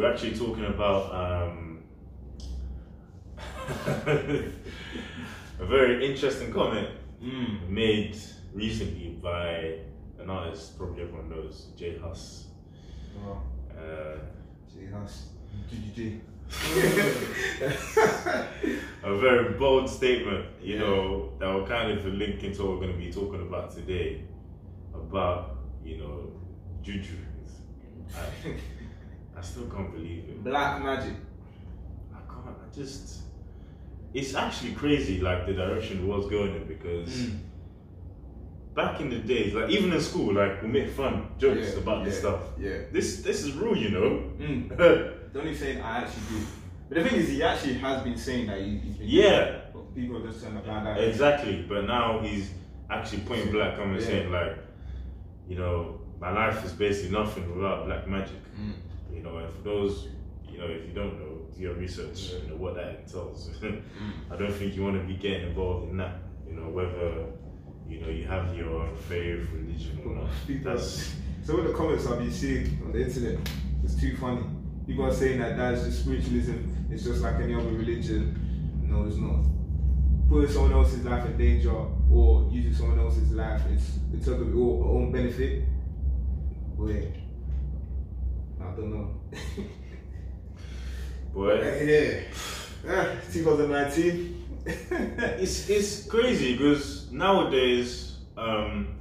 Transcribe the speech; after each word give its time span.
we're 0.00 0.10
actually 0.10 0.34
talking 0.34 0.64
about 0.64 1.12
um, 1.14 1.82
a 5.60 5.66
very 5.66 6.06
interesting 6.06 6.50
comment 6.52 6.88
Mm. 7.22 7.68
made 7.68 8.16
recently 8.54 9.10
by 9.22 9.74
an 10.18 10.30
artist 10.30 10.78
probably 10.78 11.02
everyone 11.02 11.28
knows, 11.28 11.66
J 11.76 11.98
Hus. 11.98 12.46
Uh, 13.76 14.16
J 14.72 14.86
Hus. 14.86 15.26
A 19.04 19.14
very 19.18 19.52
bold 19.58 19.90
statement, 19.90 20.46
you 20.62 20.76
Yeah. 20.76 20.80
know, 20.80 21.32
that 21.40 21.52
will 21.52 21.66
kind 21.66 21.90
of 21.92 22.06
link 22.06 22.42
into 22.42 22.62
what 22.62 22.70
we're 22.78 22.86
going 22.86 22.98
to 22.98 23.04
be 23.06 23.12
talking 23.12 23.42
about 23.42 23.70
today 23.74 24.24
about, 24.94 25.58
you 25.84 25.98
know, 25.98 26.32
juju. 26.82 27.16
I, 29.40 29.42
still 29.42 29.64
can't 29.66 29.92
believe 29.92 30.24
it. 30.28 30.44
Black 30.44 30.82
magic. 30.82 31.14
I 32.14 32.18
can't. 32.32 32.56
I 32.56 32.74
just. 32.74 33.20
It's 34.12 34.34
actually 34.34 34.72
crazy, 34.72 35.20
like 35.20 35.46
the 35.46 35.52
direction 35.54 36.00
the 36.02 36.06
world's 36.06 36.28
going 36.28 36.54
in, 36.56 36.64
because 36.66 37.08
Mm. 37.08 37.38
back 38.74 39.00
in 39.00 39.08
the 39.10 39.18
days, 39.18 39.54
like 39.54 39.70
even 39.70 39.92
in 39.92 40.00
school, 40.00 40.34
like 40.34 40.62
we 40.62 40.68
make 40.68 40.90
fun 40.90 41.28
jokes 41.38 41.72
Yeah, 41.74 41.78
about 41.80 42.04
this 42.04 42.18
stuff. 42.18 42.40
Yeah. 42.58 42.78
This 42.92 43.22
this 43.22 43.44
is 43.44 43.52
real, 43.54 43.76
you 43.76 43.90
know. 43.90 44.10
Mm. 44.38 45.16
The 45.32 45.38
only 45.38 45.54
saying 45.54 45.80
I 45.80 45.98
actually 45.98 46.22
do. 46.40 46.46
But 46.88 46.98
the 46.98 47.08
thing 47.08 47.20
is, 47.20 47.28
he 47.28 47.40
actually 47.40 47.74
has 47.74 48.02
been 48.02 48.16
saying 48.16 48.48
that 48.48 48.60
he, 48.60 48.78
he's 48.78 48.96
been. 48.96 49.08
yeah, 49.08 49.60
But 49.72 49.94
people 49.94 50.20
just 50.26 50.42
turn 50.42 50.56
a 50.56 50.60
blind 50.60 50.88
eye. 50.88 50.98
exactly. 50.98 51.64
But 51.68 51.84
now 51.84 52.18
he's 52.18 52.50
actually 52.90 53.20
point 53.22 53.52
black 53.52 53.76
coming 53.76 54.00
Yeah. 54.00 54.06
saying 54.06 54.32
like, 54.32 54.58
you 55.48 55.56
know, 55.56 56.00
my 56.20 56.32
life 56.32 56.64
is 56.64 56.72
basically 56.72 57.12
nothing 57.16 57.54
without 57.54 57.86
black 57.86 58.08
magic. 58.08 58.42
Mm. 58.60 58.72
You 59.20 59.26
know, 59.26 59.36
and 59.36 59.54
for 59.54 59.62
those, 59.62 60.08
you 60.48 60.56
know, 60.58 60.64
if 60.64 60.88
you 60.88 60.94
don't 60.94 61.20
know, 61.20 61.42
do 61.54 61.60
your 61.60 61.74
research. 61.74 62.32
You 62.42 62.48
know 62.48 62.56
what 62.56 62.74
that 62.76 63.00
entails. 63.00 63.50
Mm. 63.60 63.82
I 64.30 64.36
don't 64.36 64.52
think 64.52 64.74
you 64.74 64.82
want 64.82 64.98
to 64.98 65.06
be 65.06 65.14
getting 65.14 65.48
involved 65.48 65.90
in 65.90 65.98
that. 65.98 66.20
You 66.48 66.54
know, 66.54 66.70
whether 66.70 67.26
you 67.86 68.00
know 68.00 68.08
you 68.08 68.24
have 68.24 68.56
your 68.56 68.88
faith, 69.08 69.46
religion 69.52 70.00
or 70.06 70.14
not. 70.14 70.30
That's 70.64 71.14
Some 71.44 71.60
of 71.60 71.66
the 71.66 71.74
comments 71.74 72.06
I've 72.06 72.18
been 72.18 72.32
seeing 72.32 72.80
on 72.82 72.92
the 72.92 73.02
internet 73.02 73.38
it's 73.84 74.00
too 74.00 74.16
funny. 74.16 74.42
People 74.86 75.04
are 75.04 75.12
saying 75.12 75.40
that 75.40 75.58
that's 75.58 75.84
just 75.84 76.00
spiritualism. 76.00 76.56
It's 76.90 77.04
just 77.04 77.20
like 77.20 77.34
any 77.36 77.54
other 77.54 77.68
religion. 77.68 78.86
No, 78.88 79.04
it's 79.04 79.16
not. 79.16 79.44
Putting 80.30 80.50
someone 80.50 80.72
else's 80.72 81.04
life 81.04 81.26
in 81.26 81.36
danger 81.36 81.74
or 82.10 82.48
using 82.50 82.72
someone 82.72 82.98
else's 82.98 83.32
life 83.32 83.60
is 83.70 83.98
in 84.14 84.24
terms 84.24 84.40
of 84.40 84.54
your 84.54 84.84
own 84.86 85.12
benefit. 85.12 85.64
Wait, 86.76 87.12
Know. 88.86 89.20
boy. 91.34 91.60
yeah, 91.84 92.20
Ah, 92.88 93.16
2019. 93.32 94.36
it's 95.40 95.68
it's 95.70 96.06
crazy 96.06 96.56
because 96.56 97.10
nowadays, 97.12 98.16
um, 98.36 98.98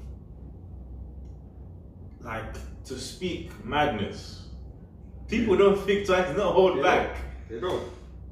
like 2.22 2.54
to 2.86 2.98
speak 2.98 3.52
madness, 3.66 4.48
people 5.28 5.56
don't 5.58 5.78
think 5.80 6.06
twice. 6.06 6.28
They 6.28 6.34
don't 6.36 6.54
hold 6.54 6.78
Yeah. 6.78 6.84
back. 6.84 7.18
They 7.50 7.60
don't. 7.60 7.84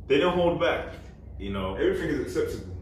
They 0.07 0.19
don't 0.19 0.35
hold 0.35 0.59
back. 0.59 0.93
You 1.39 1.51
know, 1.51 1.75
Everything 1.75 2.09
is 2.09 2.19
acceptable 2.21 2.75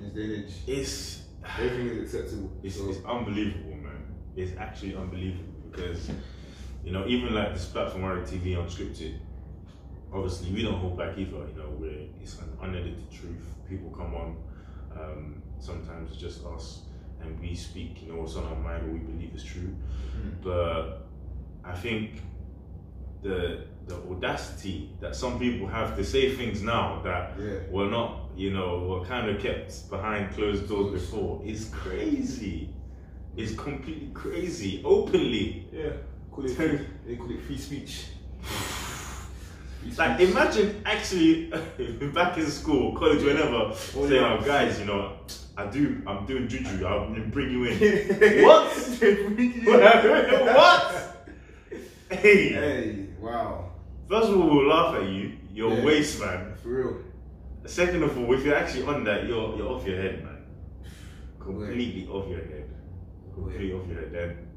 in 0.00 0.04
this 0.04 0.12
day 0.14 0.34
and 0.34 0.44
age. 0.44 0.52
it's 0.66 1.22
Everything 1.58 1.88
is 1.88 2.02
acceptable. 2.14 2.50
it's, 2.62 2.76
So- 2.76 2.90
it's 2.90 3.04
unbelievable, 3.04 3.76
man. 3.76 4.02
It's 4.36 4.56
actually 4.58 4.94
unbelievable 4.96 5.44
because 5.70 6.10
you 6.88 6.94
know 6.94 7.06
even 7.06 7.34
like 7.34 7.52
this 7.52 7.66
platform, 7.66 8.02
Warrior 8.02 8.22
TV 8.22 8.56
Unscripted. 8.56 9.18
Obviously, 10.10 10.50
we 10.52 10.62
don't 10.62 10.78
hold 10.80 10.96
back 10.96 11.18
either. 11.18 11.36
You 11.36 11.54
know, 11.58 11.68
we're 11.78 12.06
it's 12.22 12.38
an 12.38 12.48
unedited 12.62 13.10
truth. 13.10 13.44
People 13.68 13.90
come 13.90 14.14
on. 14.14 14.36
Um, 14.98 15.42
sometimes 15.58 16.10
it's 16.10 16.18
just 16.18 16.46
us, 16.46 16.84
and 17.20 17.38
we 17.40 17.54
speak. 17.54 18.02
You 18.02 18.12
know, 18.14 18.20
what's 18.22 18.36
on 18.36 18.46
our 18.46 18.56
mind, 18.56 18.84
what 18.84 18.92
we 18.94 19.00
believe 19.00 19.34
is 19.34 19.44
true. 19.44 19.76
Mm. 20.16 20.42
But 20.42 21.06
I 21.62 21.74
think 21.74 22.22
the 23.22 23.64
the 23.86 23.96
audacity 24.10 24.90
that 25.00 25.14
some 25.14 25.38
people 25.38 25.66
have 25.66 25.94
to 25.94 26.02
say 26.02 26.34
things 26.34 26.62
now 26.62 27.02
that 27.04 27.34
Yeah. 27.38 27.58
were 27.70 27.90
not, 27.90 28.30
you 28.34 28.50
know, 28.50 28.78
were 28.88 29.04
kind 29.04 29.28
of 29.28 29.42
kept 29.42 29.90
behind 29.90 30.32
closed 30.32 30.66
doors 30.70 30.92
before 30.92 31.42
is 31.44 31.68
crazy. 31.70 32.70
It's 33.36 33.54
completely 33.54 34.10
crazy, 34.14 34.82
openly. 34.84 35.66
Yeah, 35.72 35.92
call 36.38 36.50
it 36.50 36.54
free, 36.54 36.86
they 37.06 37.16
call 37.16 37.30
it 37.30 37.40
free 37.42 37.58
speech. 37.58 38.04
Free 38.42 39.92
Like, 39.96 40.20
imagine 40.20 40.82
actually 40.84 41.46
back 42.14 42.38
in 42.38 42.46
school, 42.46 42.94
college, 42.96 43.22
whenever, 43.24 43.72
Oh, 43.72 43.74
saying, 43.74 44.12
yeah. 44.12 44.38
"Oh, 44.40 44.44
guys, 44.44 44.78
you 44.78 44.84
know, 44.86 45.14
I 45.56 45.66
do, 45.66 46.02
I'm 46.06 46.26
doing 46.26 46.46
juju. 46.48 46.86
I'm 46.86 47.12
gonna 47.14 47.26
bring 47.26 47.50
you 47.50 47.64
in." 47.64 48.42
what? 48.44 48.70
what? 50.56 51.26
Hey, 52.10 52.48
Hey, 52.52 53.06
wow, 53.20 53.72
first 54.08 54.28
of 54.30 54.40
all, 54.40 54.48
we'll 54.48 54.68
laugh 54.68 54.94
at 54.96 55.08
you. 55.08 55.32
Your 55.52 55.72
Yeah. 55.76 55.84
waste, 55.84 56.20
man. 56.20 56.54
for 56.62 56.68
real. 56.68 56.96
Second 57.66 58.02
of 58.04 58.16
all, 58.16 58.32
if 58.32 58.44
you're 58.44 58.54
actually 58.54 58.84
on 58.84 59.02
that, 59.04 59.26
you're 59.26 59.56
you're 59.56 59.68
off 59.68 59.84
your 59.86 59.96
head, 60.00 60.24
man. 60.24 60.38
Completely 61.40 62.06
off 62.08 62.28
your 62.28 62.38
head. 62.38 62.70
Completely 63.34 63.72
off 63.72 63.86
your 63.88 64.00
head. 64.00 64.12
Then, 64.12 64.47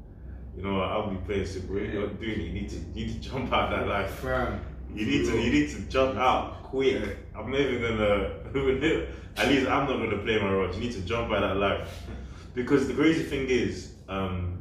you 0.56 0.62
know, 0.62 0.80
I'll 0.80 1.08
be 1.10 1.16
playing 1.24 1.46
Super 1.46 1.78
you're 1.80 2.08
doing 2.08 2.30
it, 2.30 2.38
you 2.38 2.52
need 2.52 2.68
to 2.70 2.76
you 2.94 3.06
need 3.06 3.22
to 3.22 3.28
jump 3.30 3.52
out 3.52 3.70
that 3.70 3.86
life. 3.88 4.10
Fam, 4.20 4.60
You 4.94 5.06
need 5.06 5.26
to 5.26 5.40
you 5.40 5.50
need 5.50 5.70
to 5.70 5.80
jump 5.82 6.16
out 6.18 6.62
quick. 6.64 7.00
Yeah. 7.00 7.06
I'm 7.38 7.50
not 7.50 7.60
even 7.60 7.80
gonna. 7.82 8.36
At 9.36 9.48
least 9.48 9.66
I'm 9.66 9.86
not 9.88 9.96
gonna 9.98 10.18
play 10.18 10.38
my 10.40 10.52
role. 10.52 10.72
You 10.74 10.80
need 10.80 10.92
to 10.92 11.00
jump 11.02 11.32
out 11.32 11.40
that 11.40 11.56
life 11.56 12.02
because 12.54 12.86
the 12.86 12.94
crazy 12.94 13.22
thing 13.22 13.46
is, 13.48 13.94
um, 14.08 14.58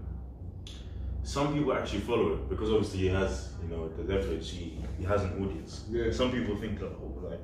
some 1.24 1.54
people 1.54 1.74
actually 1.74 2.00
follow 2.00 2.34
it 2.34 2.50
because 2.50 2.72
obviously 2.72 3.00
he 3.00 3.08
has, 3.08 3.50
you 3.62 3.68
know, 3.76 3.90
the 3.90 4.04
leverage. 4.04 4.50
He, 4.50 4.78
he 4.98 5.04
has 5.04 5.24
an 5.24 5.44
audience. 5.44 5.84
Yeah. 5.92 6.12
Some 6.12 6.32
people 6.32 6.56
think 6.56 6.82
like, 6.82 6.92
oh, 6.92 7.28
like 7.30 7.40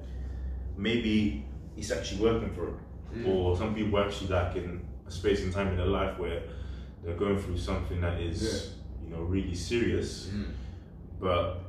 maybe 0.78 1.46
it's 1.76 1.92
actually 1.92 2.22
working 2.22 2.52
for 2.52 2.68
him, 2.70 2.80
Mm. 3.16 3.28
or 3.28 3.56
some 3.56 3.74
people 3.74 4.00
actually 4.00 4.28
like 4.28 4.56
in 4.58 4.86
a 5.08 5.12
space 5.12 5.42
and 5.42 5.54
time 5.54 5.68
in 5.70 5.78
their 5.78 5.86
life 5.86 6.20
where 6.20 6.42
they're 7.04 7.16
going 7.16 7.38
through 7.40 7.58
something 7.58 8.02
that 8.02 8.20
is, 8.20 8.74
you 9.04 9.10
know, 9.10 9.22
really 9.24 9.56
serious 9.56 10.30
Mm. 10.34 10.46
but 11.20 11.60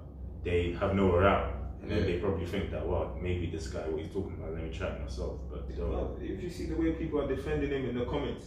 they 0.44 0.72
have 0.81 0.94
nowhere 0.94 1.27
out. 1.27 1.55
And 1.83 1.91
then 1.91 1.99
Yeah. 1.99 2.05
they 2.06 2.19
probably 2.19 2.44
think 2.47 2.71
that, 2.72 2.87
well, 2.87 3.16
maybe 3.22 3.47
this 3.47 3.69
guy, 3.69 3.81
what 3.88 4.00
he's 4.03 4.12
talking 4.12 4.34
about, 4.38 4.53
let 4.55 4.62
me 4.65 4.71
try 4.71 4.88
it 4.88 5.00
myself. 5.00 5.38
But 5.50 5.69
they 5.69 5.75
don't. 5.75 5.91
Well, 5.91 6.17
if 6.21 6.43
you 6.43 6.50
see 6.50 6.67
the 6.67 6.75
way 6.75 6.93
people 6.93 7.21
are 7.22 7.28
defending 7.28 7.71
him 7.71 7.88
in 7.91 7.99
the 7.99 8.05
comments, 8.05 8.47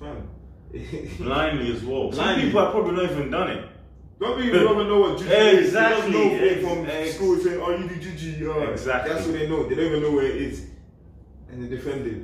fam. 0.00 0.28
Blindly 1.18 1.72
as 1.72 1.84
well. 1.84 2.10
Some 2.10 2.40
people 2.40 2.60
have 2.62 2.72
probably 2.72 2.92
not 2.96 3.10
even 3.12 3.30
done 3.30 3.50
it. 3.50 3.64
Don't 4.18 4.38
be 4.40 4.50
don't 4.50 4.74
even 4.74 4.88
know 4.88 5.00
what 5.00 5.18
juju 5.18 5.30
is. 5.30 5.66
Exactly, 5.66 6.12
They 6.12 6.18
don't 6.18 6.38
know 6.38 6.44
ex- 6.46 6.62
from 6.64 6.86
ex- 6.86 7.14
school 7.16 7.36
saying, 7.38 7.60
"Oh, 7.62 7.70
you 7.76 7.88
do 7.88 7.96
juju." 8.00 8.50
Uh, 8.52 8.70
Exactly. 8.70 9.12
That's 9.12 9.26
what 9.26 9.38
they 9.38 9.48
know. 9.48 9.68
They 9.68 9.74
don't 9.74 9.84
even 9.86 10.02
know 10.02 10.12
where 10.12 10.24
it 10.26 10.36
is, 10.36 10.66
and 11.50 11.62
they 11.62 11.68
defend 11.76 12.06
it. 12.06 12.22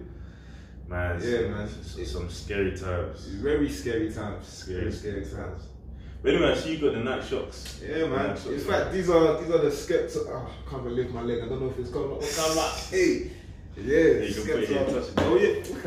Man, 0.90 1.16
it's, 1.16 1.24
Yeah, 1.24 1.48
man. 1.48 1.68
It's, 1.80 1.96
it's 1.96 2.10
some 2.10 2.28
scary 2.28 2.76
times. 2.76 3.24
Very 3.26 3.68
scary 3.70 4.12
times. 4.12 4.46
Scary, 4.48 4.80
Very 4.80 4.92
scary 4.92 5.24
times. 5.24 5.62
But 6.22 6.34
anyway, 6.34 6.54
so 6.54 6.68
you 6.68 6.78
got 6.78 6.92
the 6.94 7.00
Nike 7.00 7.34
Shox. 7.34 7.80
Yeah, 7.80 8.06
man. 8.08 8.28
Nike 8.30 8.40
Shox, 8.40 8.52
In 8.52 8.58
fact, 8.60 8.92
these 8.92 9.08
are 9.08 9.40
these 9.40 9.50
are 9.54 9.58
the 9.58 9.70
skeptics. 9.70 10.16
Oh, 10.18 10.50
I 10.50 10.70
can't 10.70 10.84
believe 10.84 11.14
my 11.14 11.22
leg. 11.22 11.42
I 11.44 11.48
don't 11.48 11.60
know 11.62 11.70
if 11.70 11.78
it's 11.78 11.90
coming 11.90 12.12
up. 12.12 12.20
Come 12.20 12.54
back. 12.56 12.74
Hey. 12.90 13.30
Yeah, 13.76 14.24
you 14.26 14.34
can 14.34 14.42
put 14.44 14.62
it 14.64 14.68
touch 14.68 15.08
it. 15.08 15.14
Oh 15.18 15.36
yeah, 15.36 15.62
look 15.70 15.84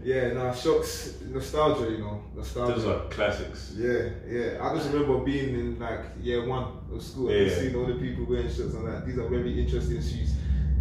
yeah, 0.02 0.32
nah, 0.32 0.52
Shox, 0.52 1.20
nostalgia, 1.26 1.90
you 1.90 1.98
know, 1.98 2.22
nostalgia. 2.34 2.74
Those 2.74 2.86
are 2.86 3.00
classics. 3.10 3.72
Yeah, 3.76 4.08
yeah. 4.26 4.58
I 4.64 4.74
just 4.76 4.90
remember 4.92 5.18
being 5.18 5.54
in 5.54 5.78
like 5.78 6.00
year 6.22 6.46
one 6.46 6.64
of 6.94 7.02
school 7.02 7.28
and 7.28 7.46
Yeah. 7.46 7.54
seeing 7.54 7.74
all 7.74 7.84
the 7.86 7.94
people 7.94 8.24
wearing 8.24 8.48
shirts 8.48 8.74
and 8.74 8.86
that. 8.86 9.04
These 9.04 9.18
are 9.18 9.28
very 9.28 9.60
interesting 9.60 10.00
shoes. 10.00 10.32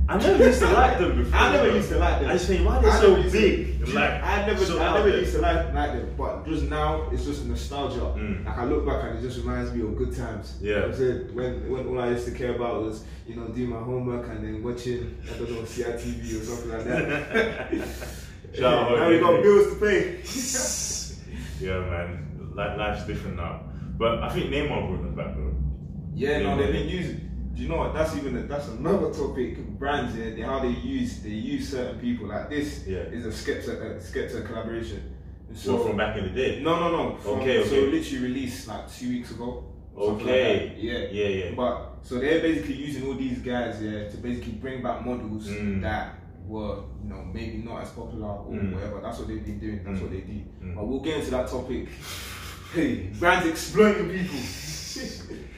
I 0.10 0.18
never 0.18 0.44
used 0.46 0.60
to 0.62 0.68
like 0.72 0.98
them 0.98 1.18
before. 1.24 1.40
I 1.40 1.52
never 1.54 1.72
used 1.76 1.90
to 1.90 1.98
like 2.00 2.20
them. 2.20 2.30
I 2.30 2.34
just 2.34 2.48
think, 2.48 2.66
why 2.66 2.78
are 2.78 2.82
they 2.82 2.90
I 2.90 3.00
so 3.00 3.16
used 3.18 3.32
to- 3.36 3.40
big? 3.40 3.88
like, 3.94 4.24
I 4.24 4.46
never, 4.48 4.66
so 4.66 4.82
I 4.82 4.94
never 4.98 5.10
used 5.10 5.34
to 5.36 5.42
like, 5.42 5.74
like 5.74 5.92
them, 5.94 6.14
but 6.18 6.46
just 6.48 6.64
now 6.64 7.10
it's 7.12 7.26
just 7.26 7.46
nostalgia. 7.46 8.00
Mm. 8.00 8.46
Like 8.46 8.58
I 8.58 8.66
look 8.66 8.86
back 8.88 9.04
and 9.04 9.20
it 9.20 9.22
just 9.22 9.38
reminds 9.38 9.72
me 9.72 9.82
of 9.84 9.96
good 9.96 10.16
times. 10.16 10.58
Yeah. 10.62 10.70
You 10.74 10.80
know 10.80 10.86
I'm 10.88 10.94
saying? 10.96 11.36
when 11.36 11.70
when 11.72 11.88
all 11.88 12.00
I 12.02 12.10
used 12.10 12.26
to 12.26 12.32
care 12.34 12.56
about 12.56 12.82
was 12.82 13.04
you 13.28 13.36
know 13.36 13.48
doing 13.48 13.70
my 13.70 13.80
homework 13.80 14.28
and 14.30 14.44
then 14.44 14.64
watching 14.64 15.16
I 15.32 15.38
don't 15.38 15.52
know 15.52 15.62
CITV 15.62 16.42
or 16.42 16.44
something 16.44 16.72
like 16.72 16.86
that. 16.86 17.72
Shout 18.56 18.92
now 18.98 19.10
we 19.10 19.20
got 19.20 19.44
bills 19.44 19.74
to 19.74 19.80
pay. 19.80 20.02
yeah, 21.66 21.80
man. 21.82 22.26
Life's 22.56 23.06
different 23.06 23.38
now. 23.38 23.62
But 23.98 24.24
I 24.24 24.30
think 24.30 24.48
Neymar 24.52 24.88
brought 24.88 25.04
them 25.04 25.16
back, 25.16 25.36
though. 25.36 25.54
Yeah, 26.16 26.40
no, 26.42 26.50
Yeah. 26.56 26.64
they've 26.64 26.74
been 26.74 26.90
using. 26.90 27.29
Do 27.60 27.66
you 27.66 27.72
know 27.72 27.80
what? 27.80 27.94
That's 27.94 28.16
even 28.16 28.38
a, 28.38 28.44
that's 28.44 28.70
another 28.70 29.12
topic. 29.14 29.58
Brands, 29.78 30.16
yeah, 30.16 30.30
they, 30.34 30.42
how 30.44 30.60
they 30.60 30.70
use 30.70 31.20
they 31.20 31.32
use 31.32 31.68
certain 31.68 32.00
people. 32.00 32.28
Like 32.30 32.50
this 32.50 32.88
Yeah. 32.88 33.00
is 33.00 33.26
a 33.26 33.30
Skepta 33.32 33.82
a 33.82 34.00
Skepta 34.00 34.46
collaboration. 34.46 35.14
So 35.54 35.78
So 35.78 35.84
from 35.88 35.98
back 35.98 36.16
in 36.16 36.24
the 36.24 36.30
day. 36.30 36.62
no, 36.64 36.80
no, 36.80 36.90
no. 36.96 37.16
From, 37.18 37.42
Okay, 37.42 37.62
So 37.68 37.76
okay. 37.76 37.88
literally 37.92 38.24
released 38.30 38.66
like 38.70 38.90
two 38.90 39.10
weeks 39.10 39.32
ago. 39.32 39.66
Okay. 39.98 40.70
like. 40.70 40.76
Yeah. 40.78 41.00
Yeah, 41.12 41.28
yeah. 41.28 41.52
But 41.54 41.98
so 42.02 42.18
they're 42.20 42.40
basically 42.40 42.76
using 42.76 43.06
all 43.08 43.16
these 43.16 43.40
guys, 43.40 43.82
yeah, 43.82 44.08
to 44.08 44.18
basically 44.18 44.54
bring 44.54 44.82
back 44.82 45.06
models 45.06 45.50
Mm. 45.50 45.82
that 45.82 46.16
were, 46.48 46.78
you 47.04 47.10
know, 47.10 47.26
maybe 47.34 47.58
not 47.58 47.82
as 47.82 47.90
popular 47.92 48.26
or 48.30 48.54
Mm. 48.54 48.74
whatever. 48.74 49.02
That's 49.02 49.20
what 49.20 49.28
they've 49.28 49.44
been 49.46 49.60
doing. 49.60 49.82
That's 49.84 50.00
Mm. 50.00 50.04
what 50.04 50.12
they 50.12 50.22
do. 50.22 50.40
Mm. 50.64 50.76
But 50.76 50.88
we'll 50.88 51.02
get 51.02 51.18
into 51.18 51.32
that 51.32 51.50
topic. 51.50 51.90
Hey, 52.74 53.10
brands 53.20 53.48
exploiting 53.48 54.10
people. 54.12 54.38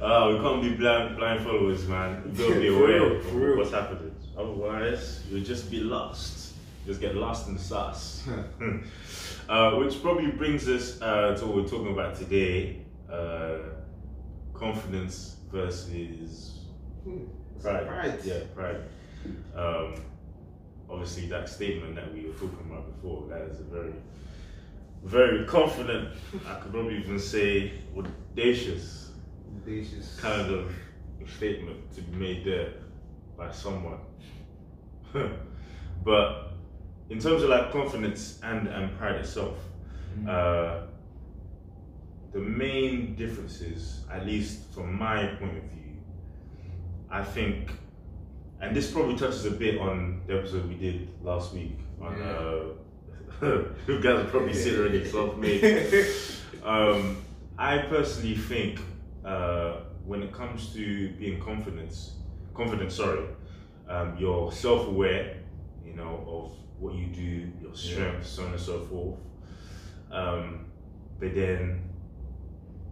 Uh, 0.00 0.30
we 0.32 0.38
can't 0.38 0.62
be 0.62 0.74
blind, 0.74 1.16
blind 1.16 1.40
followers, 1.44 1.86
man. 1.86 2.22
We 2.36 2.38
gotta 2.38 2.60
be 2.60 2.68
aware 2.68 3.16
of 3.16 3.34
real. 3.34 3.56
what's 3.56 3.70
happening. 3.70 4.14
Otherwise, 4.36 5.22
you'll 5.30 5.44
just 5.44 5.70
be 5.70 5.80
lost. 5.80 6.54
Just 6.86 7.00
get 7.00 7.14
lost 7.14 7.48
in 7.48 7.54
the 7.54 7.60
sauce. 7.60 8.26
uh, 9.48 9.72
which 9.76 10.02
probably 10.02 10.30
brings 10.30 10.68
us 10.68 11.00
uh, 11.00 11.34
to 11.36 11.46
what 11.46 11.56
we're 11.56 11.68
talking 11.68 11.92
about 11.92 12.16
today 12.16 12.80
uh, 13.10 13.58
confidence 14.52 15.36
versus 15.50 16.58
pride. 17.62 17.86
Pride. 17.86 18.18
Yeah, 18.24 18.40
pride. 18.54 18.80
Um, 19.54 19.94
obviously, 20.90 21.26
that 21.28 21.48
statement 21.48 21.94
that 21.94 22.12
we 22.12 22.26
were 22.26 22.34
talking 22.34 22.66
about 22.68 22.94
before, 22.94 23.26
that 23.28 23.42
is 23.42 23.60
a 23.60 23.64
very, 23.64 23.94
very 25.04 25.46
confident, 25.46 26.08
I 26.46 26.56
could 26.56 26.72
probably 26.72 26.98
even 26.98 27.18
say 27.18 27.72
audacious 27.96 29.03
Audacious. 29.64 30.18
kind 30.20 30.50
of 30.50 30.72
statement 31.36 31.92
to 31.94 32.02
be 32.02 32.16
made 32.16 32.44
there 32.44 32.68
by 33.36 33.50
someone. 33.50 33.98
but 36.04 36.52
in 37.10 37.18
terms 37.18 37.42
of 37.42 37.48
like 37.48 37.72
confidence 37.72 38.40
and, 38.42 38.68
and 38.68 38.96
pride 38.98 39.16
itself, 39.16 39.56
Mm. 40.16 40.28
uh, 40.28 40.86
the 42.32 42.38
main 42.38 43.16
differences, 43.16 44.04
at 44.12 44.24
least 44.24 44.72
from 44.72 44.96
my 44.96 45.26
point 45.40 45.56
of 45.56 45.64
view, 45.64 45.96
I 47.10 47.24
think, 47.24 47.72
and 48.60 48.76
this 48.76 48.92
probably 48.92 49.16
touches 49.16 49.44
a 49.46 49.50
bit 49.50 49.80
on 49.80 50.22
the 50.28 50.38
episode 50.38 50.68
we 50.68 50.76
did 50.76 51.08
last 51.24 51.52
week 51.52 51.78
on. 52.00 52.22
Uh, 52.22 52.64
you 53.88 54.00
guys 54.00 54.20
are 54.20 54.24
probably 54.30 54.54
seen 54.54 54.78
already 54.78 55.04
self-made. 55.04 56.06
Um, 56.64 57.16
I 57.58 57.76
personally 57.78 58.36
think 58.36 58.80
uh, 59.24 59.80
when 60.04 60.22
it 60.22 60.32
comes 60.32 60.72
to 60.74 61.10
being 61.12 61.40
confidence, 61.40 62.16
confident, 62.54 62.92
sorry, 62.92 63.24
um, 63.88 64.16
you're 64.18 64.52
self-aware, 64.52 65.38
you 65.84 65.94
know, 65.94 66.24
of 66.26 66.52
what 66.80 66.94
you 66.94 67.06
do, 67.06 67.50
your 67.62 67.74
strengths, 67.74 68.28
so 68.28 68.44
on 68.44 68.52
and 68.52 68.60
so 68.60 68.80
forth. 68.84 69.18
Um, 70.10 70.66
but 71.18 71.34
then 71.34 71.82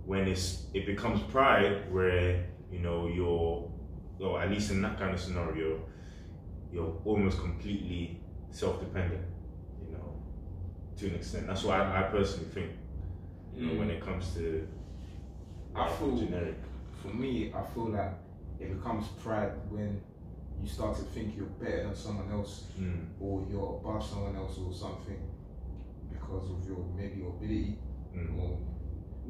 when 0.05 0.26
it's 0.26 0.67
it 0.75 0.87
becomes 0.87 1.20
pride, 1.31 1.93
where 1.93 2.46
you 2.70 2.78
know 2.78 3.06
you're, 3.08 3.70
or 4.20 4.43
at 4.43 4.50
least 4.50 4.70
in 4.70 4.82
that 4.82 4.99
kind 4.99 5.14
of 5.14 5.20
scenario, 5.20 5.81
you're 6.73 7.00
almost 7.05 7.38
completely 7.40 8.20
self-dependent, 8.50 9.23
you 9.87 9.93
know, 9.93 10.14
to 10.96 11.08
an 11.08 11.14
extent. 11.17 11.46
That's 11.46 11.62
what 11.64 11.78
I, 11.81 12.00
I 12.00 12.02
personally 12.05 12.49
think 12.50 12.70
you 13.55 13.67
know, 13.67 13.78
when 13.78 13.90
it 13.90 14.00
comes 14.00 14.35
to 14.35 14.67
I 15.75 15.89
feel 15.89 16.17
generic. 16.17 16.57
for 17.03 17.09
me, 17.09 17.53
I 17.55 17.63
feel 17.75 17.89
like 17.91 18.13
it 18.61 18.77
becomes 18.79 19.07
pride 19.23 19.53
when 19.71 20.01
you 20.63 20.69
start 20.69 20.97
to 20.97 21.03
think 21.03 21.37
you're 21.37 21.47
better 21.47 21.85
than 21.85 21.95
someone 21.97 22.31
else 22.31 22.65
Mm, 22.81 23.07
or 23.21 23.45
you're 23.51 23.81
above 23.83 24.05
someone 24.05 24.37
else 24.37 24.59
or 24.59 24.73
something 24.73 25.19
because 26.11 26.51
of 26.51 26.65
your 26.67 26.79
maybe 26.97 27.17
your 27.19 27.31
ability 27.31 27.79
mm. 28.17 28.39
or 28.39 28.59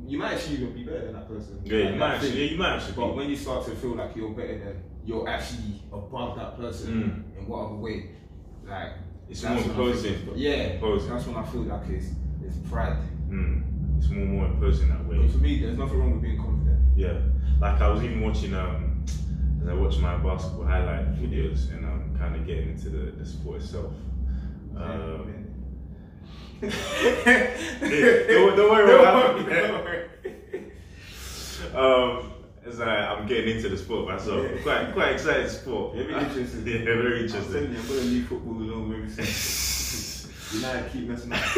you 0.06 0.19
might 0.19 0.35
actually 0.35 0.56
even 0.56 0.73
be 0.75 0.85
better 0.85 1.05
than 1.06 1.12
that 1.15 1.29
person. 1.29 1.61
Yeah, 1.65 1.79
Like 1.85 1.93
you 1.93 1.99
might 1.99 2.15
actually, 2.15 2.31
thing. 2.31 2.39
yeah, 2.39 2.44
you 2.53 2.59
might 2.59 2.77
actually 2.77 2.94
But 2.97 3.09
be. 3.09 3.17
when 3.17 3.31
you 3.31 3.37
start 3.37 3.65
to 3.67 3.71
feel 3.73 3.94
like 3.97 4.17
you're 4.17 4.31
better 4.31 4.59
than 4.59 4.83
you're 5.05 5.29
actually 5.29 5.83
above 5.93 6.37
that 6.37 6.56
person 6.56 6.93
Mm. 7.35 7.39
in 7.39 7.49
whatever 7.49 7.77
way, 7.77 8.11
like 8.67 8.93
It's 9.29 9.43
more 9.44 9.56
imposing. 9.59 10.29
Yeah, 10.37 10.75
Imposing. 10.75 11.09
that's 11.11 11.27
when 11.27 11.37
I 11.37 11.44
feel 11.44 11.62
like 11.62 11.89
it's 11.89 12.06
it's 12.44 12.56
pride. 12.71 12.99
Mm. 13.31 13.62
It's 14.02 14.10
more 14.10 14.26
more 14.26 14.46
imposing 14.46 14.88
that 14.88 15.06
way. 15.06 15.16
But 15.19 15.31
for 15.31 15.38
me, 15.38 15.60
there's 15.60 15.78
nothing 15.78 15.99
wrong 16.00 16.12
with 16.14 16.22
being 16.22 16.37
confident. 16.38 16.81
Yeah, 16.96 17.19
like 17.60 17.81
I 17.81 17.88
was 17.88 18.02
even 18.02 18.20
watching 18.20 18.52
um 18.52 19.04
as 19.62 19.69
I 19.69 19.75
watch 19.75 19.96
my 19.99 20.16
basketball 20.16 20.64
highlight 20.66 21.14
videos 21.14 21.70
and 21.72 21.87
I'm 21.87 22.16
kind 22.19 22.34
of 22.34 22.44
getting 22.44 22.70
into 22.70 22.88
the, 22.90 23.12
the 23.12 23.25
sport 23.25 23.62
itself. 23.62 23.93
Um, 24.76 25.46
don't, 26.62 28.56
don't 28.56 28.70
worry 28.70 28.94
about 28.94 29.37
Don't 29.37 29.49
that. 29.49 29.84
worry. 29.84 30.08
Um, 31.76 32.32
as 32.66 32.81
I, 32.81 33.06
I'm 33.14 33.26
getting 33.26 33.56
into 33.56 33.69
the 33.69 33.78
sport 33.78 34.06
myself, 34.08 34.44
Yeah. 34.44 34.62
quite 34.62 34.93
quite 34.93 35.12
excited 35.12 35.48
sport. 35.48 35.94
Very 35.94 36.12
interesting. 36.12 36.66
Yeah, 36.66 36.78
very 36.84 37.19
I'm 37.19 37.25
interesting. 37.25 37.52
telling 37.52 37.72
you, 37.72 37.78
I'm 37.78 37.87
gonna 37.87 38.00
leave 38.00 38.26
football 38.26 38.55
alone 38.55 38.90
very 38.90 39.08
soon. 40.52 40.60
United 40.60 40.93
keep 40.93 41.08
messing 41.08 41.32
up. 41.32 41.40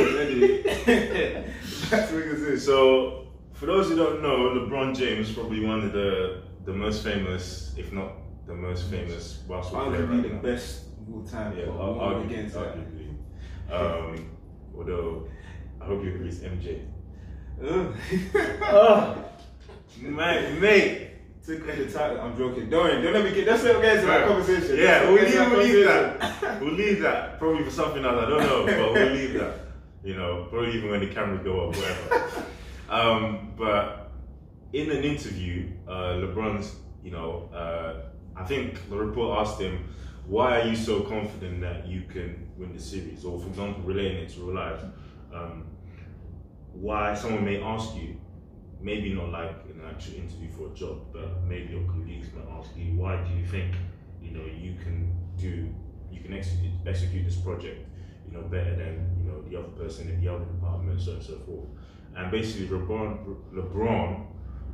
That's 1.90 2.12
what. 2.12 2.58
So, 2.58 3.26
for 3.52 3.66
those 3.66 3.88
who 3.88 3.96
don't 3.96 4.22
know, 4.22 4.50
LeBron 4.50 4.96
James 4.96 5.28
is 5.28 5.34
probably 5.34 5.64
one 5.64 5.80
of 5.82 5.92
the 5.92 6.42
the 6.64 6.72
most 6.72 7.04
famous, 7.04 7.74
if 7.76 7.92
not 7.92 8.12
the 8.46 8.54
most 8.54 8.88
famous 8.90 9.34
basketball 9.48 9.90
player 9.90 10.06
Arguably 10.06 10.22
right 10.22 10.42
the 10.42 10.48
best 10.48 10.82
of 11.00 11.14
all 11.14 11.22
time. 11.24 11.56
Yeah, 11.56 11.66
but 11.66 11.76
ar- 11.76 11.92
we 11.92 11.98
won't 11.98 12.30
arguably. 12.30 12.52
that. 12.52 13.70
arguably. 13.70 13.70
Um, 13.70 14.30
although, 14.76 15.28
I 15.80 15.84
hope 15.84 16.02
you 16.04 16.14
agree 16.14 16.28
it's 16.28 16.38
MJ. 16.38 16.80
Oh, 17.62 19.24
mate, 20.00 20.58
mate. 20.60 21.10
Took 21.46 21.66
title. 21.92 22.20
I'm 22.22 22.38
joking. 22.38 22.70
Don't. 22.70 23.02
Don't 23.02 23.12
let 23.12 23.22
me 23.22 23.34
get. 23.34 23.46
Let's 23.46 23.64
not 23.64 23.82
get 23.82 23.96
into 23.96 24.06
that 24.06 24.20
Right. 24.20 24.28
conversation. 24.28 24.78
Yeah, 24.78 25.10
we'll 25.10 25.22
leave, 25.22 25.34
we'll 25.34 25.58
leave 25.58 25.84
that. 25.84 26.60
We'll 26.62 26.72
leave 26.72 27.02
that. 27.02 27.38
Probably 27.38 27.64
for 27.64 27.70
something 27.70 28.02
else. 28.02 28.24
I 28.24 28.30
don't 28.30 28.40
know, 28.40 28.64
but 28.64 28.92
we'll 28.94 29.12
leave 29.12 29.34
that. 29.34 29.54
You 30.02 30.16
know, 30.16 30.46
probably 30.48 30.72
even 30.72 30.90
when 30.90 31.00
the 31.00 31.08
cameras 31.08 31.44
go 31.44 31.68
up, 31.68 31.76
whatever. 31.76 32.44
um, 32.88 33.52
but 33.58 34.10
in 34.72 34.90
an 34.90 35.04
interview, 35.04 35.70
uh, 35.86 36.14
LeBron's, 36.22 36.76
you 37.02 37.10
know, 37.10 37.50
uh, 37.52 38.06
I 38.34 38.44
think 38.44 38.88
the 38.88 38.96
report 38.96 39.46
asked 39.46 39.60
him, 39.60 39.84
"Why 40.26 40.60
are 40.62 40.66
you 40.66 40.76
so 40.76 41.00
confident 41.02 41.60
that 41.60 41.86
you 41.86 42.04
can 42.10 42.48
win 42.56 42.72
the 42.72 42.80
series?" 42.80 43.22
Or, 43.22 43.38
for 43.38 43.48
example, 43.48 43.82
relating 43.82 44.16
it 44.22 44.30
to 44.30 44.40
real 44.40 44.54
life, 44.54 44.80
um, 45.34 45.64
why 46.72 47.12
someone 47.14 47.44
may 47.44 47.60
ask 47.62 47.94
you, 47.96 48.16
maybe 48.84 49.14
not 49.14 49.30
like 49.30 49.56
an 49.72 49.80
actual 49.90 50.16
interview 50.16 50.50
for 50.50 50.70
a 50.70 50.74
job, 50.74 50.96
but 51.12 51.42
maybe 51.44 51.72
your 51.72 51.84
colleagues 51.90 52.28
might 52.36 52.48
ask 52.58 52.70
you, 52.76 52.88
"Why 53.00 53.12
do 53.26 53.30
you 53.34 53.46
think, 53.46 53.74
you 54.22 54.30
know, 54.36 54.44
you 54.44 54.74
can 54.84 54.96
do, 55.38 55.72
you 56.12 56.20
can 56.20 56.34
execute 56.34 56.72
execute 56.86 57.24
this 57.24 57.36
project, 57.36 57.80
you 58.26 58.32
know, 58.34 58.42
better 58.42 58.76
than 58.76 58.94
you 59.18 59.24
know 59.30 59.40
the 59.48 59.56
other 59.58 59.72
person 59.82 60.08
in 60.10 60.20
the 60.20 60.28
other 60.28 60.44
department, 60.44 61.00
so 61.00 61.12
on 61.12 61.16
and 61.16 61.26
so 61.26 61.36
forth?" 61.46 61.68
And 62.14 62.30
basically, 62.30 62.68
LeBron, 62.68 63.10
LeBron 63.54 64.26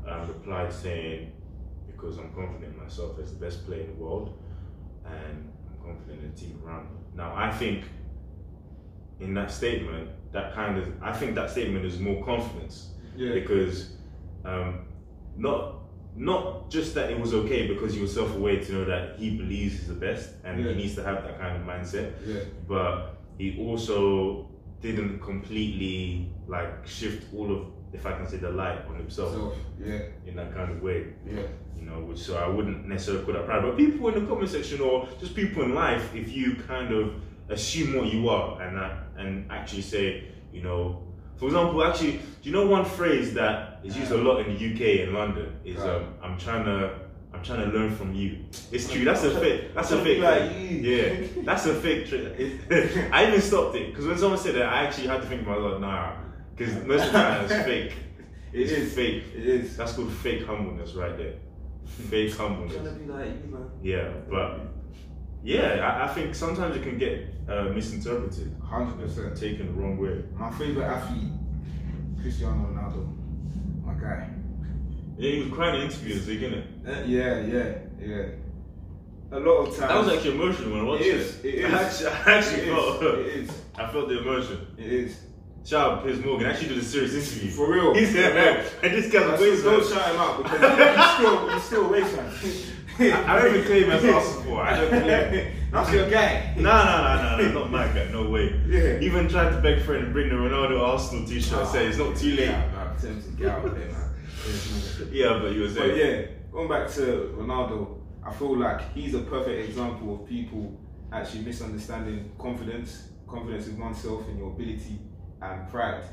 um, 0.09 0.29
replied 0.29 0.73
saying, 0.73 1.33
"Because 1.87 2.19
I'm 2.19 2.33
confident 2.35 2.75
in 2.75 2.79
myself 2.83 3.19
as 3.23 3.33
the 3.33 3.40
best 3.47 3.64
player 3.67 3.83
in 3.83 3.90
the 3.97 4.02
world, 4.05 4.37
and 5.07 5.50
I'm 5.71 5.79
confident 5.87 6.25
in 6.25 6.31
the 6.33 6.37
team 6.37 6.61
around 6.67 6.85
me." 6.93 6.99
Now, 7.14 7.33
I 7.37 7.50
think 7.52 7.85
in 9.21 9.35
that 9.35 9.50
statement, 9.52 10.11
that 10.33 10.52
kind 10.55 10.79
of, 10.79 10.87
I 11.02 11.12
think 11.12 11.35
that 11.37 11.49
statement 11.50 11.85
is 11.85 12.00
more 12.00 12.25
confidence 12.25 12.95
Yeah. 13.17 13.35
because 13.35 13.97
um, 14.44 14.87
not 15.37 15.76
not 16.16 16.68
just 16.70 16.94
that 16.94 17.11
it 17.11 17.18
was 17.20 17.32
okay 17.32 17.68
because 17.68 17.94
he 17.94 18.00
was 18.02 18.12
self-aware 18.12 18.61
to 18.61 18.73
know 18.73 18.85
that 18.85 19.16
he 19.18 19.37
believes 19.37 19.75
he's 19.78 19.88
the 19.88 19.94
best 19.94 20.30
and 20.44 20.61
Yeah. 20.61 20.70
he 20.73 20.75
needs 20.75 20.94
to 20.97 21.04
have 21.04 21.23
that 21.23 21.38
kind 21.40 21.56
of 21.56 21.62
mindset, 21.62 22.12
Yeah. 22.26 22.40
but 22.68 23.16
he 23.38 23.56
also 23.61 24.49
didn't 24.82 25.20
completely 25.20 26.28
like 26.49 26.87
shift 26.87 27.32
all 27.35 27.50
of, 27.52 27.66
if 27.92 28.06
I 28.06 28.12
can 28.12 28.26
say, 28.26 28.38
the 28.38 28.50
light 28.50 28.85
on 28.88 28.97
himself 28.97 29.32
So 29.32 29.52
yeah. 29.82 30.00
in 30.26 30.35
that 30.37 30.52
kind 30.52 30.70
of 30.73 30.82
way 30.82 31.06
Yeah. 31.26 31.42
you 31.78 31.87
know, 31.87 32.00
which 32.00 32.18
so 32.18 32.37
I 32.37 32.49
wouldn't 32.49 32.87
necessarily 32.88 33.25
call 33.25 33.35
that 33.35 33.47
pride. 33.47 33.62
But 33.62 33.76
people 33.76 34.09
in 34.09 34.14
the 34.25 34.26
comment 34.28 34.50
section 34.50 34.80
or 34.80 35.09
just 35.20 35.35
people 35.35 35.62
in 35.62 35.75
life, 35.75 36.12
if 36.14 36.35
you 36.37 36.56
kind 36.66 36.92
of 36.92 37.14
assume 37.49 37.97
what 37.97 38.12
you 38.12 38.28
are 38.28 38.61
and 38.62 38.76
that, 38.76 39.04
and 39.16 39.50
actually 39.50 39.82
say, 39.82 40.25
you 40.52 40.62
know, 40.62 41.02
for 41.37 41.47
example, 41.47 41.82
actually, 41.85 42.12
do 42.42 42.50
you 42.50 42.52
know 42.52 42.66
one 42.66 42.85
phrase 42.85 43.32
that 43.35 43.70
is 43.84 43.96
used 43.96 44.12
a 44.12 44.16
lot 44.16 44.40
in 44.46 44.54
the 44.54 44.58
UK 44.75 45.06
and 45.06 45.14
London 45.14 45.56
is 45.64 45.76
Right. 45.76 45.88
um, 45.96 46.14
I'm 46.22 46.38
trying 46.38 46.64
to 46.64 46.99
I'm 47.32 47.42
trying 47.44 47.70
to 47.70 47.76
learn 47.78 47.94
from 47.94 48.12
you. 48.12 48.44
It's 48.72 48.90
true. 48.90 49.04
That's 49.04 49.22
a 49.22 49.30
fake. 49.38 49.72
That's 49.75 49.92
a 49.92 49.99
I'm 49.99 50.04
fake. 50.04 50.20
like 50.20 50.50
Yeah, 50.68 51.42
that's 51.44 51.64
a 51.66 51.75
fake 51.75 52.08
trick. 52.08 52.60
I 53.12 53.28
even 53.28 53.40
stopped 53.40 53.76
it 53.76 53.90
because 53.90 54.06
when 54.06 54.18
someone 54.18 54.38
said 54.38 54.56
that, 54.56 54.66
I 54.66 54.84
actually 54.84 55.06
had 55.06 55.22
to 55.22 55.28
think 55.28 55.42
about 55.42 55.60
myself, 55.60 55.80
nah, 55.80 56.16
because 56.56 56.75
most 56.84 57.06
of 57.06 57.12
the 57.12 57.18
time 57.18 57.44
it's 57.44 57.54
fake. 57.64 57.92
It 58.52 58.62
It's 58.62 58.72
is. 58.72 58.94
fake. 58.94 59.22
It 59.37 59.46
is. 59.46 59.76
That's 59.76 59.92
called 59.92 60.10
fake 60.12 60.44
humbleness 60.44 60.94
right 60.94 61.16
there. 61.16 61.34
Fake 61.84 62.34
humbleness. 62.34 62.75
Trying 62.75 62.87
to 62.87 62.92
be 63.00 63.06
like 63.06 63.26
you, 63.44 63.49
man. 63.54 63.70
Yeah, 63.80 64.08
but 64.28 64.58
yeah, 65.44 65.87
I, 65.87 66.10
I 66.10 66.14
think 66.14 66.34
sometimes 66.34 66.75
it 66.75 66.82
can 66.82 66.99
get 66.99 67.32
uh, 67.49 67.64
misinterpreted, 67.72 68.56
Hundred 68.60 68.99
percent. 68.99 69.37
taken 69.37 69.66
the 69.66 69.72
wrong 69.72 69.96
way. 69.99 70.25
My 70.34 70.50
favorite 70.50 70.84
athlete, 70.84 71.30
Cristiano 72.20 72.66
Ronaldo, 72.66 73.06
guy. 74.00 74.28
Yeah, 75.19 75.30
he 75.33 75.40
was 75.42 75.52
crying 75.52 75.76
in 75.76 75.83
interviews, 75.87 76.26
like, 76.28 76.38
innit? 76.38 76.64
Uh, 76.87 77.04
yeah, 77.07 77.40
yeah, 77.40 77.75
yeah. 78.00 78.26
A 79.33 79.38
lot 79.38 79.59
of 79.59 79.76
times. 79.76 79.78
That 79.78 79.97
was 80.04 80.09
actually 80.14 80.35
emotional 80.35 80.71
when 80.73 80.80
I 80.80 80.85
watched 80.85 81.02
It 81.04 81.09
it. 81.09 81.21
is, 81.21 81.45
it 81.45 81.54
is. 81.54 81.73
I 81.73 81.83
actually, 81.83 82.07
I 82.09 82.38
actually 82.38 82.61
it 82.62 82.66
felt, 82.75 83.02
is. 83.02 83.19
It 83.19 83.26
is. 83.42 83.50
I 83.78 83.87
felt 83.92 84.09
the 84.09 84.19
emotion. 84.21 84.66
It 84.78 84.92
is. 84.92 85.16
Shout 85.64 85.92
out 85.92 86.04
Piers 86.04 86.25
Morgan. 86.25 86.49
Actually, 86.49 86.69
did 86.69 86.78
a 86.78 86.83
serious 86.85 87.14
interview. 87.14 87.50
For 87.50 87.71
real. 87.71 87.95
He's 87.95 88.12
For 88.12 88.19
real. 88.19 88.64
and 88.83 88.95
this 88.95 89.12
guy's 89.12 89.40
a 89.40 89.62
don't 89.62 89.64
man. 89.80 89.99
shout 89.99 90.14
him 90.14 90.21
out 90.21 90.42
because 90.42 90.97
he's 90.97 91.14
still, 91.14 91.49
he's 91.50 91.62
still 91.62 91.87
a 91.87 91.88
waste. 91.92 92.19
I, 92.99 93.35
I 93.37 93.40
don't 93.42 93.54
even 93.54 93.66
claim 93.66 93.90
as 93.90 94.04
Arsenal. 94.04 94.59
I 94.59 94.76
don't 94.76 94.88
claim. 94.88 95.52
That's 95.71 95.92
your 95.92 96.11
guy. 96.11 96.54
No, 96.57 96.62
no, 96.62 96.66
no, 96.73 97.37
no, 97.37 97.52
no, 97.52 97.61
not 97.61 97.71
my 97.71 97.87
guy. 97.88 98.09
No 98.11 98.28
way. 98.28 98.61
Yeah. 98.66 98.99
Even 99.00 99.28
tried 99.28 99.50
to 99.50 99.61
beg 99.61 99.78
for 99.80 99.85
friend 99.87 100.04
and 100.04 100.12
bring 100.12 100.28
the 100.30 100.35
Ronaldo 100.35 100.80
Arsenal 100.83 101.26
T-shirt. 101.26 101.69
Say 101.69 101.87
it's 101.87 101.99
not 101.99 102.16
too 102.16 102.30
late. 102.37 102.49
Yeah, 102.49 102.79
get 103.37 103.49
out 103.49 103.64
of 103.64 103.75
there, 103.75 103.88
man. 103.88 104.11
Yeah, 105.12 105.38
but 105.40 105.52
you 105.52 105.62
were 105.62 105.69
saying. 105.69 105.90
But 105.90 105.97
yeah, 105.97 106.23
going 106.52 106.69
back 106.69 106.90
to 106.92 107.35
Ronaldo, 107.38 108.00
I 108.25 108.33
feel 108.33 108.57
like 108.57 108.92
he's 108.92 109.14
a 109.14 109.21
perfect 109.21 109.69
example 109.69 110.14
of 110.14 110.28
people 110.28 110.78
actually 111.12 111.42
misunderstanding 111.42 112.30
confidence, 112.38 113.09
confidence 113.26 113.69
in 113.69 113.78
oneself 113.78 114.26
and 114.28 114.38
your 114.38 114.49
ability, 114.49 115.00
and 115.42 115.69
pride. 115.71 116.04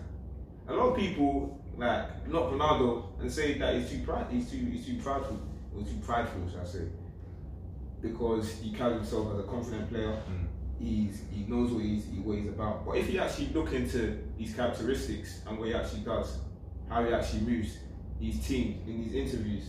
A 0.68 0.74
lot 0.74 0.90
of 0.90 0.98
people 0.98 1.64
like 1.78 2.10
look 2.28 2.52
Ronaldo 2.52 3.20
and 3.20 3.32
say 3.32 3.58
that 3.58 3.76
he's 3.76 3.90
too 3.90 4.04
proud, 4.04 4.28
he's 4.32 4.50
too 4.50 4.58
he's 4.58 4.86
too 4.86 4.98
prideful, 5.02 5.40
or 5.76 5.84
too 5.84 6.00
prideful, 6.04 6.50
should 6.50 6.60
I 6.60 6.66
say? 6.66 6.88
Because 8.02 8.52
he 8.60 8.72
carries 8.72 8.98
himself 8.98 9.34
as 9.34 9.40
a 9.40 9.44
confident 9.44 9.90
player. 9.90 10.12
Mm. 10.30 10.48
He's 10.80 11.22
he 11.32 11.44
knows 11.46 11.72
what 11.72 11.84
he's 11.84 12.06
what 12.24 12.38
he's 12.38 12.48
about. 12.48 12.86
But 12.86 12.98
if 12.98 13.12
you 13.12 13.20
actually 13.20 13.48
look 13.48 13.74
into 13.74 14.18
his 14.38 14.54
characteristics 14.54 15.42
and 15.48 15.58
what 15.58 15.68
he 15.68 15.74
actually 15.74 16.02
does, 16.02 16.38
how 16.90 17.04
he 17.06 17.14
actually 17.14 17.42
moves, 17.42 17.78
his 18.20 18.46
team 18.48 18.82
in 18.88 19.04
these 19.04 19.14
interviews, 19.14 19.64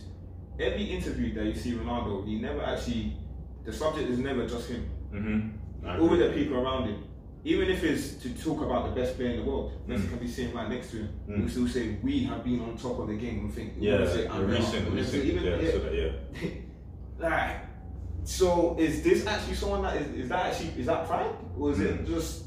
every 0.59 0.83
interview 0.85 1.33
that 1.35 1.45
you 1.45 1.55
see 1.55 1.73
Ronaldo, 1.73 2.25
he 2.27 2.39
never 2.39 2.61
actually 2.63 3.17
the 3.65 3.73
subject 3.73 4.09
is 4.09 4.19
never 4.19 4.47
just 4.47 4.69
him. 4.69 4.89
Mm-hmm. 5.13 5.87
Agree. 5.87 6.17
the 6.19 6.33
people 6.33 6.57
around 6.57 6.87
him. 6.89 7.03
Even 7.45 7.69
if 7.69 7.83
it's 7.83 8.13
to 8.15 8.29
talk 8.33 8.61
about 8.61 8.93
the 8.93 9.01
best 9.01 9.15
player 9.15 9.29
in 9.31 9.37
the 9.37 9.49
world, 9.49 9.71
Messi 9.87 10.01
Mm. 10.01 10.09
can 10.09 10.17
be 10.19 10.27
sitting 10.27 10.53
right 10.53 10.69
next 10.69 10.91
to 10.91 10.97
him. 10.97 11.09
Mm. 11.29 11.37
He'll 11.39 11.49
still 11.49 11.67
say, 11.69 11.97
"We 12.03 12.23
have 12.25 12.43
been 12.43 12.59
on 12.59 12.77
top 12.77 12.99
of 12.99 13.07
the 13.07 13.15
game." 13.15 13.39
And 13.45 13.53
think, 13.53 13.73
Yeah, 13.79 13.93
"What 13.93 14.01
is 14.01 14.15
it? 14.15 14.25
yeah, 14.25 14.39
recent, 14.41 14.87
it? 14.87 14.93
recent. 14.93 15.23
Even- 15.25 15.43
yeah, 15.43 15.55
yeah. 15.61 15.71
so 15.71 15.79
that, 15.79 15.95
yeah. 15.95 16.49
Like, 17.19 17.55
so 18.23 18.75
is 18.79 19.01
this 19.03 19.25
actually 19.25 19.55
someone 19.55 19.81
that 19.83 19.97
is, 20.01 20.07
is 20.23 20.29
that 20.29 20.45
actually 20.47 20.69
is 20.81 20.85
that 20.87 21.07
pride 21.07 21.31
or 21.57 21.71
is 21.71 21.79
it 21.79 22.01
Mm. 22.05 22.07
just 22.07 22.43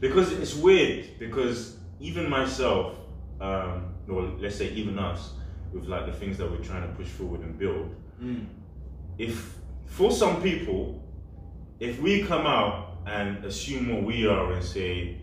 Because 0.00 0.32
it's 0.32 0.54
weird. 0.54 1.18
Because 1.18 1.76
even 2.00 2.30
myself, 2.30 2.96
um, 3.40 3.94
or 4.08 4.22
let's 4.40 4.56
say 4.56 4.70
even 4.70 4.98
us, 4.98 5.32
with 5.72 5.84
like 5.86 6.06
the 6.06 6.12
things 6.12 6.38
that 6.38 6.50
we're 6.50 6.58
trying 6.64 6.82
to 6.82 6.94
push 6.94 7.08
forward 7.08 7.40
and 7.40 7.58
build, 7.58 7.94
if 9.18 9.54
for 9.86 10.10
some 10.10 10.42
people, 10.42 11.02
if 11.80 12.00
we 12.00 12.22
come 12.22 12.46
out 12.46 12.98
and 13.06 13.44
assume 13.44 13.92
what 13.94 14.02
we 14.04 14.26
are 14.26 14.52
and 14.52 14.62
say 14.64 15.16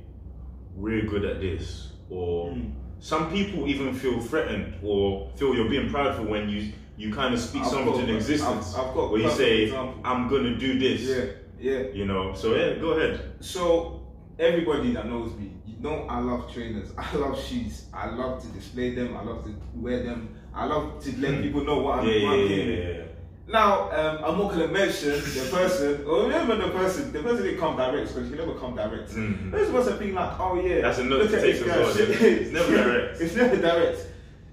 we're 0.75 1.03
good 1.03 1.23
at 1.25 1.39
this, 1.39 1.91
or 2.09 2.49
Mm. 2.51 2.71
some 2.99 3.31
people 3.31 3.67
even 3.67 3.93
feel 3.93 4.19
threatened 4.19 4.73
or 4.83 5.29
feel 5.35 5.53
you're 5.55 5.69
being 5.69 5.89
prideful 5.89 6.25
when 6.25 6.49
you 6.49 6.71
you 6.97 7.13
kind 7.13 7.33
of 7.33 7.39
speak 7.41 7.61
I've 7.61 7.67
something 7.67 7.99
into 7.99 8.15
existence, 8.15 8.73
I've- 8.73 8.87
I've 8.87 8.95
got 8.95 9.11
where 9.11 9.19
you 9.21 9.29
say 9.29 9.63
example. 9.63 9.99
I'm 10.05 10.29
gonna 10.29 10.55
do 10.57 10.79
this, 10.79 11.01
yeah 11.01 11.25
yeah 11.59 11.87
you 11.93 12.05
know. 12.05 12.33
So 12.33 12.55
yeah, 12.55 12.75
go 12.75 12.91
ahead. 12.91 13.19
So 13.41 14.01
everybody 14.39 14.93
that 14.93 15.05
knows 15.09 15.35
me, 15.35 15.51
know 15.85 16.05
I 16.09 16.19
love 16.19 16.51
trainers. 16.53 16.89
I 16.97 17.15
love 17.15 17.39
shoes. 17.41 17.85
I 17.93 18.09
love 18.09 18.41
to 18.41 18.47
display 18.49 18.93
them. 18.95 19.15
I 19.15 19.23
love 19.23 19.43
to 19.45 19.55
wear 19.75 20.03
them. 20.03 20.29
I 20.53 20.65
love 20.65 21.03
to 21.03 21.09
let 21.19 21.31
Mm. 21.35 21.43
people 21.43 21.63
know 21.63 21.79
what 21.79 21.99
I'm, 21.99 22.07
Yeah, 22.07 22.13
yeah, 22.15 22.23
what 22.25 22.33
I'm 22.33 22.39
yeah, 22.41 22.47
doing. 22.47 22.69
yeah, 22.69 22.87
yeah. 22.89 23.01
Now, 23.47 23.91
um, 23.91 24.23
I'm 24.25 24.37
not 24.39 24.51
gonna 24.51 24.67
mention 24.69 25.11
the 25.11 25.47
person, 25.51 26.03
or 26.07 26.23
remember 26.23 26.55
the 26.57 26.69
person. 26.69 27.11
The 27.13 27.21
person 27.21 27.43
didn't 27.43 27.59
come 27.59 27.77
direct 27.77 28.07
because 28.13 28.29
you 28.29 28.35
never 28.37 28.55
come 28.55 28.75
direct. 28.75 29.11
Mhm. 29.11 29.51
This 29.51 29.69
have 29.87 29.99
been 29.99 30.15
like, 30.15 30.39
oh 30.39 30.59
yeah, 30.59 30.81
That's 30.81 30.97
a 30.99 31.03
note 31.03 31.21
look 31.21 31.29
to 31.31 31.37
at 31.37 31.41
take 31.43 31.55
as 31.55 31.63
well. 31.63 31.89
It's 31.99 32.51
never 32.51 32.75
direct. 32.75 33.21
it's 33.21 33.35
never 33.35 33.55
direct. 33.57 34.07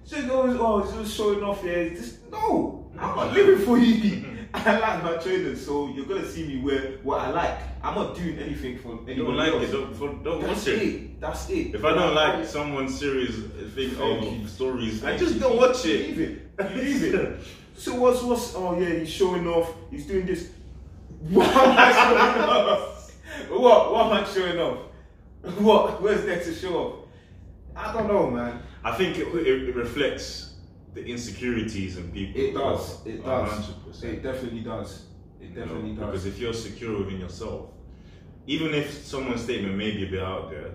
So 0.04 0.16
it 0.18 0.28
goes, 0.28 0.56
oh, 0.60 0.78
it's 0.80 0.92
just 0.92 1.16
showing 1.16 1.42
off 1.42 1.62
here. 1.62 1.78
It's 1.78 2.00
Just 2.00 2.30
no, 2.30 2.90
I'm 2.98 3.16
not 3.16 3.32
living 3.32 3.64
for 3.64 3.78
you. 3.78 4.26
I 4.66 4.78
like 4.78 5.02
my 5.02 5.16
trainers, 5.16 5.64
so 5.64 5.88
you're 5.88 6.04
gonna 6.06 6.26
see 6.28 6.46
me 6.46 6.60
wear 6.60 6.98
what 7.02 7.20
I 7.20 7.30
like. 7.30 7.58
I'm 7.82 7.94
not 7.94 8.14
doing 8.14 8.38
anything 8.38 8.78
for 8.78 8.88
You 8.88 9.04
anyone 9.08 9.36
don't 9.36 9.36
like 9.36 9.52
else. 9.52 9.64
it, 9.64 9.72
don't, 9.72 9.94
for- 9.96 10.24
don't 10.24 10.40
That's 10.42 10.66
watch 10.66 10.68
it. 10.68 10.82
it. 10.82 11.20
That's 11.20 11.50
it. 11.50 11.74
If 11.74 11.84
I 11.84 11.94
don't 11.94 12.14
like 12.14 12.34
Oh, 12.34 12.44
someone's 12.44 12.98
series, 12.98 13.38
of 13.38 13.78
you. 13.78 14.46
stories, 14.46 15.02
I 15.04 15.16
just 15.16 15.40
don't 15.40 15.56
watch 15.56 15.84
it. 15.86 16.08
Leave 16.16 16.20
it. 16.20 16.74
Leave 16.76 17.14
it. 17.14 17.40
So 17.74 17.94
what's 17.96 18.22
what's 18.22 18.54
oh 18.54 18.78
yeah, 18.78 18.98
he's 18.98 19.08
showing 19.10 19.46
off, 19.48 19.72
he's 19.90 20.06
doing 20.06 20.26
this. 20.26 20.50
What 21.30 21.48
am 21.48 21.76
I 21.78 21.92
showing 21.92 22.48
off? 22.50 23.10
What 23.50 23.92
what 23.92 24.06
am 24.06 24.12
I 24.12 24.24
showing 24.28 24.58
off? 24.60 24.78
What 25.58 26.02
where's 26.02 26.24
there 26.24 26.38
to 26.44 26.54
show 26.54 26.76
off? 26.76 26.94
I 27.74 27.92
don't 27.92 28.06
know 28.08 28.30
man. 28.30 28.62
I 28.84 28.92
think 28.94 29.18
it, 29.18 29.26
it, 29.34 29.46
it 29.70 29.74
reflects 29.74 30.51
the 30.94 31.04
insecurities 31.04 31.96
in 31.96 32.10
people. 32.12 32.40
It 32.40 32.54
does. 32.54 33.06
It 33.06 33.24
does. 33.24 33.70
100%. 33.90 34.04
It 34.04 34.22
definitely 34.22 34.60
does. 34.60 35.06
It 35.40 35.50
You 35.50 35.54
know, 35.56 35.64
definitely 35.66 35.92
Because 35.92 36.26
if 36.26 36.38
you're 36.38 36.52
secure 36.52 36.98
within 36.98 37.18
yourself, 37.20 37.70
even 38.46 38.74
if 38.74 39.04
someone's 39.04 39.42
statement 39.42 39.76
may 39.76 39.92
be 39.92 40.06
a 40.06 40.10
bit 40.10 40.22
out 40.22 40.50
there, 40.50 40.72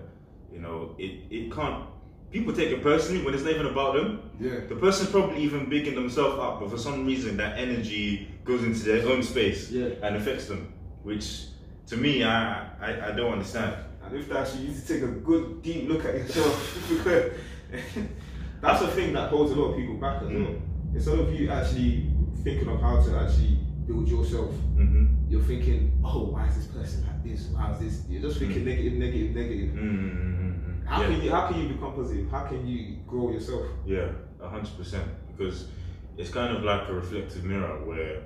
you 0.52 0.58
know, 0.60 0.94
it, 0.98 1.22
it 1.30 1.52
can't. 1.52 1.84
People 2.30 2.52
take 2.52 2.70
it 2.70 2.82
personally 2.82 3.24
when 3.24 3.32
it's 3.34 3.44
not 3.44 3.54
even 3.54 3.66
about 3.66 3.94
them. 3.94 4.30
Yeah. 4.38 4.60
The 4.68 4.76
person's 4.76 5.10
probably 5.10 5.38
even 5.42 5.68
bigging 5.68 5.94
themselves 5.94 6.38
up, 6.38 6.60
but 6.60 6.70
for 6.70 6.78
some 6.78 7.06
reason 7.06 7.36
that 7.38 7.58
energy 7.58 8.28
goes 8.44 8.62
into 8.64 8.80
their 8.80 9.06
own 9.08 9.22
space 9.22 9.70
Yeah. 9.70 9.88
and 10.02 10.16
affects 10.16 10.46
them, 10.46 10.72
which 11.02 11.44
to 11.86 11.96
me, 11.96 12.24
I, 12.24 12.66
I, 12.80 13.08
I 13.08 13.12
don't 13.12 13.32
understand. 13.32 13.74
And 14.04 14.16
if 14.16 14.28
that's 14.28 14.56
you, 14.56 14.62
you 14.62 14.68
need 14.68 14.86
to 14.86 14.86
take 14.94 15.02
a 15.02 15.06
good 15.06 15.62
deep 15.62 15.88
look 15.88 16.04
at 16.04 16.14
yourself 16.16 16.86
because 16.88 17.32
that's 18.60 18.80
the 18.80 18.88
thing 18.88 19.12
that 19.14 19.30
holds 19.30 19.52
a 19.52 19.54
lot 19.54 19.70
of 19.72 19.76
people 19.76 19.94
back 19.96 20.22
as 20.22 20.28
well. 20.28 20.36
Mm. 20.36 20.94
Instead 20.94 21.18
of 21.18 21.32
you 21.32 21.50
actually 21.50 22.10
thinking 22.42 22.68
of 22.68 22.80
how 22.80 23.00
to 23.02 23.18
actually 23.18 23.58
build 23.86 24.08
yourself, 24.08 24.50
hmm 24.76 25.06
you're 25.28 25.42
thinking, 25.42 25.92
oh, 26.02 26.24
why 26.32 26.46
is 26.46 26.56
this 26.56 26.66
person 26.68 27.06
like 27.06 27.22
this? 27.22 27.48
Why 27.48 27.70
is 27.72 27.80
this? 27.80 28.02
You're 28.08 28.22
just 28.22 28.38
thinking 28.38 28.64
negative, 28.64 28.94
negative, 28.94 29.34
negative. 29.34 29.74
mm 29.74 30.86
How 30.86 31.02
Yeah. 31.02 31.08
can 31.08 31.22
you? 31.22 31.30
How 31.30 31.48
can 31.48 31.60
you 31.60 31.68
become 31.74 31.92
positive? 31.92 32.30
How 32.30 32.44
can 32.46 32.66
you 32.66 32.96
grow 33.06 33.30
yourself? 33.30 33.66
Yeah, 33.84 34.08
a 34.40 34.48
hundred 34.48 34.74
percent. 34.78 35.04
Because 35.36 35.68
it's 36.16 36.30
kind 36.30 36.56
of 36.56 36.62
like 36.64 36.88
a 36.88 36.94
reflective 36.94 37.44
mirror 37.44 37.84
where 37.84 38.22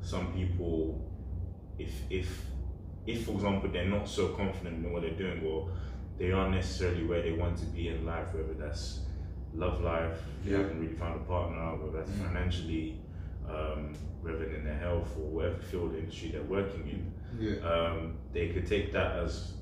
some 0.00 0.32
people, 0.32 1.10
if 1.76 1.90
if 2.08 2.46
if 3.06 3.24
for 3.26 3.32
example 3.32 3.68
they're 3.72 3.88
not 3.88 4.08
so 4.08 4.28
confident 4.28 4.84
in 4.86 4.92
what 4.92 5.02
they're 5.02 5.18
doing, 5.18 5.44
or 5.44 5.70
they 6.18 6.30
aren't 6.30 6.54
necessarily 6.54 7.04
where 7.04 7.22
they 7.22 7.32
want 7.32 7.58
to 7.58 7.66
be 7.66 7.88
in 7.88 8.06
life, 8.06 8.28
whether 8.32 8.54
that's 8.54 9.00
love 9.54 9.80
life, 9.82 10.18
they 10.44 10.50
Yeah. 10.52 10.58
haven't 10.58 10.80
really 10.80 10.94
found 10.94 11.20
a 11.20 11.24
partner, 11.24 11.76
whether 11.76 11.98
that's 11.98 12.10
Mm. 12.10 12.26
financially, 12.26 12.98
um, 13.48 13.92
whether 14.22 14.44
in 14.44 14.64
their 14.64 14.76
health 14.78 15.16
or 15.16 15.28
whatever 15.30 15.58
field 15.58 15.94
industry 15.94 16.30
they're 16.32 16.42
working 16.42 16.88
in, 16.88 17.12
Yeah. 17.38 17.56
um, 17.68 18.14
they 18.32 18.48
could 18.48 18.66
take 18.66 18.92
that 18.92 19.16
as 19.18 19.52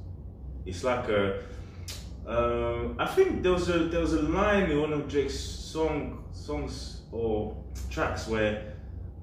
it's 0.64 0.84
like 0.84 1.08
a. 1.08 1.40
Um, 2.25 2.94
I 3.00 3.06
think 3.06 3.42
there 3.42 3.52
was 3.52 3.68
a 3.68 3.80
there 3.88 4.00
was 4.00 4.12
a 4.12 4.22
line 4.22 4.70
in 4.70 4.80
one 4.80 4.92
of 4.92 5.08
Drake's 5.08 5.34
song 5.38 6.22
songs 6.32 7.00
or 7.11 7.56
tracks 7.90 8.28
where 8.28 8.75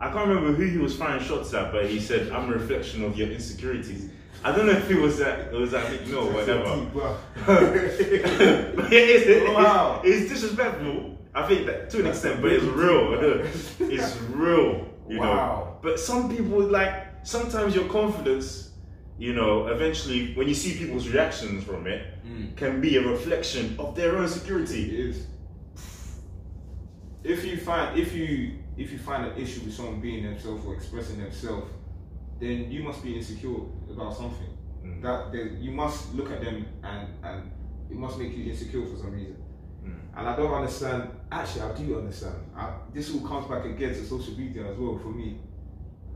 I 0.01 0.11
can't 0.11 0.27
remember 0.27 0.51
who 0.53 0.63
he 0.65 0.77
was 0.77 0.95
firing 0.97 1.23
shots 1.23 1.53
at, 1.53 1.71
but 1.71 1.85
he 1.85 1.99
said, 1.99 2.29
"I'm 2.31 2.49
a 2.49 2.53
reflection 2.53 3.03
of 3.05 3.17
your 3.17 3.29
insecurities." 3.29 4.09
I 4.43 4.55
don't 4.55 4.65
know 4.67 4.71
if 4.73 4.89
it 4.89 4.97
was 4.99 5.17
that 5.19 5.53
it 5.53 5.59
was 5.59 5.71
that 5.71 5.91
Meek 5.91 6.07
Mill 6.07 6.27
or 6.29 6.33
whatever. 6.33 6.85
but 7.45 8.93
it 8.93 9.09
is, 9.09 9.27
it- 9.27 9.53
Wow. 9.53 10.01
it's, 10.03 10.21
it's 10.21 10.31
disrespectful. 10.33 11.17
I 11.35 11.47
think 11.47 11.65
that 11.67 11.89
to 11.91 11.99
an 11.99 12.07
extent, 12.07 12.41
but 12.41 12.51
it's 12.51 12.63
real. 12.63 13.13
It's 13.79 14.17
real, 14.31 14.85
you 15.07 15.17
know. 15.17 15.21
Wow. 15.21 15.77
But 15.81 15.99
some 15.99 16.29
people 16.35 16.59
like 16.61 16.93
sometimes 17.23 17.75
your 17.75 17.85
confidence, 17.89 18.71
you 19.17 19.33
know, 19.33 19.67
eventually 19.67 20.33
when 20.35 20.47
you 20.47 20.53
see 20.55 20.77
people's 20.77 21.07
reactions 21.09 21.63
from 21.63 21.87
it, 21.87 22.01
Mm. 22.29 22.55
can 22.55 22.79
be 22.79 22.95
a 22.97 23.01
reflection 23.01 23.75
of 23.79 23.95
their 23.95 24.15
own 24.17 24.25
It 24.25 24.29
security. 24.29 24.83
is. 25.09 25.25
If 27.23 27.43
you 27.45 27.57
find 27.57 27.99
if 27.99 28.13
you 28.13 28.53
if 28.77 28.91
you 28.91 28.97
find 28.99 29.25
an 29.25 29.37
issue 29.37 29.61
with 29.65 29.73
someone 29.73 29.99
being 29.99 30.23
themselves 30.23 30.65
or 30.65 30.73
expressing 30.75 31.19
themselves, 31.19 31.67
then 32.39 32.71
you 32.71 32.83
must 32.83 33.03
be 33.03 33.15
insecure 33.17 33.55
about 33.91 34.15
something. 34.15 34.47
Mm. 34.83 35.01
That 35.01 35.33
you 35.59 35.71
must 35.71 36.13
look 36.13 36.31
at 36.31 36.41
them 36.41 36.65
and 36.83 37.07
and 37.23 37.51
it 37.89 37.97
must 37.97 38.17
make 38.17 38.35
you 38.35 38.49
insecure 38.49 38.85
for 38.85 38.97
some 38.97 39.11
reason. 39.13 39.37
Mm. 39.83 39.99
And 40.17 40.27
I 40.27 40.35
don't 40.35 40.53
understand. 40.53 41.09
Actually, 41.31 41.61
I 41.61 41.75
do 41.75 41.99
understand. 41.99 42.35
I, 42.55 42.73
this 42.93 43.13
all 43.13 43.21
comes 43.21 43.47
back 43.47 43.65
again 43.65 43.89
to 43.89 44.05
social 44.05 44.37
media 44.37 44.71
as 44.71 44.77
well 44.77 44.97
for 44.97 45.09
me. 45.09 45.39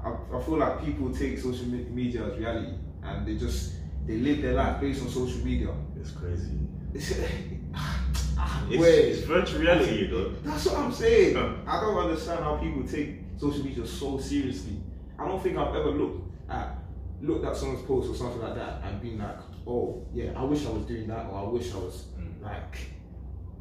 I, 0.03 0.09
I 0.35 0.41
feel 0.41 0.57
like 0.57 0.83
people 0.83 1.13
take 1.13 1.37
social 1.39 1.65
me- 1.65 1.85
media 1.89 2.25
as 2.25 2.37
reality 2.37 2.73
and 3.03 3.27
they 3.27 3.37
just 3.37 3.73
they 4.05 4.17
live 4.17 4.41
their 4.41 4.53
life 4.53 4.81
based 4.81 5.01
on 5.01 5.09
social 5.09 5.39
media. 5.45 5.69
It's 5.99 6.11
crazy. 6.11 6.51
It's, 6.93 7.11
Wait. 8.69 8.79
it's 8.79 9.21
virtual 9.21 9.61
reality, 9.61 10.05
you 10.05 10.07
know. 10.09 10.31
That's 10.43 10.65
what 10.65 10.77
I'm 10.77 10.91
saying. 10.91 11.37
I 11.65 11.79
don't 11.79 11.97
understand 11.97 12.43
how 12.43 12.57
people 12.57 12.83
take 12.83 13.19
social 13.37 13.63
media 13.63 13.85
so 13.85 14.19
seriously. 14.19 14.77
I 15.19 15.27
don't 15.27 15.41
think 15.41 15.57
I've 15.57 15.75
ever 15.75 15.91
looked 15.91 16.31
at 16.49 16.77
looked 17.21 17.45
at 17.45 17.55
someone's 17.55 17.85
post 17.85 18.09
or 18.09 18.15
something 18.15 18.41
like 18.41 18.55
that 18.55 18.81
and 18.83 19.01
been 19.01 19.17
like, 19.17 19.37
oh 19.65 20.05
yeah, 20.13 20.31
I 20.35 20.43
wish 20.43 20.65
I 20.65 20.71
was 20.71 20.83
doing 20.85 21.07
that 21.07 21.27
or 21.29 21.39
I 21.39 21.43
wish 21.43 21.73
I 21.73 21.77
was 21.77 22.07
Mm. 22.19 22.41
like 22.43 22.77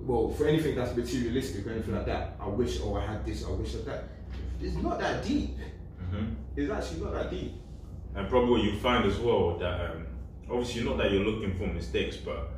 well, 0.00 0.28
for 0.30 0.48
anything 0.48 0.74
that's 0.74 0.96
materialistic 0.96 1.64
or 1.66 1.70
anything 1.70 1.94
like 1.94 2.06
that, 2.06 2.36
I 2.40 2.48
wish 2.48 2.80
oh 2.82 2.96
I 2.96 3.06
had 3.06 3.24
this, 3.24 3.44
I 3.46 3.50
wish 3.50 3.72
that. 3.74 4.08
It's 4.60 4.76
not 4.76 4.98
that 4.98 5.24
deep. 5.24 5.56
hmm 6.10 6.24
It's 6.56 6.70
actually 6.72 7.02
not 7.02 7.12
that 7.14 7.30
deep. 7.30 7.52
And 8.14 8.28
probably 8.28 8.50
what 8.50 8.62
you 8.62 8.78
find 8.78 9.04
as 9.04 9.18
well 9.18 9.56
that 9.58 9.90
um, 9.92 10.06
obviously 10.50 10.82
not 10.84 10.98
that 10.98 11.12
you're 11.12 11.24
looking 11.24 11.56
for 11.56 11.66
mistakes, 11.68 12.16
but 12.16 12.50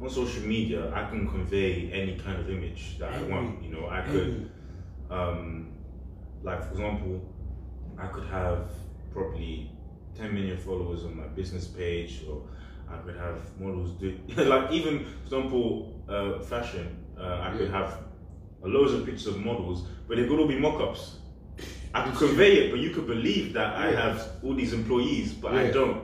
on 0.00 0.08
social 0.08 0.42
media 0.44 0.92
I 0.94 1.08
can 1.10 1.28
convey 1.28 1.90
any 1.92 2.16
kind 2.16 2.38
of 2.40 2.48
image 2.48 2.98
that 2.98 3.12
I 3.12 3.22
want. 3.22 3.62
You 3.62 3.70
know, 3.72 3.88
I 3.88 4.02
could, 4.02 4.50
um, 5.10 5.72
like 6.42 6.62
for 6.64 6.70
example, 6.72 7.20
I 7.98 8.06
could 8.08 8.24
have 8.26 8.70
probably 9.12 9.70
10 10.16 10.34
million 10.34 10.56
followers 10.58 11.04
on 11.04 11.16
my 11.16 11.26
business 11.28 11.66
page, 11.66 12.22
or 12.28 12.42
I 12.90 12.96
could 12.98 13.16
have 13.16 13.38
models 13.60 13.92
do 13.92 14.18
like 14.36 14.70
even 14.72 15.04
for 15.04 15.22
example, 15.24 16.02
uh, 16.08 16.38
fashion. 16.40 16.96
Uh, 17.18 17.40
I 17.42 17.56
could 17.56 17.68
Yeah. 17.70 17.78
have 17.78 17.98
loads 18.62 18.92
of 18.92 19.04
pictures 19.04 19.26
of 19.28 19.38
models, 19.38 19.86
but 20.08 20.16
they 20.16 20.26
could 20.26 20.38
all 20.38 20.48
be 20.48 20.58
mock-ups. 20.58 21.18
I 21.94 22.02
could 22.04 22.14
convey 22.28 22.52
it, 22.66 22.70
but 22.70 22.80
you 22.80 22.90
could 22.90 23.06
believe 23.06 23.52
that 23.54 23.76
I 23.76 23.92
have 23.92 24.28
all 24.42 24.54
these 24.54 24.72
employees, 24.72 25.32
but 25.32 25.54
I 25.54 25.70
don't. 25.70 26.02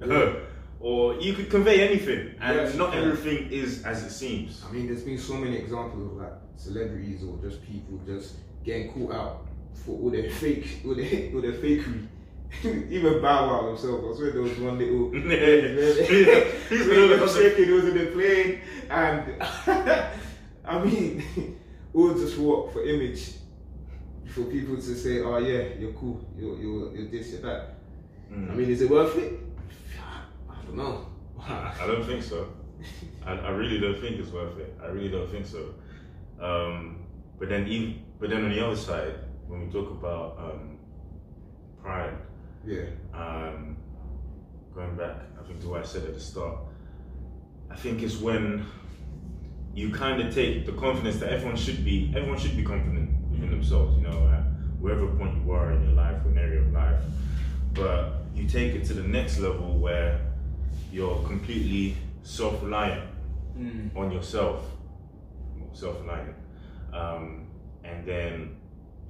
Yeah. 0.00 0.34
or 0.80 1.14
you 1.16 1.32
could 1.32 1.50
convey 1.50 1.80
anything, 1.88 2.34
and 2.40 2.76
not 2.78 2.94
everything 2.94 3.50
is 3.50 3.84
as 3.84 4.04
it 4.04 4.10
seems. 4.10 4.62
I 4.68 4.70
mean, 4.72 4.86
there's 4.86 5.02
been 5.02 5.18
so 5.18 5.34
many 5.34 5.56
examples 5.56 6.12
of 6.12 6.16
like 6.18 6.32
celebrities 6.56 7.24
or 7.24 7.38
just 7.42 7.62
people 7.62 7.98
just 8.06 8.36
getting 8.64 8.92
caught 8.92 9.12
out 9.14 9.43
for 9.74 9.98
all 9.98 10.10
their 10.10 10.30
fake, 10.30 10.80
all 10.86 10.94
their, 10.94 11.30
all 11.34 11.40
their 11.40 11.52
fakery. 11.52 12.06
Even 12.62 13.20
Bow 13.20 13.48
Wow 13.48 13.68
himself, 13.68 14.00
I 14.04 14.16
swear 14.16 14.30
there 14.30 14.42
was 14.42 14.58
one 14.58 14.78
little. 14.78 15.10
He's 16.70 17.20
was 17.20 17.34
shaking, 17.36 17.64
he 17.64 17.70
was 17.72 17.84
in 17.84 17.98
the 17.98 18.06
plane, 18.12 18.60
and 18.90 19.42
I 20.64 20.78
mean, 20.84 21.58
all 21.92 22.14
just 22.14 22.38
what 22.38 22.72
for 22.72 22.84
image, 22.84 23.32
for 24.26 24.44
people 24.44 24.76
to 24.76 24.94
say, 24.94 25.20
"Oh 25.20 25.38
yeah, 25.38 25.74
you're 25.78 25.92
cool, 25.92 26.24
you're 26.38 26.56
you're, 26.60 26.94
you're 26.94 27.10
this, 27.10 27.32
you're 27.32 27.42
that." 27.42 27.74
Mm. 28.32 28.52
I 28.52 28.54
mean, 28.54 28.70
is 28.70 28.82
it 28.82 28.90
worth 28.90 29.16
it? 29.18 29.32
I 30.48 30.64
don't 30.64 30.76
know. 30.76 31.08
I 31.40 31.74
I 31.80 31.86
don't 31.86 32.04
think 32.04 32.22
so. 32.22 32.48
I, 33.26 33.32
I 33.32 33.50
really 33.50 33.80
don't 33.80 34.00
think 34.00 34.18
it's 34.18 34.30
worth 34.30 34.58
it. 34.58 34.76
I 34.82 34.86
really 34.86 35.10
don't 35.10 35.30
think 35.30 35.46
so. 35.46 35.74
Um, 36.40 37.06
but 37.38 37.48
then, 37.48 37.66
even, 37.66 38.02
but 38.20 38.30
then 38.30 38.44
on 38.44 38.50
the 38.50 38.64
other 38.64 38.76
side, 38.76 39.14
when 39.48 39.66
we 39.66 39.72
talk 39.72 39.90
about 39.90 40.38
um, 40.38 40.78
pride, 41.82 42.14
Yeah. 42.66 42.84
um, 43.12 43.76
going 44.74 44.96
back, 44.96 45.16
I 45.38 45.46
think 45.46 45.60
to 45.62 45.68
what 45.68 45.80
I 45.82 45.84
said 45.84 46.04
at 46.04 46.14
the 46.14 46.20
start, 46.20 46.58
I 47.70 47.76
think 47.76 48.02
it's 48.02 48.16
when 48.20 48.64
you 49.74 49.90
kind 49.90 50.20
of 50.22 50.32
take 50.34 50.64
the 50.66 50.72
confidence 50.72 51.18
that 51.18 51.30
everyone 51.32 51.56
should 51.56 51.84
be, 51.84 52.12
everyone 52.16 52.38
should 52.38 52.56
be 52.56 52.62
confident 52.62 53.10
within 53.30 53.50
themselves, 53.50 53.96
you 53.96 54.02
know, 54.04 54.28
at 54.28 54.42
wherever 54.80 55.06
point 55.16 55.44
you 55.44 55.50
are 55.52 55.72
in 55.72 55.82
your 55.82 55.92
life 55.92 56.24
or 56.24 56.30
an 56.30 56.38
area 56.38 56.60
of 56.60 56.72
life. 56.72 57.00
But 57.74 58.12
you 58.34 58.46
take 58.48 58.74
it 58.74 58.84
to 58.86 58.94
the 58.94 59.02
next 59.02 59.38
level 59.40 59.78
where 59.78 60.20
you're 60.92 61.22
completely 61.26 61.96
self-reliant 62.22 63.10
Mm. 63.58 63.96
on 63.96 64.10
yourself, 64.10 64.64
self-reliant, 65.72 66.34
um, 66.92 67.46
and 67.84 68.04
then 68.04 68.56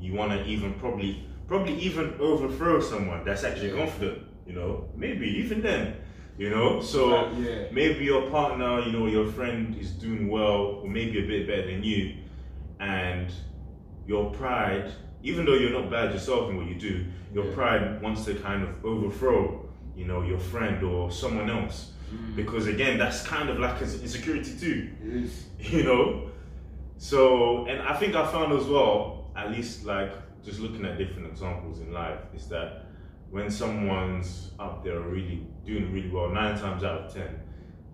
you 0.01 0.13
want 0.15 0.33
to 0.33 0.45
even 0.45 0.75
probably 0.75 1.27
probably 1.47 1.75
even 1.75 2.15
overthrow 2.21 2.81
someone 2.81 3.25
that's 3.25 3.45
actually 3.45 3.71
Yeah. 3.71 3.79
confident. 3.85 4.19
You 4.47 4.55
know, 4.55 4.89
maybe 4.97 5.27
even 5.27 5.63
then, 5.63 5.97
you 6.39 6.51
know. 6.51 6.81
So 6.81 7.31
yeah. 7.33 7.65
maybe 7.73 8.05
your 8.05 8.29
partner, 8.31 8.81
you 8.81 8.93
know, 8.93 9.07
your 9.07 9.27
friend 9.27 9.75
is 9.79 9.91
doing 9.93 10.29
well, 10.29 10.81
or 10.83 10.89
maybe 10.89 11.19
a 11.19 11.27
bit 11.27 11.47
better 11.47 11.67
than 11.67 11.83
you, 11.83 12.15
and 12.81 13.33
your 14.07 14.31
pride, 14.33 14.91
even 15.23 15.45
though 15.47 15.55
you're 15.55 15.71
not 15.81 15.91
bad 15.91 16.13
yourself 16.13 16.51
in 16.51 16.57
what 16.59 16.67
you 16.67 16.75
do, 16.75 17.05
your 17.33 17.47
Yeah. 17.47 17.55
pride 17.55 18.03
wants 18.03 18.25
to 18.27 18.35
kind 18.35 18.63
of 18.63 18.85
overthrow, 18.85 19.67
you 19.97 20.05
know, 20.07 20.23
your 20.23 20.39
friend 20.39 20.83
or 20.85 21.11
someone 21.11 21.49
else. 21.49 21.93
Mm. 22.13 22.37
Because 22.37 22.67
again, 22.67 22.99
that's 22.99 23.27
kind 23.27 23.49
of 23.49 23.59
like 23.59 23.81
an 23.81 23.89
insecurity 24.03 24.53
too 24.59 24.91
you 25.59 25.83
know 25.83 26.29
so 26.99 27.65
and 27.67 27.81
i 27.83 27.95
think 27.97 28.15
i 28.15 28.25
found 28.31 28.53
as 28.53 28.67
well 28.67 29.24
at 29.37 29.51
least 29.51 29.85
like 29.85 30.13
just 30.45 30.61
looking 30.61 30.85
at 30.85 30.99
different 30.99 31.27
examples 31.27 31.81
in 31.81 31.93
life 31.93 32.19
is 32.35 32.47
that 32.49 32.87
when 33.31 33.51
someone's 33.51 34.51
up 34.59 34.85
there 34.85 35.01
really 35.01 35.47
doing 35.65 35.93
really 35.93 36.11
well 36.11 36.29
nine 36.31 36.57
times 36.59 36.85
out 36.85 37.03
of 37.03 37.13
ten 37.15 37.41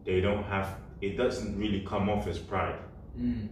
they 0.04 0.20
don't 0.20 0.42
have 0.44 0.76
it 1.00 1.16
doesn't 1.16 1.58
really 1.58 1.80
come 1.86 2.08
off 2.08 2.26
as 2.26 2.38
pride 2.38 2.78
Mm. 3.18 3.48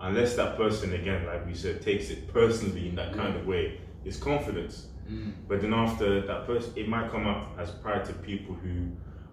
unless 0.00 0.36
that 0.36 0.56
person 0.56 0.94
again 0.94 1.26
like 1.26 1.44
we 1.46 1.52
said 1.54 1.82
takes 1.82 2.08
it 2.10 2.32
personally 2.32 2.88
in 2.88 2.94
that 2.94 3.12
kind 3.12 3.36
of 3.36 3.46
way 3.46 3.78
it's 4.06 4.16
confidence 4.16 4.88
Mm. 5.10 5.32
but 5.48 5.60
then 5.60 5.74
after 5.74 6.20
that 6.22 6.46
person 6.46 6.72
it 6.76 6.88
might 6.88 7.10
come 7.10 7.26
up 7.26 7.50
as 7.58 7.70
pride 7.72 8.04
to 8.06 8.12
people 8.14 8.54
who 8.54 8.88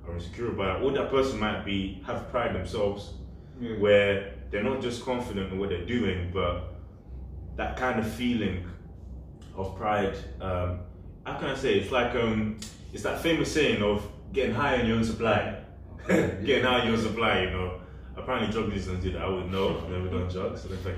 are 0.07 0.15
insecure 0.15 0.49
about 0.49 0.81
it 0.81 0.83
or 0.83 0.91
that 0.91 1.09
person 1.09 1.39
might 1.39 1.63
be 1.63 2.01
have 2.07 2.29
pride 2.29 2.53
themselves 2.55 3.13
where 3.79 4.33
they're 4.51 4.63
not 4.63 4.81
just 4.81 5.03
confident 5.05 5.51
in 5.53 5.59
what 5.59 5.69
they're 5.69 5.85
doing, 5.85 6.31
but 6.33 6.73
that 7.59 7.75
kind 7.75 7.99
of 7.99 8.09
feeling 8.09 8.63
of 9.53 9.75
pride. 9.75 10.15
Um, 10.39 10.79
how 11.25 11.37
can 11.37 11.49
I 11.49 11.55
say? 11.55 11.77
It's 11.79 11.91
like 11.91 12.15
um, 12.15 12.57
it's 12.93 13.03
that 13.03 13.19
famous 13.19 13.53
saying 13.53 13.83
of 13.83 14.07
getting 14.31 14.55
high 14.55 14.79
on 14.79 14.87
your 14.87 14.95
own 14.95 15.03
supply. 15.03 15.57
getting 16.07 16.63
high 16.63 16.79
on 16.79 16.87
your 16.87 16.95
own 16.95 17.03
supply, 17.03 17.41
you 17.41 17.49
know. 17.51 17.81
Apparently, 18.15 18.49
drug 18.49 18.69
dealers 18.69 18.87
don't 18.87 19.01
do 19.01 19.11
that. 19.11 19.21
I 19.23 19.27
would 19.27 19.51
know. 19.51 19.77
I've 19.77 19.89
never 19.89 20.07
done 20.07 20.29
drugs, 20.29 20.61
so 20.61 20.69
if 20.71 20.87
I 20.87 20.91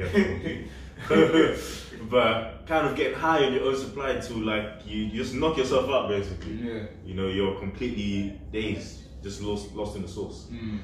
get 1.10 1.50
But 2.12 2.68
kind 2.68 2.88
of 2.88 2.96
getting 2.96 3.18
high 3.18 3.44
on 3.44 3.54
your 3.54 3.64
own 3.64 3.76
supply 3.76 4.20
to 4.20 4.34
like 4.36 4.86
you, 4.86 5.06
you 5.06 5.24
just 5.24 5.34
knock 5.34 5.58
yourself 5.58 5.90
out 5.90 6.10
basically. 6.10 6.58
Yeah. 6.58 6.84
You 7.04 7.16
know, 7.16 7.28
you're 7.28 7.58
completely 7.60 8.40
dazed, 8.52 9.00
just 9.24 9.42
lost, 9.42 9.74
lost 9.74 9.96
in 9.96 10.04
the 10.04 10.08
sauce. 10.08 10.46
Mm. 10.52 10.80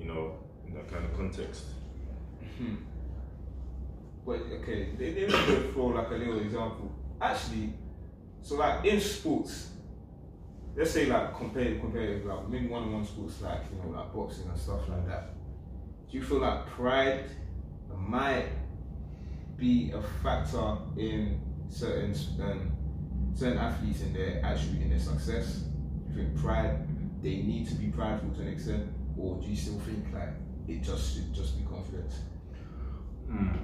You 0.00 0.06
know, 0.06 0.38
in 0.66 0.74
that 0.74 0.90
kind 0.90 1.04
of 1.04 1.16
context. 1.16 1.66
But 4.24 4.40
okay, 4.60 4.88
let 4.98 5.14
me 5.14 5.26
go 5.26 5.72
throw 5.72 5.86
like 5.86 6.10
a 6.10 6.14
little 6.14 6.40
example. 6.40 6.92
Actually, 7.20 7.74
so 8.42 8.56
like 8.56 8.84
in 8.84 9.00
sports, 9.00 9.70
let's 10.76 10.90
say 10.90 11.06
like 11.06 11.36
compare 11.36 11.78
compare 11.78 12.18
like 12.24 12.48
maybe 12.48 12.66
one 12.68 12.84
on 12.84 12.92
one 12.92 13.06
sports 13.06 13.40
like 13.42 13.62
you 13.72 13.82
know 13.82 13.96
like 13.98 14.12
boxing 14.12 14.48
and 14.48 14.58
stuff 14.58 14.88
like 14.88 15.06
that. 15.06 15.34
Do 16.10 16.18
you 16.18 16.22
feel 16.22 16.38
like 16.38 16.66
pride 16.66 17.24
might 17.96 18.46
be 19.56 19.92
a 19.94 20.02
factor 20.22 20.78
in 20.96 21.40
certain 21.68 22.14
um, 22.42 22.72
certain 23.34 23.58
athletes 23.58 24.02
in 24.02 24.12
their 24.12 24.40
actually 24.44 24.82
in 24.82 24.90
their 24.90 24.98
success? 24.98 25.64
Do 26.08 26.18
you 26.18 26.26
think 26.26 26.36
pride 26.38 26.86
they 27.22 27.36
need 27.42 27.68
to 27.68 27.74
be 27.74 27.88
prideful 27.88 28.30
to 28.30 28.40
an 28.42 28.48
extent, 28.48 28.88
or 29.16 29.40
do 29.40 29.46
you 29.46 29.56
still 29.56 29.78
think 29.80 30.06
like 30.12 30.30
it 30.68 30.82
just 30.82 31.14
should 31.14 31.32
just 31.32 31.58
be 31.58 31.64
confidence? 31.64 32.14
Hmm. 33.28 33.56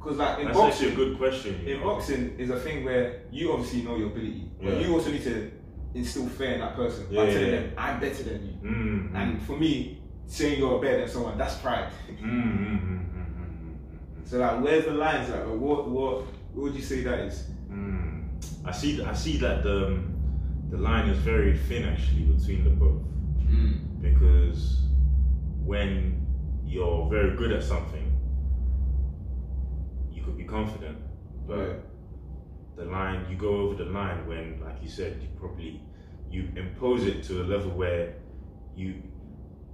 Because 0.00 0.16
like 0.16 0.38
in 0.38 0.46
That's 0.46 0.56
boxing, 0.58 0.88
actually 0.88 1.02
a 1.02 1.06
good 1.06 1.18
question. 1.18 1.66
in 1.66 1.80
know. 1.80 1.86
boxing 1.86 2.38
is 2.38 2.48
a 2.50 2.58
thing 2.58 2.84
where 2.84 3.22
you 3.30 3.52
obviously 3.52 3.82
know 3.82 3.96
your 3.96 4.06
ability, 4.08 4.50
but 4.62 4.72
Yeah. 4.74 4.86
you 4.86 4.94
also 4.94 5.10
need 5.10 5.22
to 5.24 5.50
instill 5.94 6.26
fear 6.28 6.52
in 6.52 6.60
that 6.60 6.74
person 6.74 7.06
Yeah, 7.10 7.20
by 7.20 7.28
yeah, 7.28 7.34
telling 7.34 7.50
them 7.50 7.72
I'm 7.76 8.00
better 8.00 8.22
than 8.22 8.46
you. 8.46 8.52
Mm, 8.70 9.10
mm, 9.10 9.14
And 9.14 9.42
for 9.42 9.58
me, 9.58 10.00
saying 10.26 10.58
you're 10.58 10.80
better 10.80 11.00
than 11.00 11.08
someone, 11.08 11.36
that's 11.36 11.56
pride. 11.56 11.90
mm, 12.08 12.16
mm, 12.16 12.24
mm, 12.24 13.04
mm, 13.12 13.26
mm, 13.36 13.74
mm, 14.22 14.26
So 14.28 14.38
like, 14.38 14.62
where's 14.62 14.84
the 14.86 14.92
lines? 14.92 15.28
Like, 15.28 15.44
what 15.46 15.88
what 15.90 16.22
what 16.54 16.62
would 16.64 16.74
you 16.74 16.82
say 16.82 17.02
that 17.02 17.18
is? 17.20 17.44
mm. 17.70 18.24
I 18.64 18.72
see. 18.72 19.02
I 19.02 19.12
see 19.14 19.36
that 19.38 19.62
the 19.62 19.86
um, 19.88 20.14
the 20.70 20.78
line 20.78 21.08
is 21.10 21.18
very 21.18 21.56
thin 21.58 21.84
actually 21.84 22.22
between 22.22 22.64
the 22.64 22.70
both 22.70 23.02
because 24.00 24.82
when 25.64 26.26
you're 26.64 27.08
very 27.10 27.36
good 27.36 27.52
at 27.52 27.62
something, 27.62 28.09
you 30.20 30.24
could 30.26 30.36
be 30.36 30.44
confident, 30.44 30.98
but 31.46 31.58
Yeah. 31.58 31.74
the 32.76 32.84
line 32.84 33.26
you 33.30 33.36
go 33.36 33.56
over 33.62 33.74
the 33.84 33.90
line 33.90 34.26
when, 34.28 34.60
like 34.64 34.82
you 34.82 34.88
said, 34.88 35.20
you 35.22 35.28
probably 35.38 35.80
you 36.30 36.48
impose 36.56 37.04
it 37.06 37.24
to 37.24 37.42
a 37.42 37.44
level 37.44 37.70
where 37.72 38.14
you 38.76 39.02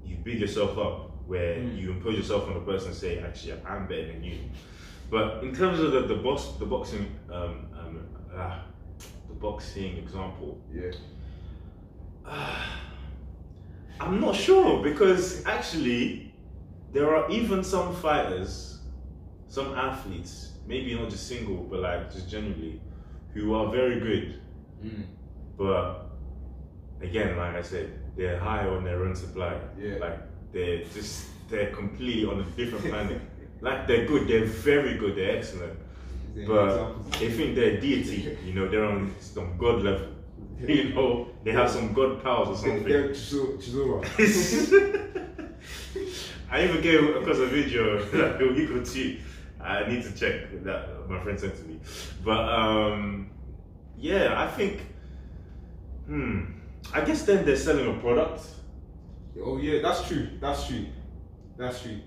you 0.04 0.16
big 0.24 0.38
yourself 0.40 0.78
up, 0.78 1.11
where 1.26 1.56
Mm. 1.56 1.76
you 1.78 1.90
impose 1.90 2.16
yourself 2.16 2.46
on 2.48 2.54
the 2.54 2.61
person 2.61 2.88
and 2.88 2.96
say, 2.96 3.18
actually, 3.18 3.54
I'm 3.64 3.87
better 3.88 4.06
than 4.12 4.22
you. 4.22 4.38
But 5.11 5.42
in 5.42 5.52
terms 5.54 5.80
of 5.80 5.92
the 5.92 6.00
the 6.02 6.14
box, 6.22 6.46
the 6.59 6.66
boxing, 6.66 7.06
um, 7.30 7.66
um, 7.78 8.06
ah, 8.35 8.64
the 9.28 9.35
boxing 9.35 9.96
example, 9.98 10.59
Yeah. 10.72 10.92
I'm 14.00 14.20
not 14.20 14.35
sure 14.35 14.82
because 14.82 15.44
actually 15.46 16.32
there 16.92 17.14
are 17.16 17.30
even 17.30 17.62
some 17.64 17.94
fighters, 17.94 18.75
some 19.57 19.75
athletes, 19.75 20.53
maybe 20.66 20.95
not 20.95 21.09
just 21.09 21.27
single, 21.27 21.57
but 21.71 21.81
like 21.81 22.12
just 22.12 22.29
generally, 22.29 22.79
who 23.33 23.55
are 23.55 23.66
very 23.79 23.99
good, 24.09 24.25
Mm. 24.85 25.05
but 25.57 25.85
again, 27.01 27.31
like 27.42 27.55
I 27.62 27.62
said, 27.62 27.87
they're 28.16 28.38
high 28.38 28.66
on 28.75 28.85
their 28.85 29.01
own 29.05 29.14
supply. 29.16 29.55
Yeah. 29.81 29.97
Like 30.05 30.19
they're 30.53 30.83
just 30.97 31.14
they're 31.51 31.71
completely 31.81 32.25
on 32.33 32.37
a 32.40 32.45
different 32.59 32.85
planet. 32.90 33.21
like 33.69 33.81
they're 33.88 34.07
good, 34.12 34.29
they're 34.29 34.51
very 34.73 34.95
good, 34.99 35.14
they're 35.16 35.37
excellent. 35.38 35.77
But 36.47 36.71
they 37.19 37.31
think 37.37 37.51
they're 37.59 37.81
deity, 37.81 38.19
you 38.47 38.53
know, 38.57 38.69
they're 38.71 38.85
on 38.95 39.01
some 39.21 39.49
god 39.64 39.79
level. 39.88 40.09
You 40.75 40.85
know, 40.95 41.09
they 41.45 41.53
have 41.53 41.71
some 41.77 41.87
god 41.99 42.12
powers 42.23 42.49
or 42.53 42.57
something. 42.57 42.85
They're. 42.90 43.14
I 46.55 46.57
even 46.64 46.81
came 46.83 47.05
across 47.16 47.38
a 47.38 47.47
video 47.59 47.83
like 48.23 48.40
a 48.40 48.42
week 48.57 48.71
or 48.71 48.83
two. 48.85 49.16
I 49.66 49.88
need 49.88 50.02
to 50.05 50.12
check 50.12 50.64
that 50.64 51.09
my 51.09 51.20
friend 51.22 51.38
sent 51.38 51.57
to 51.57 51.62
me. 51.64 51.81
But 52.24 52.48
um, 52.48 53.31
yeah, 53.98 54.40
I 54.40 54.46
think. 54.48 54.87
Hmm. 56.07 56.52
I 56.94 57.00
guess 57.00 57.22
then 57.22 57.44
they're 57.44 57.57
selling 57.57 57.96
a 57.96 57.98
product, 57.98 58.42
Oh 59.44 59.59
yeah, 59.59 59.83
that's 59.83 60.07
true. 60.09 60.29
That's 60.40 60.66
true. 60.66 60.87
That's 61.57 61.83
true. 61.83 62.00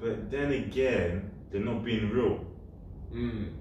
but 0.00 0.30
then 0.30 0.52
again, 0.52 1.30
they're 1.50 1.60
not 1.60 1.84
being 1.84 2.10
real. 2.10 2.44
Mm. 3.12 3.52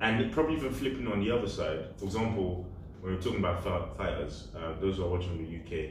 And 0.00 0.32
probably 0.32 0.56
even 0.56 0.72
flipping 0.72 1.06
on 1.08 1.20
the 1.20 1.30
other 1.30 1.48
side. 1.48 1.86
For 1.96 2.04
example, 2.06 2.66
when 3.00 3.14
we're 3.14 3.20
talking 3.20 3.38
about 3.38 3.62
fighters, 3.96 4.48
uh, 4.56 4.78
those 4.80 4.96
who 4.96 5.04
are 5.04 5.08
watching 5.08 5.38
the 5.38 5.58
UK, 5.58 5.90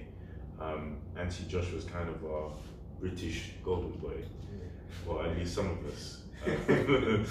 um, 0.60 0.98
Anthony 1.18 1.50
Joshua's 1.50 1.86
kind 1.86 2.10
of 2.10 2.24
our 2.26 2.52
British 3.00 3.52
golden 3.64 3.92
boy, 4.00 4.24
or 5.08 5.26
at 5.26 5.38
least 5.38 5.56
some 5.56 5.70
of 5.70 5.86
us. 5.86 6.21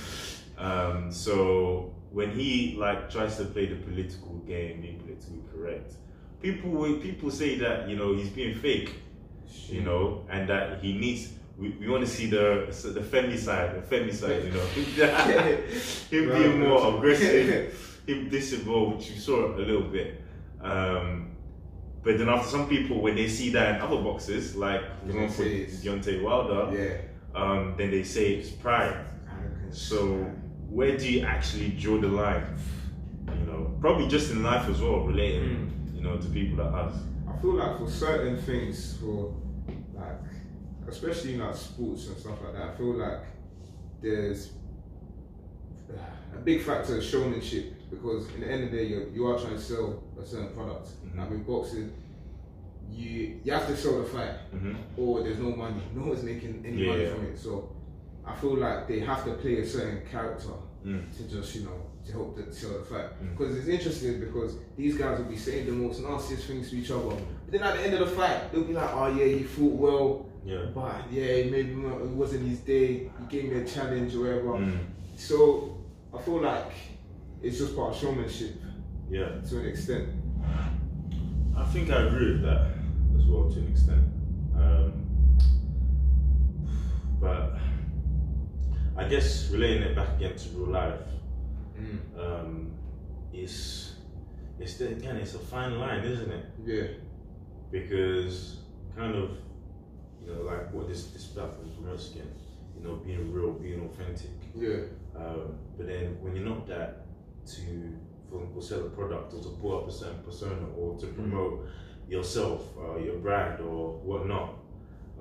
um, 0.58 1.10
so 1.10 1.94
when 2.12 2.30
he 2.32 2.76
like 2.78 3.10
tries 3.10 3.36
to 3.36 3.44
play 3.44 3.66
the 3.66 3.76
political 3.76 4.34
game, 4.46 4.80
being 4.80 4.98
politically 5.00 5.42
correct, 5.52 5.92
people 6.42 6.94
people 6.96 7.30
say 7.30 7.56
that 7.58 7.88
you 7.88 7.96
know 7.96 8.14
he's 8.14 8.30
being 8.30 8.54
fake, 8.54 8.94
you 9.68 9.82
know, 9.82 10.24
and 10.30 10.48
that 10.48 10.80
he 10.82 10.92
needs. 10.92 11.32
We, 11.58 11.70
we 11.70 11.88
want 11.88 12.04
to 12.04 12.10
see 12.10 12.26
the 12.30 12.66
the 12.68 13.00
Femi 13.00 13.38
side, 13.38 13.76
the 13.76 13.96
Femi 13.96 14.12
side, 14.14 14.44
you 14.44 14.50
know, 14.50 14.64
him 16.10 16.28
Right, 16.30 16.38
being 16.42 16.60
more 16.60 16.80
right. 16.82 16.94
aggressive, 16.96 18.02
him 18.06 18.30
disinvolved, 18.30 18.96
which 18.96 19.10
you 19.10 19.18
saw 19.18 19.54
a 19.54 19.58
little 19.58 19.82
bit. 19.82 20.22
Um, 20.62 21.26
but 22.02 22.16
then 22.16 22.30
after 22.30 22.48
some 22.48 22.66
people, 22.68 23.00
when 23.02 23.14
they 23.14 23.28
see 23.28 23.50
that 23.50 23.74
in 23.76 23.80
other 23.82 24.00
boxes, 24.02 24.56
like 24.56 24.80
for 25.02 25.10
example 25.10 25.44
Deontay 25.44 26.22
Wilder, 26.22 26.74
Yeah. 26.76 26.96
Um, 27.34 27.74
then 27.76 27.90
they 27.90 28.02
say 28.02 28.34
it's 28.34 28.50
pride. 28.50 29.04
So 29.70 30.24
where 30.68 30.96
do 30.96 31.10
you 31.10 31.24
actually 31.24 31.70
draw 31.70 32.00
the 32.00 32.08
line? 32.08 32.44
You 33.26 33.46
know, 33.46 33.76
probably 33.80 34.08
just 34.08 34.30
in 34.30 34.42
life 34.42 34.68
as 34.68 34.80
well, 34.80 35.00
relating, 35.06 35.92
you 35.94 36.02
know, 36.02 36.16
to 36.18 36.28
people 36.28 36.64
like 36.64 36.74
us. 36.74 36.94
I 37.28 37.40
feel 37.40 37.54
like 37.54 37.78
for 37.78 37.88
certain 37.88 38.36
things, 38.36 38.96
for 38.98 39.34
like, 39.94 40.20
especially 40.88 41.34
in 41.34 41.40
like 41.40 41.54
sports 41.54 42.08
and 42.08 42.16
stuff 42.16 42.38
like 42.42 42.54
that, 42.54 42.70
I 42.70 42.74
feel 42.76 42.94
like 42.96 43.20
there's 44.02 44.50
a 46.34 46.38
big 46.38 46.62
factor 46.62 46.98
of 46.98 47.04
showmanship 47.04 47.74
because 47.90 48.28
in 48.34 48.40
the 48.40 48.50
end 48.50 48.64
of 48.64 48.70
the 48.70 48.76
day, 48.78 48.86
you 48.86 49.10
you 49.14 49.26
are 49.26 49.38
trying 49.38 49.54
to 49.54 49.60
sell 49.60 50.02
a 50.20 50.24
certain 50.24 50.52
product. 50.54 50.88
Mhm. 51.04 51.18
Like 51.18 51.30
with 51.30 51.46
boxing, 51.46 51.92
you 52.90 53.40
you 53.44 53.52
have 53.52 53.66
to 53.66 53.76
sell 53.76 53.98
the 53.98 54.04
fight, 54.04 54.34
hmm 54.52 54.74
or 54.96 55.22
there's 55.22 55.38
no 55.38 55.50
money. 55.54 55.82
No 55.94 56.06
one's 56.08 56.22
making 56.22 56.64
any 56.66 56.82
Yeah, 56.84 56.90
money 56.90 57.02
yeah. 57.04 57.14
from 57.14 57.24
it. 57.26 57.38
So 57.38 57.70
I 58.26 58.34
feel 58.36 58.56
like 58.56 58.86
they 58.88 59.00
have 59.00 59.24
to 59.24 59.32
play 59.34 59.58
a 59.60 59.66
certain 59.66 60.02
character 60.10 60.50
Mm. 60.84 61.14
to 61.14 61.22
just 61.24 61.54
you 61.56 61.64
know 61.64 61.78
to 62.06 62.12
help 62.12 62.34
the, 62.36 62.50
sell 62.50 62.70
the 62.78 62.82
fight. 62.84 63.10
Mm. 63.22 63.36
Because 63.36 63.54
it's 63.58 63.68
interesting 63.68 64.18
because 64.20 64.56
these 64.78 64.96
guys 64.96 65.18
will 65.18 65.26
be 65.26 65.36
saying 65.36 65.66
the 65.66 65.72
most 65.72 66.00
nastiest 66.00 66.46
things 66.46 66.70
to 66.70 66.76
each 66.76 66.90
other, 66.90 67.08
but 67.10 67.50
then 67.50 67.62
at 67.62 67.74
the 67.76 67.82
end 67.82 67.94
of 67.94 68.00
the 68.08 68.16
fight 68.16 68.50
they'll 68.50 68.64
be 68.64 68.72
like, 68.72 68.88
oh 68.94 69.08
yeah, 69.14 69.26
he 69.26 69.42
fought 69.42 69.74
well, 69.74 70.26
Yeah. 70.44 70.64
but 70.74 71.02
yeah, 71.12 71.44
maybe 71.50 71.74
not- 71.74 72.00
it 72.00 72.08
wasn't 72.08 72.48
his 72.48 72.60
day. 72.60 73.10
He 73.18 73.24
gave 73.28 73.52
me 73.52 73.60
a 73.60 73.64
challenge 73.66 74.14
or 74.14 74.20
whatever. 74.20 74.52
Mm. 74.64 74.78
So 75.16 75.76
I 76.14 76.18
feel 76.22 76.40
like 76.40 76.72
it's 77.42 77.58
just 77.58 77.76
part 77.76 77.94
of 77.94 78.00
showmanship 78.00 78.54
Yeah. 79.10 79.28
to 79.50 79.58
an 79.60 79.66
extent. 79.66 80.08
I 81.56 81.64
think 81.66 81.90
I 81.90 82.06
agree 82.06 82.32
with 82.32 82.42
that 82.42 82.70
as 83.20 83.26
well 83.26 83.50
to 83.50 83.58
an 83.58 83.68
extent. 83.68 84.04
Um, 84.56 85.06
but 87.20 87.58
I 88.96 89.04
guess 89.04 89.50
relating 89.50 89.82
it 89.82 89.94
back 89.94 90.16
again 90.16 90.36
to 90.36 90.48
real 90.50 90.70
life, 90.70 91.00
um, 92.18 92.72
is 93.32 93.94
it's 94.58 94.76
the, 94.76 94.88
again 94.88 95.16
it's 95.16 95.34
a 95.34 95.38
fine 95.38 95.78
line, 95.78 96.04
isn't 96.04 96.30
it? 96.30 96.46
Yeah. 96.64 96.86
Because 97.70 98.58
kind 98.96 99.14
of 99.14 99.30
you 100.20 100.32
know 100.32 100.42
like 100.42 100.72
what 100.72 100.88
this 100.88 101.06
this 101.08 101.26
platform 101.26 101.70
promotes 101.76 102.10
again, 102.12 102.30
you 102.76 102.86
know, 102.86 102.96
being 102.96 103.32
real, 103.32 103.52
being 103.52 103.88
authentic. 103.88 104.30
Yeah. 104.54 104.80
Um, 105.16 105.58
but 105.76 105.86
then 105.86 106.16
when 106.20 106.34
you're 106.36 106.44
not 106.44 106.66
that 106.68 107.06
to, 107.46 107.96
for 108.28 108.36
example, 108.36 108.62
sell 108.62 108.86
a 108.86 108.90
product 108.90 109.34
or 109.34 109.42
to 109.42 109.48
pull 109.60 109.78
up 109.78 109.88
a 109.88 109.92
certain 109.92 110.22
persona 110.22 110.66
or 110.76 110.98
to 110.98 111.06
promote 111.06 111.66
yourself, 112.10 112.62
uh, 112.76 112.98
your 112.98 113.16
brand 113.16 113.60
or 113.60 113.92
whatnot, 114.00 114.54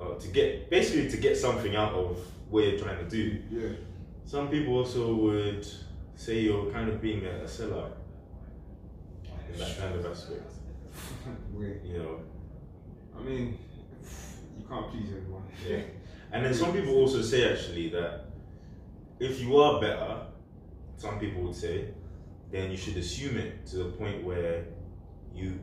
uh, 0.01 0.15
to 0.15 0.27
get 0.29 0.69
basically 0.71 1.09
to 1.09 1.17
get 1.17 1.37
something 1.37 1.75
out 1.75 1.93
of 1.93 2.17
what 2.49 2.65
you're 2.65 2.79
trying 2.79 2.97
to 2.97 3.09
do. 3.09 3.37
Yeah. 3.51 3.69
Some 4.25 4.49
people 4.49 4.73
also 4.73 5.13
would 5.15 5.67
say 6.15 6.39
you're 6.39 6.71
kind 6.71 6.89
of 6.89 6.99
being 6.99 7.25
a, 7.25 7.29
a 7.29 7.45
sellout 7.45 7.91
in 9.51 9.59
that 9.59 9.77
kind 9.77 9.95
of 9.95 10.05
aspect. 10.05 10.51
You 11.55 11.97
know, 11.97 12.19
I 13.17 13.21
mean, 13.21 13.57
you 14.57 14.65
can't 14.67 14.89
please 14.91 15.09
everyone. 15.15 15.43
Yeah. 15.67 15.81
And 16.31 16.45
then 16.45 16.53
some 16.61 16.73
people 16.73 16.95
also 16.95 17.21
say 17.21 17.51
actually 17.51 17.89
that 17.89 18.25
if 19.19 19.39
you 19.41 19.57
are 19.57 19.79
better, 19.79 20.21
some 20.97 21.19
people 21.19 21.43
would 21.43 21.55
say, 21.55 21.89
then 22.51 22.71
you 22.71 22.77
should 22.77 22.97
assume 22.97 23.37
it 23.37 23.65
to 23.67 23.77
the 23.77 23.85
point 23.85 24.23
where 24.23 24.65
you 25.33 25.59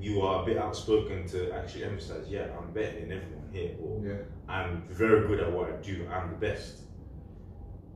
you 0.00 0.22
are 0.22 0.42
a 0.42 0.46
bit 0.46 0.58
outspoken 0.58 1.26
to 1.28 1.52
actually 1.52 1.84
emphasize, 1.84 2.26
yeah, 2.28 2.46
I'm 2.58 2.72
better 2.72 3.00
than 3.00 3.12
everyone 3.12 3.48
here, 3.52 3.76
or 3.82 4.00
Yeah. 4.04 4.14
I'm 4.48 4.82
very 4.90 5.26
good 5.26 5.40
at 5.40 5.52
what 5.52 5.68
I 5.70 5.76
do, 5.82 6.06
I'm 6.10 6.30
the 6.30 6.36
best. 6.36 6.82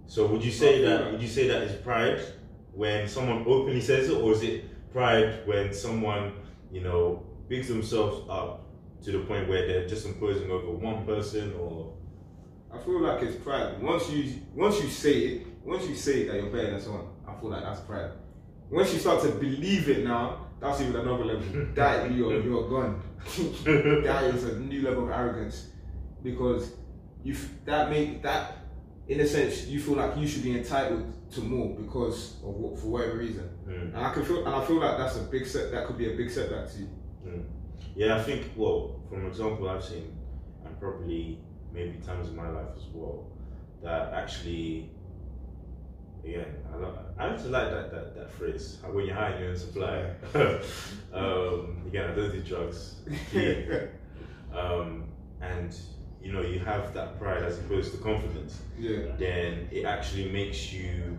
So 0.07 0.27
would 0.27 0.44
you 0.44 0.53
say 0.53 0.83
that 0.85 1.12
would 1.12 1.23
you 1.23 1.29
say 1.29 1.49
that 1.49 1.62
is 1.62 1.81
pride 1.81 2.20
when 2.73 3.09
someone 3.09 3.44
openly 3.47 3.81
says 3.81 4.09
it, 4.09 4.20
or 4.20 4.33
is 4.33 4.42
it 4.42 4.64
pride 4.92 5.47
when 5.47 5.73
someone, 5.73 6.33
you 6.70 6.83
know, 6.83 7.25
bigs 7.49 7.68
themselves 7.68 8.27
up 8.29 8.66
to 9.03 9.12
the 9.12 9.20
point 9.20 9.49
where 9.49 9.66
they're 9.66 9.88
just 9.88 10.07
imposing 10.07 10.51
over 10.51 10.70
one 10.70 11.05
person 11.05 11.53
or 11.55 11.94
I 12.73 12.79
feel 12.79 13.01
like 13.01 13.23
it's 13.23 13.37
pride. 13.37 13.81
Once 13.81 14.11
you 14.11 14.40
once 14.55 14.83
you 14.83 14.88
say 14.88 15.12
it, 15.12 15.47
once 15.64 15.87
you 15.87 15.94
say 15.94 16.27
that 16.27 16.35
you're 16.37 16.51
better 16.51 16.73
than 16.73 16.81
someone, 16.81 17.07
I 17.27 17.35
feel 17.40 17.51
like 17.51 17.62
that's 17.62 17.81
pride. 17.81 18.11
Once 18.70 18.92
you 18.92 18.99
start 18.99 19.23
to 19.23 19.29
believe 19.29 19.88
it 19.88 20.05
now, 20.05 20.43
that's 20.61 20.81
even 20.81 20.97
another 20.97 21.25
level. 21.25 21.67
that 21.75 22.12
you're 22.12 22.40
you're 22.43 22.69
gone. 22.69 23.03
that 23.64 24.25
is 24.35 24.45
a 24.45 24.59
new 24.61 24.83
level 24.83 25.05
of 25.05 25.11
arrogance 25.11 25.69
because 26.23 26.73
you 27.23 27.37
that 27.64 27.90
make 27.90 28.23
that 28.23 28.59
in 29.09 29.21
a 29.21 29.27
sense 29.27 29.67
you 29.67 29.81
feel 29.81 29.95
like 29.97 30.17
you 30.17 30.27
should 30.27 30.43
be 30.43 30.57
entitled 30.57 31.12
to 31.31 31.40
more 31.40 31.75
because 31.77 32.37
of 32.43 32.55
what 32.55 32.79
for 32.79 32.87
whatever 32.88 33.19
reason. 33.19 33.49
Mm. 33.69 33.95
And 33.95 33.97
I 33.97 34.12
can 34.12 34.25
feel 34.25 34.45
and 34.47 34.55
I 34.55 34.64
feel 34.64 34.81
like 34.81 34.99
that's 34.99 35.17
a 35.17 35.23
big 35.23 35.47
set. 35.47 35.73
That 35.73 35.87
could 35.87 35.99
be 35.99 36.12
a 36.12 36.17
big 36.17 36.31
setback 36.31 36.71
to 36.73 36.79
you. 36.79 36.88
Mm. 37.27 37.45
Yeah, 37.97 38.17
I 38.17 38.23
think, 38.23 38.51
well, 38.57 39.01
from 39.09 39.27
example 39.27 39.69
I've 39.69 39.85
seen, 39.85 40.17
and 40.64 40.79
probably 40.81 41.38
maybe 41.73 41.99
times 41.99 42.29
in 42.29 42.37
my 42.37 42.49
life 42.49 42.69
as 42.77 42.85
well, 42.93 43.31
that 43.83 44.12
actually, 44.12 44.90
again, 46.25 46.47
I, 46.73 46.77
lo- 46.77 46.99
I 47.19 47.27
actually 47.29 47.51
like 47.51 47.71
that, 47.71 47.91
that, 47.91 48.15
that 48.17 48.31
phrase, 48.33 48.79
when 48.91 49.07
you're 49.07 49.15
high, 49.15 49.39
you're 49.39 49.51
in 49.51 49.57
supply. 49.59 50.11
um, 51.13 51.83
again, 51.87 52.11
I 52.11 52.15
don't 52.15 52.33
do 52.33 52.41
drugs. 52.43 52.97
Yeah. 53.33 53.87
um, 54.53 55.05
and, 55.41 55.77
you 56.23 56.33
know, 56.33 56.41
you 56.41 56.59
have 56.61 56.95
that 56.95 57.19
pride 57.19 57.43
as 57.43 57.59
opposed 57.59 57.93
to 57.93 57.99
confidence, 57.99 58.61
yeah. 58.79 58.99
then 59.19 59.69
it 59.71 59.85
actually 59.85 60.31
makes 60.31 60.73
you, 60.73 61.19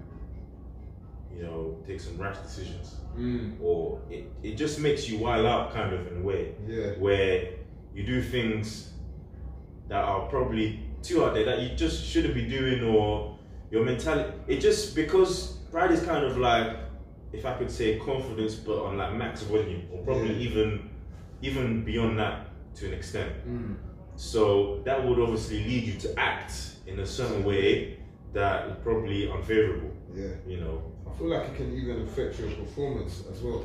you 1.35 1.43
know, 1.43 1.77
take 1.85 1.99
some 1.99 2.17
rash 2.17 2.37
decisions. 2.39 2.95
Mm. 3.15 3.57
Or 3.61 4.01
it, 4.09 4.25
it 4.43 4.55
just 4.55 4.79
makes 4.79 5.07
you 5.09 5.19
wild 5.19 5.45
out, 5.45 5.73
kind 5.73 5.93
of, 5.93 6.07
in 6.07 6.21
a 6.21 6.21
way 6.21 6.53
Yeah. 6.67 6.91
where 6.99 7.49
you 7.93 8.03
do 8.05 8.21
things 8.21 8.91
that 9.87 10.03
are 10.03 10.27
probably 10.27 10.81
too 11.03 11.23
out 11.23 11.35
there 11.35 11.45
that 11.45 11.61
you 11.61 11.75
just 11.75 12.03
shouldn't 12.03 12.33
be 12.33 12.45
doing 12.49 12.83
or 12.83 13.34
your 13.75 13.83
mentality 13.83 14.31
it 14.47 14.59
just 14.67 14.95
because 14.95 15.33
pride 15.71 15.91
is 15.91 16.01
kind 16.03 16.23
of 16.25 16.37
like 16.37 16.67
if 17.33 17.45
I 17.45 17.53
could 17.59 17.69
say 17.79 17.99
confidence 17.99 18.55
but 18.55 18.77
on 18.87 18.97
like 19.01 19.13
max 19.21 19.41
volume 19.43 19.83
or 19.91 19.99
probably 20.07 20.33
Yeah. 20.33 20.47
even 20.49 20.89
even 21.41 21.83
beyond 21.83 22.17
that 22.19 22.37
to 22.77 22.87
an 22.87 22.93
extent 22.93 23.31
Mm. 23.47 23.75
So 24.17 24.79
that 24.85 24.97
would 25.05 25.19
obviously 25.19 25.59
lead 25.69 25.83
you 25.89 25.95
to 26.05 26.09
act 26.17 26.53
in 26.87 26.99
a 26.99 27.05
certain 27.05 27.43
way 27.43 27.97
that 28.33 28.57
is 28.69 28.75
probably 28.81 29.29
unfavorable. 29.29 29.91
Yeah. 30.21 30.35
You 30.51 30.57
know. 30.61 30.75
I 31.09 31.11
feel 31.17 31.27
like 31.35 31.45
it 31.49 31.55
can 31.59 31.69
even 31.81 31.95
affect 32.07 32.39
your 32.39 32.49
performance 32.63 33.23
as 33.31 33.41
well, 33.41 33.63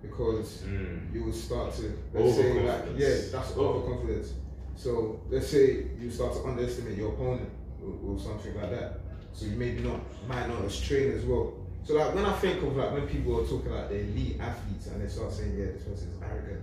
because 0.00 0.48
Mm. 0.66 1.12
you 1.14 1.20
will 1.24 1.38
start 1.46 1.68
to 1.78 1.84
let's 2.14 2.34
say 2.36 2.48
like 2.70 2.84
yeah, 2.96 3.16
that's 3.32 3.52
Oh. 3.58 3.60
overconfidence. 3.68 4.28
So 4.74 5.20
let's 5.32 5.48
say 5.54 5.64
you 6.00 6.08
start 6.10 6.32
to 6.36 6.40
underestimate 6.48 6.96
your 6.96 7.10
opponent 7.12 7.50
or, 7.84 7.92
or 8.06 8.18
something 8.18 8.54
like 8.60 8.70
that. 8.76 8.90
So 9.32 9.46
you 9.46 9.52
maybe 9.56 9.80
not 9.80 10.00
might 10.28 10.48
not 10.48 10.64
as 10.64 10.80
trained 10.80 11.12
as 11.14 11.24
well. 11.24 11.54
So 11.84 11.94
like 11.94 12.14
when 12.14 12.24
I 12.26 12.32
think 12.34 12.62
of 12.62 12.76
like 12.76 12.92
when 12.92 13.06
people 13.08 13.40
are 13.40 13.46
talking 13.46 13.72
like 13.72 13.88
the 13.88 13.96
elite 14.00 14.38
athletes 14.40 14.86
and 14.88 15.02
they 15.02 15.08
start 15.08 15.32
saying 15.32 15.56
yeah 15.58 15.66
this 15.66 15.82
person 15.84 16.08
is 16.10 16.16
arrogant, 16.22 16.62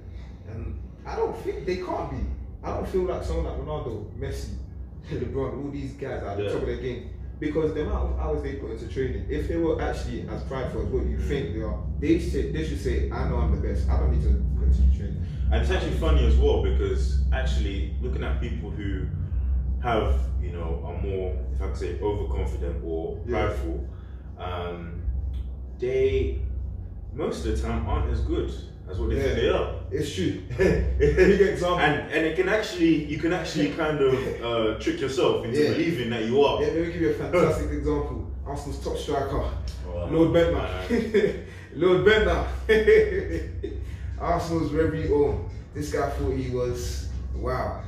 and 0.50 0.80
I 1.06 1.16
don't 1.16 1.36
think 1.44 1.66
they 1.66 1.78
can't 1.78 2.12
be. 2.12 2.18
I 2.64 2.72
don't 2.76 2.88
feel 2.88 3.04
like 3.04 3.24
someone 3.24 3.46
like 3.46 3.58
Ronaldo, 3.58 4.06
Messi, 4.20 4.56
LeBron, 5.12 5.64
all 5.66 5.72
these 5.72 5.94
guys 5.94 6.22
are 6.24 6.30
at 6.30 6.38
the 6.38 6.44
Yeah. 6.44 6.52
top 6.54 6.62
of 6.62 6.68
their 6.68 6.78
game 6.78 7.10
because 7.40 7.74
the 7.74 7.82
amount 7.84 8.14
of 8.14 8.20
hours 8.20 8.42
they 8.44 8.54
put 8.56 8.72
into 8.72 8.88
training. 8.88 9.26
If 9.30 9.48
they 9.48 9.58
were 9.58 9.80
actually 9.82 10.28
as 10.28 10.44
prideful 10.44 10.82
as 10.82 10.88
what 10.88 11.06
you 11.06 11.18
think 11.20 11.54
they 11.56 11.62
are, 11.62 11.80
they 12.00 12.20
should 12.20 12.54
they 12.54 12.68
should 12.68 12.80
say 12.82 13.10
I 13.12 13.28
know 13.30 13.38
I'm 13.38 13.60
the 13.60 13.68
best. 13.68 13.88
I 13.90 14.00
don't 14.00 14.12
need 14.12 14.24
to 14.24 14.30
continue 14.60 14.98
training. 14.98 15.26
And 15.52 15.62
it's 15.62 15.72
actually 15.72 15.98
funny 15.98 16.26
as 16.28 16.36
well 16.36 16.62
because 16.64 17.24
actually 17.32 17.96
looking 18.02 18.24
at 18.24 18.42
people 18.42 18.70
who 18.70 19.08
have, 19.88 20.20
you 20.42 20.52
know, 20.52 20.82
are 20.86 20.98
more, 21.02 21.36
if 21.54 21.62
I 21.62 21.68
could 21.68 21.78
say, 21.78 22.00
overconfident 22.02 22.84
or 22.84 23.18
prideful, 23.28 23.88
um, 24.38 25.02
they 25.80 26.40
most 27.14 27.46
of 27.46 27.56
the 27.56 27.62
time 27.68 27.88
aren't 27.88 28.12
as 28.12 28.22
good 28.22 28.50
as 28.90 29.00
what 29.00 29.10
they 29.10 29.20
think 29.22 29.36
they 29.36 29.50
are. 29.50 29.76
It's 29.92 30.14
true. 30.16 30.42
And 30.60 31.96
and 32.16 32.22
it 32.30 32.36
can 32.36 32.50
actually 32.50 33.06
you 33.06 33.18
can 33.18 33.34
actually 33.34 33.70
kind 33.82 34.00
of 34.02 34.14
uh, 34.44 34.80
trick 34.80 35.00
yourself 35.02 35.46
into 35.46 35.60
Yeah. 35.62 35.72
believing 35.72 36.10
that 36.12 36.26
you 36.26 36.42
are. 36.42 36.62
Yeah, 36.62 36.68
let 36.70 36.78
me 36.86 36.92
give 36.94 37.02
you 37.02 37.10
a 37.12 37.14
fantastic 37.14 37.70
example. 37.72 38.32
Arsenal's 38.46 38.84
top 38.84 38.98
striker, 38.98 39.44
Oh, 39.88 40.08
Lord. 40.12 40.30
Bendtner. 40.36 41.44
Lord 41.76 42.06
Bendtner. 42.08 42.46
Arsenal's 44.20 44.72
very 44.72 45.12
own. 45.12 45.50
This 45.74 45.92
guy 45.92 46.10
thought 46.12 46.32
he 46.36 46.50
was 46.50 47.08
wow. 47.36 47.84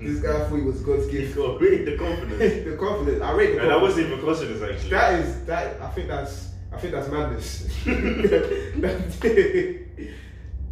This 0.00 0.20
guy 0.20 0.48
thought 0.48 0.56
he 0.56 0.62
was 0.62 0.80
God's 0.80 1.06
gift. 1.08 1.36
got 1.36 1.58
great 1.58 1.84
the 1.84 1.96
confidence. 1.96 2.64
the 2.70 2.76
confidence. 2.76 3.22
I 3.22 3.32
rate 3.32 3.54
the 3.54 3.62
and 3.62 3.70
that 3.70 3.80
wasn't 3.80 4.06
even 4.08 4.20
confidence 4.20 4.62
actually. 4.62 4.90
That 4.90 5.20
is 5.20 5.44
that. 5.46 5.80
I 5.80 5.90
think 5.90 6.08
that's. 6.08 6.50
I 6.72 6.78
think 6.78 6.92
that's 6.92 7.08
madness. 7.08 7.68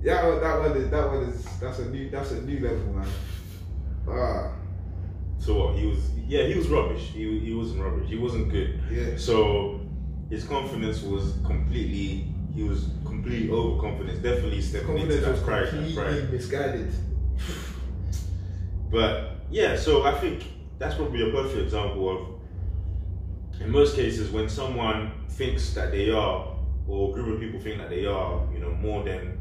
yeah, 0.03 0.23
that 0.41 0.59
one 0.59 0.77
is. 0.77 0.91
That 0.91 1.09
one 1.09 1.23
is. 1.25 1.45
That's 1.61 1.79
a 1.79 1.89
new. 1.91 2.11
That's 2.11 2.33
a 2.33 2.43
new 2.43 2.61
level, 2.61 2.93
man. 2.95 3.09
Ah, 4.09 4.53
so 5.39 5.67
what? 5.67 5.79
He 5.79 5.87
was 5.87 6.11
yeah, 6.27 6.45
he 6.47 6.55
was 6.55 6.69
rubbish. 6.69 7.03
He 7.15 7.39
he 7.39 7.55
wasn't 7.55 7.83
rubbish. 7.83 8.09
He 8.09 8.17
wasn't 8.17 8.51
good. 8.51 8.81
yeah. 8.91 9.17
So 9.17 9.81
his 10.31 10.45
confidence 10.45 11.03
was 11.03 11.35
completely 11.45 12.27
he 12.55 12.63
was 12.63 12.89
completely 13.05 13.51
overconfident. 13.51 14.23
Definitely 14.23 14.61
stepping 14.61 14.99
into 14.99 15.21
Confidence 15.21 15.27
was 15.27 15.41
that 15.41 15.47
pride. 15.47 15.69
Completely 15.69 15.95
pride. 15.95 16.33
misguided. 16.33 16.93
But 18.93 19.31
yeah, 19.51 19.75
so 19.77 20.05
I 20.05 20.13
think 20.21 20.45
that's 20.79 20.95
probably 20.95 21.29
a 21.29 21.33
perfect 21.33 21.59
example 21.63 22.11
of 22.11 23.61
in 23.61 23.71
most 23.71 23.97
cases 23.97 24.31
when 24.31 24.49
someone 24.49 25.13
thinks 25.31 25.73
that 25.75 25.91
they 25.91 26.11
are 26.11 26.49
or 26.87 27.11
a 27.11 27.13
group 27.15 27.35
of 27.35 27.41
people 27.41 27.59
think 27.61 27.79
that 27.79 27.89
they 27.91 28.05
are, 28.07 28.47
you 28.53 28.59
know, 28.61 28.71
more 28.73 29.03
than 29.03 29.39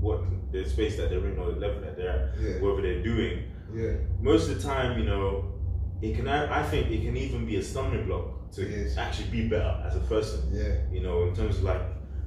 what 0.00 0.22
the 0.52 0.64
space 0.68 0.96
that 0.96 1.10
they're 1.10 1.24
in 1.26 1.38
or 1.38 1.52
the 1.52 1.60
level 1.60 1.80
that 1.82 1.96
they're 1.96 2.08
at, 2.34 2.40
Yeah. 2.40 2.60
whatever 2.60 2.82
they're 2.82 3.02
doing, 3.02 3.44
Yeah. 3.74 3.92
most 4.20 4.48
of 4.50 4.56
the 4.56 4.62
time, 4.62 4.98
you 4.98 5.04
know, 5.04 5.52
it 6.02 6.16
can 6.16 6.26
I 6.28 6.62
think 6.64 6.90
it 6.90 7.02
can 7.04 7.16
even 7.16 7.46
be 7.46 7.56
a 7.56 7.62
stumbling 7.62 8.06
block 8.06 8.50
to 8.52 8.62
Yes. 8.68 8.96
actually 8.96 9.30
be 9.30 9.48
better 9.48 9.82
as 9.86 9.94
a 9.96 10.00
person. 10.00 10.40
Yeah. 10.52 10.74
You 10.92 11.00
know, 11.00 11.24
in 11.28 11.34
terms 11.34 11.58
of 11.58 11.64
like 11.64 11.80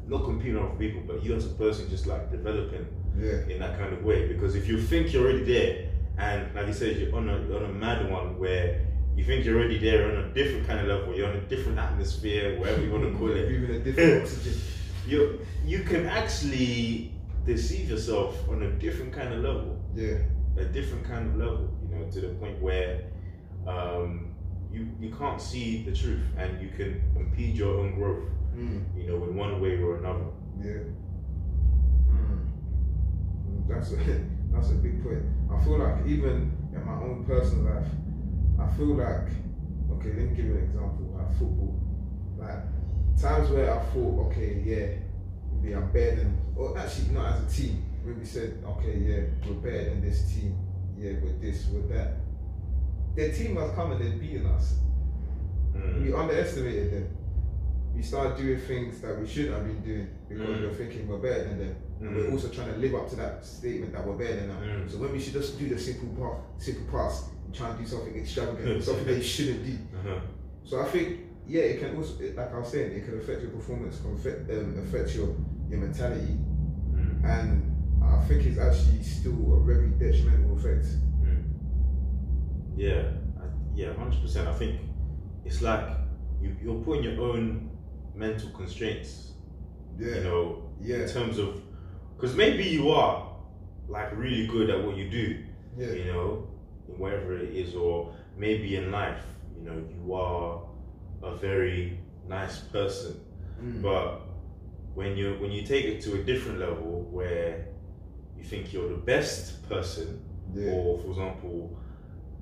not 0.08 0.24
competing 0.24 0.56
with 0.62 0.80
people, 0.80 1.02
but 1.06 1.24
you 1.24 1.34
as 1.36 1.46
a 1.46 1.50
person 1.56 1.90
just 1.90 2.08
like 2.08 2.32
developing 2.32 2.86
Yeah. 3.20 3.48
in 3.50 3.60
that 3.60 3.78
kind 3.80 3.92
of 3.94 4.04
way. 4.04 4.28
Because 4.28 4.56
if 4.56 4.68
you 4.70 4.80
think 4.80 5.12
you're 5.14 5.24
already 5.24 5.44
there, 5.44 5.87
and 6.18 6.54
like 6.56 6.68
you 6.68 6.74
said, 6.74 6.98
you're 6.98 7.16
on 7.16 7.30
a 7.30 7.36
on 7.56 7.66
a 7.66 7.74
mad 7.74 8.10
one 8.10 8.38
where 8.40 8.82
you 9.16 9.24
think 9.24 9.46
you're 9.46 9.58
already 9.58 9.80
there 9.80 10.10
on 10.12 10.18
a 10.26 10.34
different 10.34 10.68
kind 10.68 10.80
of 10.80 10.88
level, 10.88 11.16
you're 11.16 11.28
on 11.30 11.36
a 11.38 11.42
different 11.42 11.78
atmosphere, 11.80 12.60
whatever 12.60 12.84
you 12.84 12.92
want 12.92 13.04
to 13.04 13.18
call 13.18 13.32
it. 13.32 13.48
Breathing 13.48 13.76
a 13.76 13.80
different 13.80 14.22
oxygen. 14.24 14.62
You 15.08 15.40
you 15.66 15.80
can 15.84 16.06
actually 16.06 17.14
deceive 17.46 17.90
yourself 17.90 18.48
on 18.50 18.62
a 18.64 18.72
different 18.74 19.14
kind 19.14 19.34
of 19.34 19.40
level 19.42 19.80
Yeah. 19.96 20.18
a 20.58 20.66
different 20.66 21.06
kind 21.06 21.28
of 21.30 21.36
level, 21.38 21.70
you 21.82 21.96
know, 21.96 22.10
to 22.12 22.20
the 22.22 22.28
point 22.42 22.62
where 22.62 23.04
um, 23.68 24.34
you 24.72 24.88
you 25.00 25.10
can't 25.16 25.42
see 25.42 25.84
the 25.84 25.94
truth 25.96 26.22
and 26.38 26.62
you 26.62 26.70
can 26.70 27.02
impede 27.16 27.56
your 27.56 27.80
own 27.80 27.96
growth, 27.96 28.26
Mm. 28.56 28.84
you 28.98 29.04
know, 29.08 29.24
in 29.26 29.36
one 29.36 29.62
way 29.62 29.78
or 29.82 29.98
another. 29.98 30.26
Yeah. 30.60 30.84
Mm. 32.12 33.68
That's 33.70 33.92
a 33.92 33.98
that's 34.58 34.72
a 34.72 34.76
big 34.76 35.04
point. 35.04 35.24
I 35.52 35.64
feel 35.64 35.78
like 35.80 36.06
even 36.06 36.52
in 36.74 36.86
my 36.86 36.94
own 36.94 37.24
personal 37.26 37.74
life, 37.74 37.88
I 38.60 38.68
feel 38.76 38.96
like 38.96 39.30
okay, 39.94 40.10
let 40.10 40.30
me 40.30 40.36
give 40.36 40.46
you 40.46 40.54
an 40.58 40.64
example. 40.64 41.14
Like 41.18 41.32
football. 41.38 41.80
Like 42.38 42.60
times 43.20 43.50
where 43.50 43.74
I 43.74 43.84
thought, 43.86 44.28
okay, 44.28 44.62
yeah, 44.66 44.88
maybe 45.62 45.74
I'm 45.76 45.92
better 45.92 46.16
than 46.18 46.38
or 46.56 46.78
actually 46.78 47.10
not 47.10 47.34
as 47.34 47.44
a 47.44 47.56
team. 47.62 47.84
When 48.04 48.20
we 48.20 48.26
said, 48.26 48.64
okay, 48.66 48.98
yeah, 49.00 49.22
we're 49.48 49.56
better 49.56 49.90
than 49.90 50.02
this 50.02 50.32
team, 50.34 50.56
yeah, 50.98 51.14
with 51.20 51.42
this, 51.42 51.68
with 51.68 51.90
that. 51.90 52.18
Their 53.16 53.32
team 53.34 53.56
has 53.58 53.72
come 53.72 53.92
and 53.92 54.00
they've 54.02 54.20
beaten 54.20 54.46
us. 54.46 54.76
Mm. 55.76 56.04
We 56.06 56.14
underestimated 56.14 56.94
them. 56.94 57.18
We 57.96 58.02
started 58.04 58.38
doing 58.38 58.60
things 58.62 59.02
that 59.02 59.20
we 59.20 59.28
shouldn't 59.28 59.56
have 59.56 59.66
been 59.66 59.82
doing 59.82 60.08
because 60.30 60.48
Mm. 60.48 60.62
we're 60.62 60.74
thinking 60.76 61.08
we're 61.08 61.18
better 61.18 61.44
than 61.50 61.60
them. 61.60 61.76
And 62.00 62.16
we're 62.16 62.26
Mm. 62.26 62.34
also 62.34 62.50
trying 62.50 62.72
to 62.74 62.80
live 62.80 62.94
up 62.96 63.10
to 63.10 63.16
that 63.16 63.44
statement 63.46 63.92
that 63.94 64.06
we're 64.08 64.16
better 64.18 64.36
than 64.36 64.48
them. 64.50 64.58
Mm. 64.86 64.92
So 64.92 64.98
when 65.00 65.12
we 65.12 65.20
should 65.20 65.34
just 65.34 65.58
do 65.58 65.68
the 65.70 65.80
simple 65.80 66.10
path, 66.10 66.40
simple 66.64 66.86
pass, 66.92 67.30
and 67.46 67.54
try 67.56 67.70
and 67.72 67.80
do 67.80 67.86
something 67.88 68.16
extravagant, 68.16 68.84
something 68.84 69.06
that 69.06 69.16
you 69.18 69.24
shouldn't 69.24 69.66
do. 69.66 69.74
Uh-huh. 69.98 70.20
So 70.64 70.82
I 70.82 70.86
think, 70.86 71.20
yeah, 71.48 71.62
it 71.62 71.80
can 71.80 71.96
also, 71.96 72.14
like 72.36 72.54
I 72.54 72.60
was 72.60 72.68
saying, 72.68 72.92
it 72.92 73.06
can 73.06 73.18
affect 73.18 73.42
your 73.42 73.52
performance, 73.52 74.00
can 74.02 74.14
affect, 74.14 74.50
um, 74.52 74.78
affect 74.84 75.16
your 75.16 75.30
your 75.70 75.80
mentality, 75.80 76.38
Mm. 76.94 77.24
and 77.26 78.04
I 78.04 78.24
think 78.26 78.46
it's 78.46 78.58
actually 78.60 79.02
still 79.04 79.58
a 79.58 79.64
very 79.66 79.90
detrimental 79.90 80.56
effect. 80.58 80.86
Mm. 81.24 81.44
Yeah, 82.76 83.12
I, 83.42 83.46
yeah, 83.76 83.94
hundred 83.94 84.22
percent. 84.22 84.48
I 84.48 84.54
think 84.54 84.80
it's 85.46 85.62
like 85.62 85.86
you, 86.42 86.56
you're 86.62 86.82
putting 86.84 87.04
your 87.04 87.22
own 87.22 87.70
mental 88.16 88.50
constraints, 88.52 89.34
Yeah, 89.98 90.16
you 90.18 90.24
know, 90.24 90.64
yeah, 90.80 90.98
in 90.98 91.10
terms 91.10 91.40
of 91.40 91.62
because 92.18 92.36
maybe 92.36 92.64
you 92.64 92.90
are 92.90 93.36
like 93.88 94.16
really 94.18 94.48
good 94.48 94.70
at 94.70 94.84
what 94.84 94.98
you 94.98 95.10
do, 95.10 95.44
yeah, 95.78 95.92
you 95.92 96.06
know, 96.06 96.48
in 96.90 96.98
whatever 96.98 97.38
it 97.38 97.54
is, 97.56 97.76
or 97.76 98.14
maybe 98.36 98.76
in 98.76 98.92
life, 98.92 99.22
you 99.58 99.70
know, 99.70 99.78
you 99.96 100.14
are 100.14 100.64
a 101.24 101.36
very 101.36 102.00
nice 102.28 102.60
person. 102.60 103.20
Mm. 103.64 103.82
But 103.82 104.22
when 104.96 105.16
you 105.16 105.36
when 105.40 105.52
you 105.52 105.62
take 105.64 105.86
it 105.86 106.02
to 106.02 106.16
a 106.20 106.24
different 106.24 106.60
level 106.60 107.08
where 107.12 107.68
you 108.38 108.44
think 108.44 108.74
you're 108.74 108.90
the 108.90 108.96
best 108.96 109.68
person, 109.70 110.22
yeah, 110.54 110.72
or 110.72 110.98
for 111.00 111.10
example, 111.10 111.78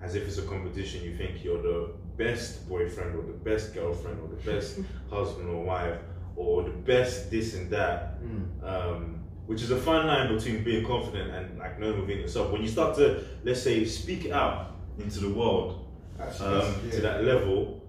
as 0.01 0.15
if 0.15 0.25
it's 0.25 0.37
a 0.37 0.43
competition, 0.43 1.03
you 1.03 1.15
think 1.17 1.43
you're 1.43 1.61
the 1.61 1.89
best 2.17 2.67
boyfriend 2.69 3.13
or 3.15 3.23
the 3.23 3.33
best 3.49 3.73
girlfriend 3.73 4.19
or 4.21 4.29
the 4.29 4.51
best 4.51 4.79
husband 5.09 5.49
or 5.49 5.63
wife 5.63 5.99
or 6.37 6.63
the 6.63 6.69
best 6.69 7.29
this 7.29 7.53
and 7.55 7.69
that, 7.69 8.21
Mm. 8.23 8.63
um, 8.63 9.24
which 9.47 9.61
is 9.61 9.71
a 9.71 9.77
fine 9.77 10.07
line 10.07 10.33
between 10.35 10.63
being 10.63 10.85
confident 10.85 11.31
and 11.31 11.59
like 11.59 11.79
knowing 11.79 11.99
within 12.01 12.19
yourself. 12.19 12.51
When 12.51 12.61
you 12.61 12.67
start 12.67 12.95
to, 12.97 13.23
let's 13.43 13.61
say, 13.61 13.85
speak 13.85 14.31
out 14.31 14.75
into 14.99 15.19
the 15.19 15.29
world 15.29 15.85
Actually, 16.19 16.61
um, 16.61 16.91
to 16.91 17.01
that 17.01 17.23
level, 17.23 17.81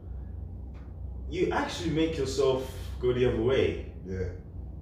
you 1.31 1.51
actually 1.53 1.91
make 1.91 2.17
yourself 2.19 2.73
go 3.01 3.13
the 3.13 3.27
other 3.27 3.41
way. 3.43 3.87
yeah, 4.07 4.29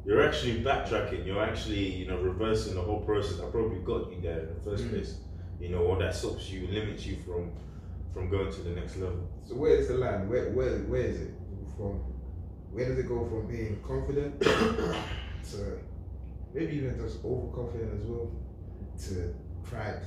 You're 0.04 0.26
actually 0.26 0.62
backtracking. 0.62 1.24
You're 1.26 1.42
actually, 1.42 1.84
you 1.96 2.06
know, 2.08 2.18
reversing 2.18 2.74
the 2.74 2.80
whole 2.82 3.00
process 3.00 3.36
that 3.38 3.50
probably 3.50 3.78
got 3.80 4.10
you 4.12 4.20
there 4.20 4.40
in 4.40 4.54
the 4.54 4.60
first 4.60 4.84
Mm. 4.84 4.90
place. 4.90 5.18
You 5.60 5.68
know, 5.70 5.78
or 5.78 5.96
that 5.98 6.14
stops 6.14 6.50
you, 6.50 6.66
limits 6.68 7.06
you 7.06 7.16
from 7.24 7.52
from 8.12 8.28
going 8.30 8.52
to 8.52 8.60
the 8.62 8.70
next 8.70 8.96
level. 8.96 9.28
So 9.44 9.54
where 9.56 9.76
is 9.76 9.88
the 9.88 9.94
line? 9.94 10.28
Where 10.28 10.50
where 10.50 10.78
where 10.90 11.00
is 11.02 11.20
it 11.20 11.34
from? 11.76 12.00
Where 12.72 12.88
does 12.88 12.98
it 12.98 13.08
go 13.08 13.24
from 13.28 13.46
being 13.46 13.80
confident 13.86 14.40
to 15.50 15.78
maybe 16.54 16.76
even 16.76 16.98
just 16.98 17.24
overconfident 17.24 18.00
as 18.00 18.06
well 18.06 18.30
to 18.98 19.34
pride? 19.62 20.02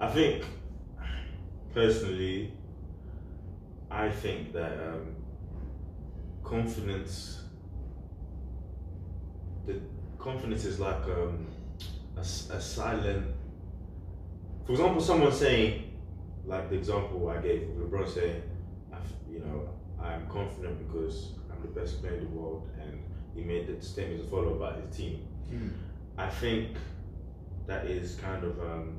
I 0.00 0.08
think, 0.08 0.44
personally, 1.74 2.52
I 3.90 4.08
think 4.10 4.52
that 4.52 4.72
um, 4.72 5.16
confidence, 6.44 7.42
the 9.66 9.80
confidence 10.18 10.64
is 10.64 10.78
like 10.78 11.02
um, 11.04 11.46
a, 12.16 12.20
a 12.20 12.60
silent 12.60 13.26
for 14.66 14.72
example, 14.72 15.00
someone 15.00 15.30
saying, 15.30 15.92
like 16.44 16.68
the 16.68 16.74
example 16.74 17.28
I 17.28 17.40
gave, 17.40 17.68
LeBron 17.78 18.12
saying, 18.12 18.42
you 19.30 19.38
know, 19.38 19.68
I'm 20.02 20.26
confident 20.26 20.76
because 20.88 21.34
I'm 21.52 21.62
the 21.62 21.80
best 21.80 22.00
player 22.00 22.14
in 22.14 22.24
the 22.24 22.30
world, 22.30 22.68
and 22.80 23.00
he 23.36 23.42
made 23.42 23.66
the 23.66 23.84
statement 23.84 24.22
to 24.22 24.28
follow 24.28 24.54
about 24.54 24.80
his 24.80 24.96
team. 24.96 25.26
I 26.18 26.28
think 26.28 26.68
that 27.66 27.86
is 27.86 28.16
kind 28.16 28.42
of. 28.44 28.58
Um, 28.60 28.98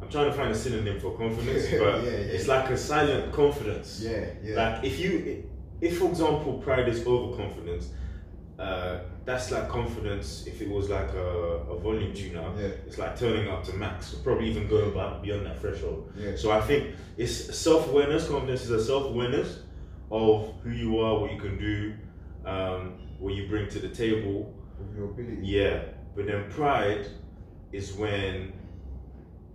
I'm 0.00 0.08
trying 0.08 0.26
to 0.26 0.32
find 0.32 0.50
a 0.50 0.54
synonym 0.54 0.98
for 0.98 1.16
confidence, 1.16 1.64
but 1.78 2.02
yeah. 2.02 2.10
it's 2.10 2.48
like 2.48 2.70
a 2.70 2.76
silent 2.76 3.32
confidence. 3.32 4.00
Yeah, 4.02 4.24
yeah. 4.42 4.56
Like 4.56 4.84
if 4.84 4.98
you, 4.98 5.44
if 5.80 5.98
for 5.98 6.08
example, 6.08 6.54
pride 6.54 6.88
is 6.88 7.06
overconfidence, 7.06 7.90
uh, 8.58 9.00
that's 9.24 9.52
like 9.52 9.68
confidence. 9.68 10.44
If 10.46 10.60
it 10.60 10.68
was 10.68 10.88
like 10.90 11.10
a, 11.12 11.26
a 11.70 11.78
volume 11.78 12.12
tuner, 12.14 12.50
Yeah. 12.58 12.66
it's 12.86 12.98
like 12.98 13.16
turning 13.16 13.48
up 13.48 13.62
to 13.64 13.74
max, 13.74 14.14
or 14.14 14.18
probably 14.18 14.50
even 14.50 14.66
going 14.66 14.90
beyond 15.22 15.46
that 15.46 15.60
threshold. 15.60 16.12
yeah. 16.16 16.34
So 16.34 16.50
I 16.50 16.60
think 16.62 16.94
it's 17.16 17.56
self 17.56 17.88
awareness. 17.88 18.26
Confidence 18.28 18.62
is 18.64 18.70
a 18.70 18.82
self 18.84 19.04
awareness 19.04 19.60
of 20.10 20.52
who 20.64 20.70
you 20.70 20.98
are, 20.98 21.18
what 21.20 21.32
you 21.32 21.38
can 21.40 21.56
do, 21.58 21.94
um, 22.44 22.94
what 23.22 23.34
you 23.34 23.48
bring 23.48 23.68
to 23.68 23.78
the 23.78 23.88
table. 23.88 24.52
Your 24.96 25.06
ability. 25.10 25.38
Yeah, 25.46 25.84
but 26.16 26.26
then 26.26 26.50
pride 26.50 27.06
is 27.72 27.92
when 27.92 28.52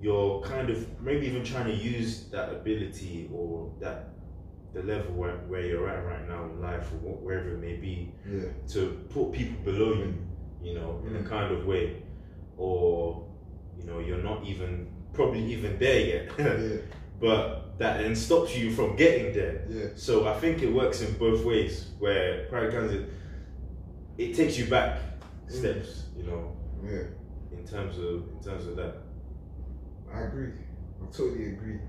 you're 0.02 0.42
kind 0.42 0.70
of 0.70 1.02
maybe 1.02 1.28
even 1.28 1.44
trying 1.44 1.66
to 1.66 1.74
use 1.74 2.30
that 2.30 2.50
ability 2.52 3.30
or 3.34 3.72
that 3.82 4.10
the 4.74 4.84
level 4.84 5.14
where, 5.16 5.38
where 5.50 5.62
you're 5.66 5.90
at 5.90 6.06
right 6.06 6.28
now 6.30 6.46
in 6.46 6.62
life 6.62 6.88
or 7.04 7.16
wherever 7.16 7.50
it 7.56 7.60
may 7.60 7.76
be 7.76 8.14
Yeah. 8.30 8.50
to 8.74 8.82
put 9.10 9.32
people 9.34 9.58
below 9.66 9.94
you, 9.94 10.14
you 10.62 10.74
know, 10.76 11.04
in 11.08 11.16
a 11.16 11.20
Mm. 11.20 11.28
kind 11.28 11.54
of 11.54 11.66
way, 11.66 12.04
or 12.58 13.26
you 13.78 13.84
know, 13.86 14.00
you're 14.00 14.24
not 14.24 14.46
even 14.46 14.88
probably 15.14 15.44
even 15.54 15.78
there 15.78 16.00
yet, 16.00 16.32
Yeah. 16.40 16.78
but 17.20 17.78
that 17.80 18.00
then 18.02 18.16
stops 18.16 18.58
you 18.58 18.72
from 18.72 18.96
getting 18.96 19.34
there. 19.34 19.66
Yeah. 19.70 19.86
So 19.96 20.28
I 20.28 20.34
think 20.40 20.62
it 20.64 20.72
works 20.72 21.02
in 21.02 21.14
both 21.18 21.44
ways. 21.44 21.74
Where 22.00 22.46
pride 22.50 22.72
comes 22.72 22.92
in, 22.92 23.08
it 24.18 24.36
takes 24.36 24.58
you 24.58 24.66
back 24.66 25.00
steps, 25.48 26.06
you 26.18 26.24
know, 26.24 26.56
Yeah. 26.84 27.04
in 27.58 27.66
terms 27.66 27.98
of 27.98 28.30
in 28.32 28.40
terms 28.44 28.68
of 28.68 28.76
that. 28.78 28.96
I 30.14 30.22
agree. 30.22 30.50
I 31.02 31.06
totally 31.12 31.48
agree. 31.50 31.80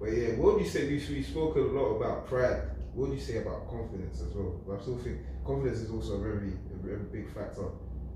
But 0.00 0.06
yeah, 0.12 0.28
what 0.36 0.54
would 0.54 0.62
you 0.64 0.68
say? 0.68 0.86
We, 0.88 0.94
we 1.14 1.22
spoke 1.22 1.56
a 1.56 1.60
lot 1.60 1.96
about 1.96 2.26
pride. 2.26 2.62
What 2.94 3.08
would 3.10 3.18
you 3.18 3.24
say 3.24 3.38
about 3.38 3.68
confidence 3.70 4.20
as 4.20 4.34
well? 4.34 4.60
But 4.66 4.78
I 4.78 4.82
still 4.82 4.98
think 4.98 5.18
confidence 5.46 5.78
is 5.80 5.90
also 5.90 6.14
a 6.14 6.18
very, 6.18 6.52
a 6.74 6.86
very 6.86 6.98
big 7.10 7.28
factor. 7.32 7.66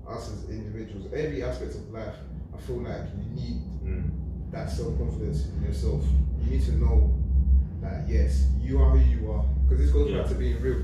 Us 0.07 0.31
as 0.31 0.49
individuals, 0.49 1.11
every 1.13 1.43
aspect 1.43 1.75
of 1.75 1.89
life, 1.91 2.15
I 2.55 2.57
feel 2.61 2.77
like 2.77 3.01
you 3.17 3.41
need 3.41 3.61
Mm. 3.83 4.51
that 4.51 4.69
self 4.69 4.97
confidence 4.97 5.47
in 5.47 5.63
yourself. 5.63 6.03
You 6.41 6.51
need 6.51 6.63
to 6.65 6.73
know 6.77 7.13
that 7.81 8.07
yes, 8.07 8.47
you 8.61 8.79
are 8.81 8.89
who 8.97 8.99
you 8.99 9.31
are. 9.31 9.45
Because 9.67 9.85
this 9.85 9.93
goes 9.93 10.11
Yeah. 10.11 10.19
back 10.21 10.29
to 10.29 10.35
being 10.35 10.61
real. 10.61 10.83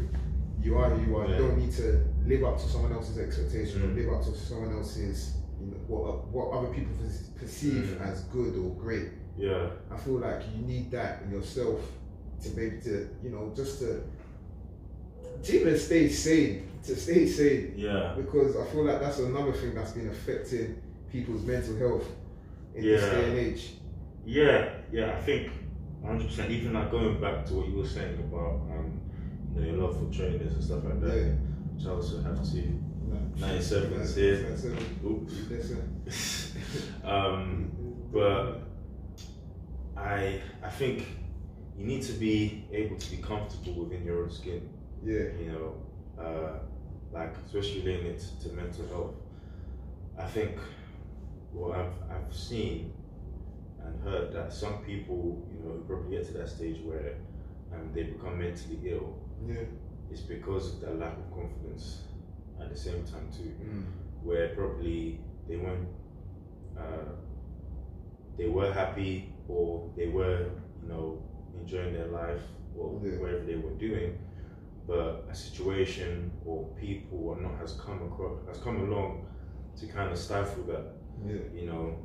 You 0.64 0.78
are 0.78 0.90
who 0.90 1.12
you 1.12 1.18
are. 1.18 1.26
Yeah. 1.28 1.36
You 1.38 1.42
don't 1.48 1.58
need 1.58 1.72
to 1.74 2.04
live 2.26 2.44
up 2.46 2.58
to 2.58 2.68
someone 2.68 2.94
else's 2.94 3.18
expectation 3.20 3.82
Mm. 3.82 3.92
or 3.92 3.94
live 4.00 4.14
up 4.14 4.24
to 4.24 4.34
someone 4.36 4.74
else's, 4.78 5.34
you 5.60 5.68
know, 5.68 5.78
what 5.88 6.28
what 6.30 6.52
other 6.58 6.74
people 6.74 6.94
perceive 7.40 7.98
Mm. 8.00 8.02
as 8.10 8.24
good 8.36 8.56
or 8.58 8.70
great. 8.76 9.10
Yeah, 9.38 9.70
I 9.92 9.98
feel 9.98 10.20
like 10.20 10.42
you 10.56 10.62
need 10.66 10.92
that 10.92 11.24
in 11.24 11.32
yourself 11.32 11.80
to 12.42 12.50
maybe 12.56 12.80
to 12.82 13.10
you 13.24 13.30
know 13.32 13.52
just 13.56 13.80
to 13.80 14.04
to 15.44 15.60
even 15.60 15.78
stay 15.78 16.08
sane, 16.10 16.68
to 16.84 16.96
stay 16.96 17.26
sane. 17.28 17.74
yeah, 17.76 18.14
Because 18.16 18.56
I 18.56 18.64
feel 18.66 18.86
like 18.86 19.00
that's 19.02 19.20
another 19.20 19.52
thing 19.52 19.74
that's 19.76 19.92
been 19.92 20.08
affecting 20.10 20.82
people's 21.12 21.44
mental 21.46 21.76
health 21.78 22.06
in 22.76 22.84
this 22.84 23.02
day 23.02 23.30
and 23.30 23.38
age. 23.40 23.74
yeah, 24.26 24.70
yeah. 24.92 25.12
I 25.18 25.22
think 25.22 25.52
100. 26.02 26.28
percent 26.28 26.52
Even 26.52 26.74
like 26.74 26.92
going 26.92 27.20
back 27.20 27.46
to 27.48 27.54
what 27.56 27.68
you 27.68 27.76
were 27.78 27.88
saying 27.88 28.18
about 28.20 28.62
um, 28.72 29.02
you 29.56 29.62
know, 29.62 29.68
your 29.68 29.78
love 29.78 29.98
for 30.00 30.14
trainers 30.16 30.54
and 30.54 30.64
stuff 30.64 30.84
like 30.84 31.02
that, 31.02 31.16
Yeah. 31.18 31.32
which 31.76 31.86
I 31.86 31.90
also 31.92 32.22
have 32.22 32.44
to. 32.44 32.80
Like, 33.10 33.38
Nine 33.40 33.62
sevens 33.62 34.16
here. 34.16 34.42
nine 34.44 34.58
sevens. 34.58 35.04
Oops. 35.06 35.34
Listen. 35.50 37.02
um, 37.04 37.72
but 38.12 38.62
I 39.98 40.40
I 40.64 40.70
think 40.70 41.06
you 41.78 41.86
need 41.86 42.02
to 42.04 42.14
be 42.14 42.66
able 42.72 42.98
to 42.98 43.12
be 43.12 43.18
comfortable 43.18 43.84
within 43.86 44.06
your 44.06 44.24
own 44.24 44.30
skin. 44.32 44.70
Yeah. 45.04 45.26
You 45.40 45.52
know, 45.52 46.24
uh, 46.24 46.60
like 47.12 47.36
especially 47.46 47.82
relating 47.82 48.08
it 48.08 48.24
to 48.42 48.50
mental 48.54 48.88
health. 48.88 49.16
I 50.18 50.26
think 50.28 50.58
what 51.52 51.78
I've 51.78 51.94
I've 52.10 52.34
seen 52.36 52.94
and 53.84 54.02
heard 54.04 54.32
that 54.34 54.54
some 54.54 54.78
people, 54.86 55.46
you 55.52 55.60
know, 55.64 55.76
who 55.76 55.84
probably 55.86 56.18
get 56.18 56.26
to 56.28 56.34
that 56.34 56.50
stage 56.50 56.80
where 56.84 57.16
um, 57.74 57.92
they 57.94 58.04
become 58.04 58.40
mentally 58.40 58.80
ill 58.86 59.18
Yeah. 59.48 59.66
is 60.12 60.22
because 60.22 60.74
of 60.76 60.82
that 60.82 61.00
lack 61.00 61.18
of 61.18 61.32
confidence. 61.34 62.02
At 62.62 62.70
the 62.70 62.78
same 62.78 63.04
time, 63.04 63.30
too 63.32 63.52
Mm. 63.66 63.84
where 64.24 64.50
probably 64.56 65.20
they 65.48 65.58
weren't 65.58 65.88
uh, 66.78 67.12
they 68.38 68.48
were 68.48 68.72
happy 68.72 69.34
or 69.48 69.90
they 69.98 70.08
were 70.08 70.50
you 70.82 70.88
know 70.88 71.22
enjoying 71.60 71.94
their 71.94 72.08
life 72.08 72.42
or 72.78 73.00
Yeah. 73.04 73.18
whatever 73.20 73.44
they 73.46 73.56
were 73.56 73.76
doing 73.78 74.18
but 74.88 75.26
a 75.30 75.36
situation 75.36 76.32
or 76.46 76.68
people 76.80 77.20
or 77.30 77.36
not 77.42 77.56
has 77.58 77.74
come 77.74 78.02
across 78.04 78.38
has 78.48 78.58
come 78.60 78.78
along 78.82 79.26
to 79.78 79.88
kind 79.88 80.12
of 80.12 80.18
stifle 80.18 80.64
that 80.64 80.86
Yeah. 81.26 81.42
you 81.54 81.66
know 81.68 81.96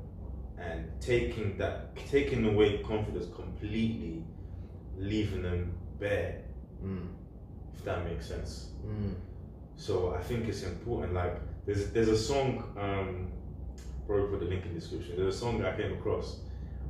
and 0.59 0.91
taking 1.01 1.57
that 1.59 1.95
taking 1.97 2.45
away 2.47 2.79
confidence 2.83 3.27
completely 3.35 4.25
leaving 4.99 5.43
them 5.43 5.73
bare 6.01 6.43
Mm. 6.85 7.09
If 7.79 7.85
that 7.85 8.05
makes 8.05 8.27
sense 8.27 8.67
Mm. 8.87 9.15
so 9.77 10.15
I 10.15 10.23
think 10.23 10.49
it's 10.49 10.63
important. 10.63 11.13
Like 11.15 11.37
there's 11.67 11.91
there's 11.91 12.09
a 12.09 12.17
song, 12.17 12.63
um, 12.79 13.29
probably 14.07 14.29
put 14.31 14.41
the 14.41 14.47
link 14.47 14.65
in 14.65 14.73
the 14.75 14.81
description. 14.81 15.17
There's 15.17 15.35
a 15.35 15.39
song 15.39 15.63
I 15.65 15.77
came 15.77 15.93
across 15.93 16.41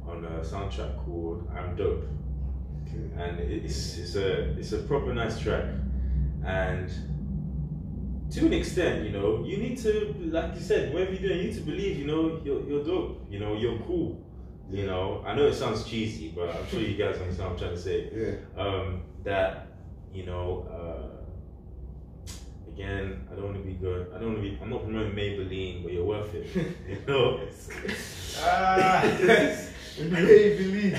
on 0.06 0.24
a 0.24 0.40
soundtrack 0.44 0.92
called 1.04 1.48
"I'm 1.56 1.74
Dope," 1.76 2.04
Okay. 2.86 3.04
and 3.22 3.40
it's 3.40 3.98
it's 3.98 4.14
a 4.16 4.56
it's 4.60 4.72
a 4.72 4.78
proper 4.78 5.12
nice 5.12 5.38
track. 5.40 5.64
And 6.44 6.88
to 8.30 8.46
an 8.46 8.52
extent, 8.52 9.04
you 9.06 9.10
know, 9.10 9.44
you 9.44 9.56
need 9.56 9.78
to, 9.78 10.14
like 10.30 10.54
you 10.54 10.60
said, 10.60 10.92
whatever 10.92 11.12
you're 11.12 11.22
doing, 11.28 11.38
you 11.38 11.44
need 11.48 11.54
to 11.54 11.62
believe, 11.62 11.98
you 11.98 12.06
know, 12.06 12.40
you're 12.44 12.62
you're 12.68 12.84
dope. 12.84 13.26
You 13.30 13.40
know, 13.40 13.54
you're 13.56 13.78
cool. 13.86 14.22
You 14.70 14.86
know, 14.86 15.24
I 15.26 15.34
know 15.34 15.46
it 15.46 15.54
sounds 15.54 15.84
cheesy, 15.84 16.32
but 16.36 16.54
I'm 16.54 16.66
sure 16.68 16.80
you 16.80 16.96
guys 16.96 17.16
understand 17.16 17.50
what 17.50 17.52
I'm 17.52 17.58
trying 17.58 17.74
to 17.74 17.80
say 17.80 18.10
Yeah. 18.14 18.62
um, 18.62 19.02
that 19.24 19.67
you 20.14 20.24
know 20.26 20.66
uh, 20.70 22.30
again 22.72 23.26
I 23.30 23.34
don't 23.34 23.44
want 23.44 23.56
to 23.56 23.62
be 23.62 23.74
good 23.74 24.08
I 24.14 24.18
don't 24.18 24.34
want 24.34 24.36
to 24.38 24.42
be 24.50 24.58
I'm 24.62 24.70
not 24.70 24.84
promoting 24.84 25.12
Maybelline 25.12 25.82
but 25.82 25.92
you're 25.92 26.04
worth 26.04 26.34
it 26.34 26.46
you 26.88 26.98
know 27.08 27.40
Ah. 28.40 29.00
hey, 29.16 30.56
believe. 30.56 30.94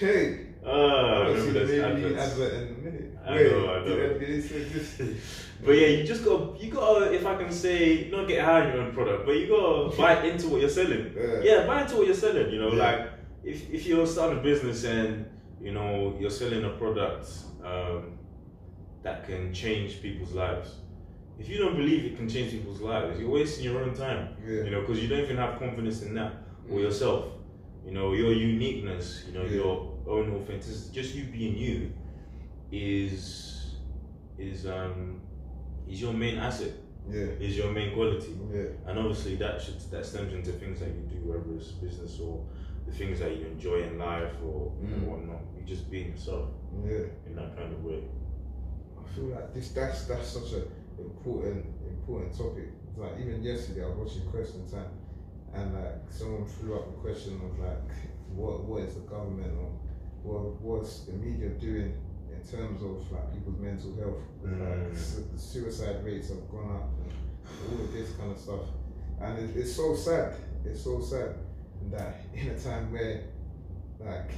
Hey. 0.00 0.46
uh, 0.64 0.68
I 0.68 1.28
remember 1.28 1.52
the 1.52 1.58
those 1.60 1.70
Maybelline 1.70 2.16
adverts 2.18 2.32
advert 2.32 2.52
in 2.54 2.68
a 2.68 2.78
minute. 2.78 3.18
I 3.24 3.30
Wait, 3.34 3.52
know, 3.52 3.74
I 3.74 3.78
know. 3.78 3.84
did 3.84 4.18
did 4.20 5.00
it 5.00 5.16
but 5.64 5.72
yeah 5.72 5.86
you 5.86 6.04
just 6.04 6.24
got 6.24 6.60
you 6.60 6.70
gotta 6.70 7.12
if 7.14 7.24
I 7.24 7.34
can 7.36 7.50
say 7.52 8.08
not 8.10 8.28
get 8.28 8.44
high 8.44 8.62
on 8.66 8.72
your 8.72 8.82
own 8.82 8.92
product 8.92 9.24
but 9.26 9.32
you 9.36 9.46
gotta 9.48 9.96
buy 10.02 10.22
into 10.24 10.48
what 10.48 10.60
you're 10.60 10.70
selling 10.70 11.12
Yeah. 11.16 11.40
yeah 11.42 11.66
buy 11.66 11.82
into 11.82 11.96
what 11.96 12.06
you're 12.06 12.14
selling 12.14 12.50
you 12.52 12.58
know 12.60 12.72
Yeah. 12.72 12.82
like 12.84 13.10
if, 13.44 13.70
if 13.70 13.86
you're 13.86 14.06
starting 14.06 14.38
a 14.40 14.42
business 14.42 14.84
and 14.84 15.26
you 15.60 15.72
know 15.72 16.16
you're 16.20 16.30
selling 16.30 16.64
a 16.64 16.70
product 16.70 17.26
um, 17.64 18.18
that 19.06 19.18
can 19.28 19.42
change 19.62 19.90
people's 20.02 20.32
lives 20.44 20.68
if 21.38 21.48
you 21.50 21.58
don't 21.62 21.76
believe 21.82 22.04
it 22.08 22.14
can 22.20 22.28
change 22.34 22.50
people's 22.56 22.80
lives 22.80 23.20
you're 23.20 23.34
wasting 23.40 23.64
your 23.68 23.78
own 23.82 23.92
time 23.94 24.22
Yeah. 24.44 24.62
you 24.64 24.70
know 24.72 24.80
because 24.82 24.98
you 25.02 25.08
don't 25.12 25.20
even 25.26 25.36
have 25.44 25.58
confidence 25.64 25.98
in 26.06 26.14
that 26.14 26.32
or 26.70 26.80
yourself 26.86 27.22
you 27.86 27.92
know 27.96 28.06
your 28.22 28.32
uniqueness 28.32 29.06
you 29.26 29.32
know 29.36 29.44
Yeah. 29.44 29.58
your 29.60 29.74
own 30.14 30.26
authenticity 30.36 30.88
just 31.00 31.14
you 31.18 31.24
being 31.36 31.56
you 31.66 31.76
is 32.72 33.76
is 34.38 34.66
um 34.66 35.20
is 35.88 36.00
your 36.02 36.12
main 36.24 36.36
asset 36.38 36.72
Yeah. 37.08 37.46
is 37.46 37.56
your 37.56 37.70
main 37.78 37.90
quality 37.94 38.34
Yeah. 38.52 38.70
and 38.86 38.98
obviously 38.98 39.36
that 39.36 39.60
should 39.62 39.78
that 39.92 40.04
stems 40.04 40.32
into 40.38 40.50
things 40.62 40.80
that 40.80 40.88
you 40.88 41.02
do, 41.14 41.18
whether 41.28 41.50
it's 41.56 41.70
business 41.86 42.18
or 42.26 42.34
the 42.86 42.92
things 43.00 43.20
that 43.20 43.30
you 43.36 43.42
enjoy 43.54 43.78
in 43.88 43.94
life 43.98 44.34
or 44.48 44.58
Mm. 44.82 45.06
whatnot. 45.08 45.42
You 45.56 45.62
just 45.74 45.84
being 45.90 46.08
yourself 46.14 46.46
Yeah. 46.84 47.06
in 47.28 47.32
that 47.36 47.50
kind 47.56 47.72
of 47.76 47.80
way. 47.84 48.00
Feel 49.16 49.24
like 49.34 49.54
this 49.54 49.70
that's 49.70 50.04
that's 50.04 50.28
such 50.28 50.52
an 50.52 50.64
important 50.98 51.64
important 51.90 52.36
topic. 52.36 52.68
Like 52.96 53.12
even 53.20 53.42
yesterday 53.42 53.82
I 53.84 53.88
was 53.88 53.96
watching 54.12 54.30
Question 54.30 54.68
Time 54.70 54.90
and 55.54 55.74
like 55.74 55.94
someone 56.10 56.44
threw 56.46 56.74
up 56.76 56.88
a 56.88 56.92
question 57.00 57.40
of 57.42 57.58
like 57.58 57.90
what 58.34 58.64
what 58.64 58.82
is 58.82 58.94
the 58.94 59.00
government 59.00 59.52
or 59.58 59.70
what 60.22 60.60
what's 60.60 61.04
the 61.06 61.12
media 61.12 61.48
doing 61.50 61.94
in 62.30 62.40
terms 62.46 62.82
of 62.82 63.10
like 63.10 63.32
people's 63.32 63.58
mental 63.58 63.94
health. 63.96 64.22
Like 64.42 64.52
Mm. 64.52 64.96
su- 64.96 65.26
the 65.32 65.38
suicide 65.38 66.04
rates 66.04 66.28
have 66.28 66.46
gone 66.50 66.76
up 66.76 66.88
and 67.02 67.12
all 67.72 67.84
of 67.84 67.92
this 67.92 68.10
kind 68.18 68.30
of 68.32 68.38
stuff. 68.38 68.66
And 69.20 69.38
it, 69.38 69.56
it's 69.56 69.74
so 69.74 69.94
sad. 69.96 70.34
It's 70.64 70.82
so 70.84 71.00
sad. 71.00 71.34
that 71.90 72.16
in 72.34 72.48
a 72.50 72.58
time 72.58 72.92
where 72.92 73.22
like 74.00 74.30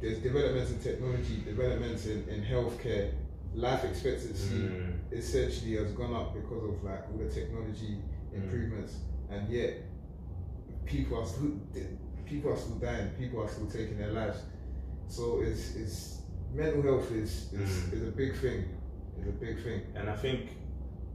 there's 0.00 0.18
developments 0.18 0.70
in 0.70 0.78
technology, 0.80 1.42
developments 1.44 2.06
in, 2.06 2.26
in 2.28 2.42
healthcare, 2.42 3.12
life 3.54 3.84
expectancy 3.84 4.54
Mm. 4.54 5.12
essentially 5.12 5.76
has 5.76 5.92
gone 5.92 6.14
up 6.14 6.34
because 6.34 6.62
of 6.64 6.82
like 6.84 7.02
all 7.10 7.18
the 7.18 7.28
technology 7.28 7.98
improvements, 8.32 8.94
and 9.28 9.48
yet 9.48 9.74
people 10.84 11.18
are 11.20 11.26
still 11.26 11.52
people 12.24 12.52
are 12.52 12.56
still 12.56 12.76
dying, 12.76 13.10
people 13.18 13.42
are 13.42 13.48
still 13.48 13.66
taking 13.66 13.98
their 13.98 14.12
lives. 14.12 14.38
So 15.08 15.40
it's 15.42 15.74
it's 15.76 16.22
mental 16.52 16.82
health 16.82 17.10
is 17.12 17.52
is, 17.52 17.70
Mm. 17.70 17.92
is 17.94 18.02
a 18.08 18.12
big 18.12 18.34
thing. 18.36 18.64
It's 19.18 19.28
a 19.28 19.32
big 19.32 19.62
thing. 19.62 19.80
And 19.96 20.08
I 20.08 20.16
think 20.16 20.40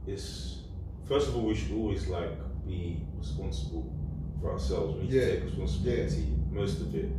it's 0.06 0.64
first 1.08 1.28
of 1.28 1.36
all 1.36 1.46
we 1.46 1.54
should 1.54 1.72
always 1.76 2.06
like 2.08 2.32
be 2.66 3.06
responsible 3.18 3.92
for 4.40 4.52
ourselves. 4.52 4.96
We 4.96 5.02
need 5.04 5.12
Yeah. 5.12 5.24
to 5.26 5.32
take 5.36 5.44
responsibility 5.44 6.26
most 6.50 6.80
of 6.80 6.94
it 6.94 7.10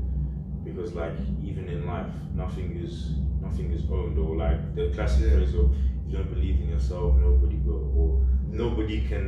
because 0.63 0.93
like 0.93 1.13
even 1.43 1.68
in 1.70 1.86
life 1.88 2.13
nothing 2.36 2.78
is 2.78 3.13
nothing 3.48 3.72
is 3.72 3.84
owned 3.91 4.18
or 4.18 4.36
like 4.36 4.76
the 4.76 4.89
classic 4.95 5.24
Yeah. 5.26 5.36
phrase 5.38 5.54
of 5.56 5.76
you 6.06 6.18
don't 6.18 6.30
believe 6.34 6.62
in 6.62 6.70
yourself 6.70 7.16
nobody 7.18 7.58
will 7.66 7.86
or 8.00 8.26
nobody 8.64 9.02
can 9.08 9.26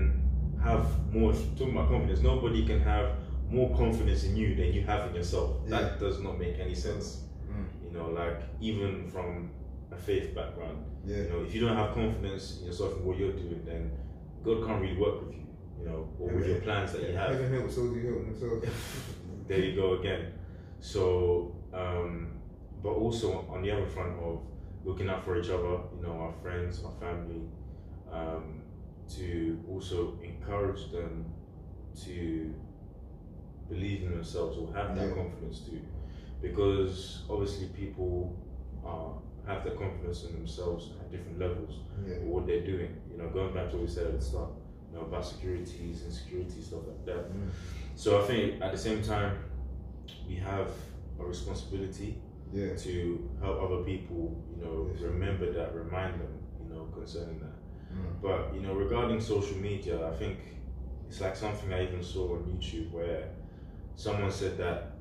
have 0.62 0.86
more 1.14 1.34
talking 1.58 1.72
about 1.76 1.90
confidence 1.90 2.22
nobody 2.22 2.66
can 2.66 2.80
have 2.82 3.08
more 3.50 3.70
confidence 3.76 4.24
in 4.26 4.36
you 4.36 4.56
than 4.56 4.74
you 4.74 4.82
have 4.82 5.10
in 5.10 5.16
yourself 5.16 5.50
Yeah. 5.64 5.70
that 5.82 6.00
does 6.00 6.20
not 6.22 6.38
make 6.40 6.56
any 6.60 6.76
sense 6.76 7.26
Mm. 7.50 7.66
you 7.86 7.92
know 7.98 8.08
like 8.22 8.38
even 8.62 9.08
from 9.10 9.50
a 9.92 9.96
faith 10.08 10.36
background 10.36 10.78
Yeah. 11.06 11.18
you 11.24 11.30
know, 11.30 11.42
if 11.46 11.52
you 11.56 11.62
don't 11.66 11.76
have 11.76 11.94
confidence 11.94 12.60
in 12.60 12.66
yourself 12.68 12.92
and 12.98 13.06
what 13.06 13.18
you're 13.18 13.32
doing, 13.44 13.62
then 13.66 13.92
God 14.44 14.58
can't 14.66 14.82
really 14.82 14.98
work 14.98 15.18
with 15.26 15.34
you, 15.38 15.46
you 15.80 15.86
know, 15.90 16.02
or 16.20 16.28
with 16.36 16.46
your 16.48 16.60
plans 16.68 16.92
that 16.94 17.02
you 17.08 17.16
have. 17.16 17.32
Heaven 17.32 17.52
helps 17.54 17.76
those 17.78 17.92
who 17.96 18.00
help 18.08 18.22
themselves. 18.26 18.66
There 19.48 19.60
you 19.68 19.76
go 19.82 19.88
again. 20.00 20.24
So, 20.80 21.56
um, 21.74 22.39
but 22.84 22.90
also 22.90 23.46
on 23.50 23.62
the 23.62 23.72
other 23.72 23.86
front 23.86 24.18
of 24.20 24.42
looking 24.86 25.10
out 25.10 25.24
for 25.26 25.38
each 25.40 25.50
other, 25.50 25.80
you 25.96 26.02
know, 26.02 26.14
our 26.20 26.34
friends, 26.42 26.84
our 26.84 26.94
family, 27.00 27.42
um, 28.12 28.62
to 29.18 29.60
also 29.70 30.18
encourage 30.24 30.92
them 30.92 31.26
to 32.06 32.54
believe 33.68 34.04
in 34.04 34.12
themselves 34.12 34.58
or 34.58 34.74
have 34.74 34.96
that 34.96 35.14
confidence 35.14 35.60
too, 35.60 35.82
because 36.42 37.24
obviously 37.30 37.68
people 37.68 38.36
uh, 38.86 39.12
have 39.52 39.64
their 39.64 39.74
confidence 39.76 40.24
in 40.24 40.34
themselves 40.34 40.92
at 41.00 41.12
different 41.12 41.40
levels 41.40 41.80
Yeah. 42.08 42.16
or 42.16 42.36
what 42.36 42.48
they're 42.48 42.66
doing. 42.66 42.96
You 43.12 43.18
know, 43.18 43.30
going 43.30 43.54
back 43.54 43.70
to 43.72 43.76
what 43.78 43.86
we 43.86 43.92
said 43.92 44.08
at 44.08 44.20
the 44.20 44.22
start, 44.26 44.50
you 44.92 44.98
know, 44.98 45.06
about 45.06 45.26
securities, 45.26 46.04
insecurity, 46.06 46.62
stuff 46.62 46.82
like 46.88 47.06
that. 47.06 47.32
Mm. 47.32 47.50
So 47.96 48.22
I 48.22 48.26
think 48.26 48.62
at 48.62 48.72
the 48.72 48.78
same 48.78 49.04
time, 49.04 49.38
we 50.28 50.36
have 50.36 50.70
a 51.20 51.26
responsibility 51.26 52.22
Yeah. 52.52 52.76
to 52.76 53.30
help 53.42 53.62
other 53.62 53.84
people, 53.84 54.44
you 54.50 54.64
know, 54.64 54.90
Yes. 54.92 55.02
remember 55.02 55.52
that, 55.54 55.76
remind 55.76 56.20
them, 56.20 56.34
you 56.62 56.74
know, 56.74 56.86
concerning 56.94 57.40
that. 57.40 57.58
Mm. 57.94 58.22
But 58.22 58.54
you 58.56 58.62
know, 58.62 58.74
regarding 58.74 59.20
social 59.22 59.58
media, 59.58 60.08
I 60.08 60.14
think 60.16 60.38
it's 61.08 61.22
like 61.22 61.36
something 61.36 61.72
I 61.74 61.84
even 61.88 62.04
saw 62.04 62.36
on 62.36 62.44
YouTube 62.46 62.92
where 62.92 63.30
someone 63.96 64.32
said 64.32 64.58
that 64.58 64.94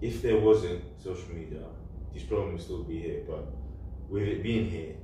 if 0.00 0.22
there 0.22 0.38
wasn't 0.40 0.82
social 0.98 1.34
media, 1.34 1.62
these 2.12 2.24
problems 2.24 2.52
would 2.52 2.62
still 2.62 2.82
be 2.84 2.98
here. 3.00 3.22
But 3.28 3.44
with 4.08 4.22
it 4.24 4.42
being 4.42 4.68
here, 4.68 4.94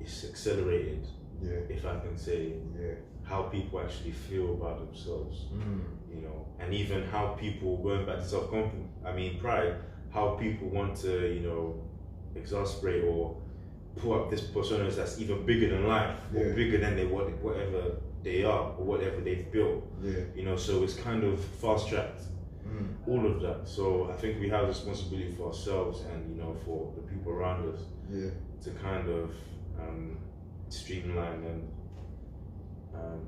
it's 0.00 0.24
accelerated, 0.24 1.06
Yeah. 1.42 1.60
if 1.68 1.84
I 1.86 1.98
can 2.00 2.16
say, 2.16 2.54
Yeah. 2.80 2.94
how 3.22 3.42
people 3.42 3.78
actually 3.80 4.12
feel 4.12 4.54
about 4.54 4.78
themselves 4.78 5.48
Mm. 5.52 5.80
you 6.14 6.22
know, 6.22 6.46
and 6.58 6.72
even 6.72 7.02
how 7.04 7.34
people 7.34 7.76
going 7.82 8.06
back 8.06 8.18
to 8.18 8.24
self 8.24 8.50
confidence, 8.50 8.90
I 9.04 9.12
mean 9.14 9.38
pride, 9.38 9.76
how 10.10 10.30
people 10.30 10.68
want 10.68 10.96
to, 10.96 11.32
you 11.34 11.40
know, 11.40 11.80
exasperate 12.34 13.04
or 13.04 13.36
pull 13.96 14.12
up 14.14 14.30
this 14.30 14.42
personas 14.42 14.96
that's 14.96 15.20
even 15.20 15.44
bigger 15.44 15.68
than 15.70 15.86
life 15.86 16.16
Yeah. 16.32 16.40
or 16.40 16.54
bigger 16.54 16.78
than 16.78 16.96
they 16.96 17.06
what 17.06 17.26
whatever 17.42 17.96
they 18.22 18.44
are 18.44 18.72
or 18.78 18.84
whatever 18.84 19.20
they've 19.20 19.50
built. 19.50 19.84
Yeah. 20.02 20.20
You 20.34 20.44
know, 20.44 20.56
so 20.56 20.82
it's 20.82 20.94
kind 20.94 21.24
of 21.24 21.40
fast 21.40 21.88
tracked 21.88 22.22
Mm. 22.68 22.88
all 23.06 23.24
of 23.26 23.40
that. 23.40 23.66
So 23.66 24.10
I 24.10 24.16
think 24.20 24.40
we 24.40 24.48
have 24.50 24.68
responsibility 24.68 25.32
for 25.32 25.46
ourselves 25.48 26.02
and 26.12 26.28
you 26.30 26.36
know 26.42 26.54
for 26.66 26.92
the 26.96 27.02
people 27.02 27.32
around 27.32 27.66
us 27.74 27.80
Yeah. 28.10 28.30
to 28.64 28.70
kind 28.72 29.08
of 29.08 29.30
um, 29.80 30.18
streamline 30.68 31.42
and 31.44 31.68
um, 32.94 33.20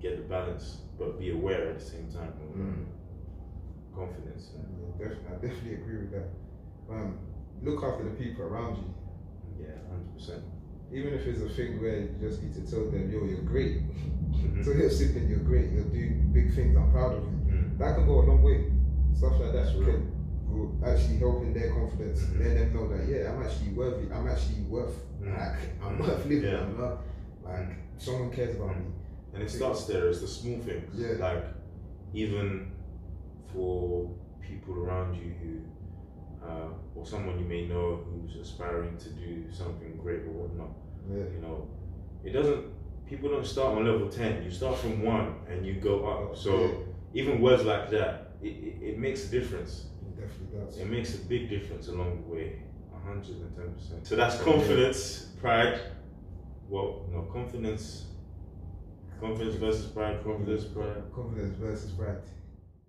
get 0.00 0.16
the 0.16 0.22
balance, 0.22 0.78
but 0.98 1.18
be 1.18 1.30
aware 1.30 1.68
at 1.70 1.78
the 1.78 1.84
same 1.84 2.08
time 2.10 2.32
Mm. 2.56 2.84
Confidence. 3.94 4.50
Yeah, 4.56 4.98
definitely, 4.98 5.28
I 5.28 5.34
definitely 5.46 5.74
agree 5.74 5.98
with 5.98 6.12
that. 6.12 6.28
Um, 6.90 7.18
look 7.62 7.82
after 7.84 8.04
the 8.04 8.10
people 8.10 8.44
around 8.44 8.76
you. 8.76 8.94
Yeah, 9.60 9.74
hundred 9.90 10.14
percent. 10.14 10.42
Even 10.92 11.14
if 11.14 11.26
it's 11.26 11.40
a 11.40 11.48
thing 11.48 11.80
where 11.80 12.00
you 12.00 12.14
just 12.20 12.42
need 12.42 12.54
to 12.54 12.60
tell 12.70 12.84
them, 12.90 13.10
yo, 13.10 13.24
you're 13.24 13.42
great. 13.42 13.82
Mhm. 14.32 14.64
Tell 14.64 14.74
your 14.74 14.88
sibling 14.90 15.28
you're 15.28 15.38
great. 15.44 15.70
You're 15.72 15.84
doing 15.84 16.30
big 16.32 16.54
things. 16.54 16.74
I'm 16.76 16.90
proud 16.90 17.12
of 17.16 17.22
you. 17.22 17.38
Mm. 17.52 17.78
That 17.78 17.94
can 17.96 18.06
go 18.06 18.20
a 18.20 18.24
long 18.24 18.42
way. 18.42 18.64
Stuff 19.14 19.38
like 19.38 19.52
that 19.52 19.72
True. 19.74 19.84
can 19.84 20.12
will 20.48 20.72
actually 20.84 21.18
help 21.18 21.42
in 21.42 21.52
their 21.52 21.70
confidence. 21.70 22.20
Mhm. 22.24 22.40
Let 22.40 22.54
them 22.58 22.74
know 22.74 22.88
that 22.88 23.06
yeah, 23.08 23.30
I'm 23.30 23.42
actually 23.42 23.72
worthy. 23.72 24.10
I'm 24.10 24.26
actually 24.28 24.62
worth. 24.62 24.96
Mm. 25.20 25.38
Like 25.38 25.58
I'm 25.84 25.96
Mm. 25.98 26.00
worth 26.00 26.26
living. 26.26 26.50
Yeah. 26.50 26.60
I'm 26.64 26.78
not 26.78 26.98
like 27.44 27.68
Mm. 27.68 27.76
someone 27.98 28.30
cares 28.30 28.56
about 28.56 28.76
me. 28.78 28.86
And 29.34 29.42
it 29.42 29.50
starts 29.50 29.84
there. 29.84 30.08
It's 30.08 30.20
the 30.22 30.26
small 30.28 30.58
things. 30.60 30.90
Yeah. 30.94 31.16
Like 31.20 31.44
even 32.14 32.72
for 33.52 34.10
people 34.40 34.74
around 34.82 35.14
you 35.16 35.32
who, 35.40 36.46
uh, 36.46 36.68
or 36.94 37.06
someone 37.06 37.38
you 37.38 37.44
may 37.44 37.66
know 37.66 38.04
who's 38.04 38.36
aspiring 38.36 38.96
to 38.98 39.10
do 39.10 39.50
something 39.52 39.96
great 39.96 40.20
or 40.20 40.32
whatnot. 40.32 40.70
Yeah. 41.10 41.24
You 41.34 41.40
know, 41.42 41.68
it 42.24 42.30
doesn't. 42.30 42.66
People 43.06 43.28
don't 43.30 43.46
start 43.46 43.76
on 43.76 43.84
level 43.84 44.08
ten. 44.08 44.42
You 44.42 44.50
start 44.50 44.78
from 44.78 45.02
one 45.02 45.34
and 45.48 45.66
you 45.66 45.74
go 45.74 46.06
up. 46.06 46.36
So 46.36 46.50
Yeah. 46.60 47.20
even 47.20 47.40
words 47.40 47.62
like 47.64 47.90
that, 47.90 48.36
it, 48.42 48.48
it, 48.48 48.82
it 48.82 48.98
makes 48.98 49.26
a 49.26 49.30
difference. 49.30 49.86
It 50.06 50.20
definitely 50.20 50.58
does. 50.58 50.78
It 50.78 50.88
makes 50.88 51.14
a 51.14 51.18
big 51.18 51.48
difference 51.50 51.88
along 51.88 52.22
the 52.22 52.34
way. 52.34 52.62
110%. 53.06 54.06
So 54.06 54.16
that's 54.16 54.40
confidence, 54.42 55.32
pride. 55.40 55.80
Well, 56.68 57.06
no, 57.12 57.22
confidence. 57.22 58.06
Confidence 59.20 59.56
versus 59.56 59.86
pride, 59.86 60.22
confidence, 60.24 60.64
pride. 60.64 61.02
Confidence 61.14 61.56
versus 61.56 61.90
pride. 61.92 62.18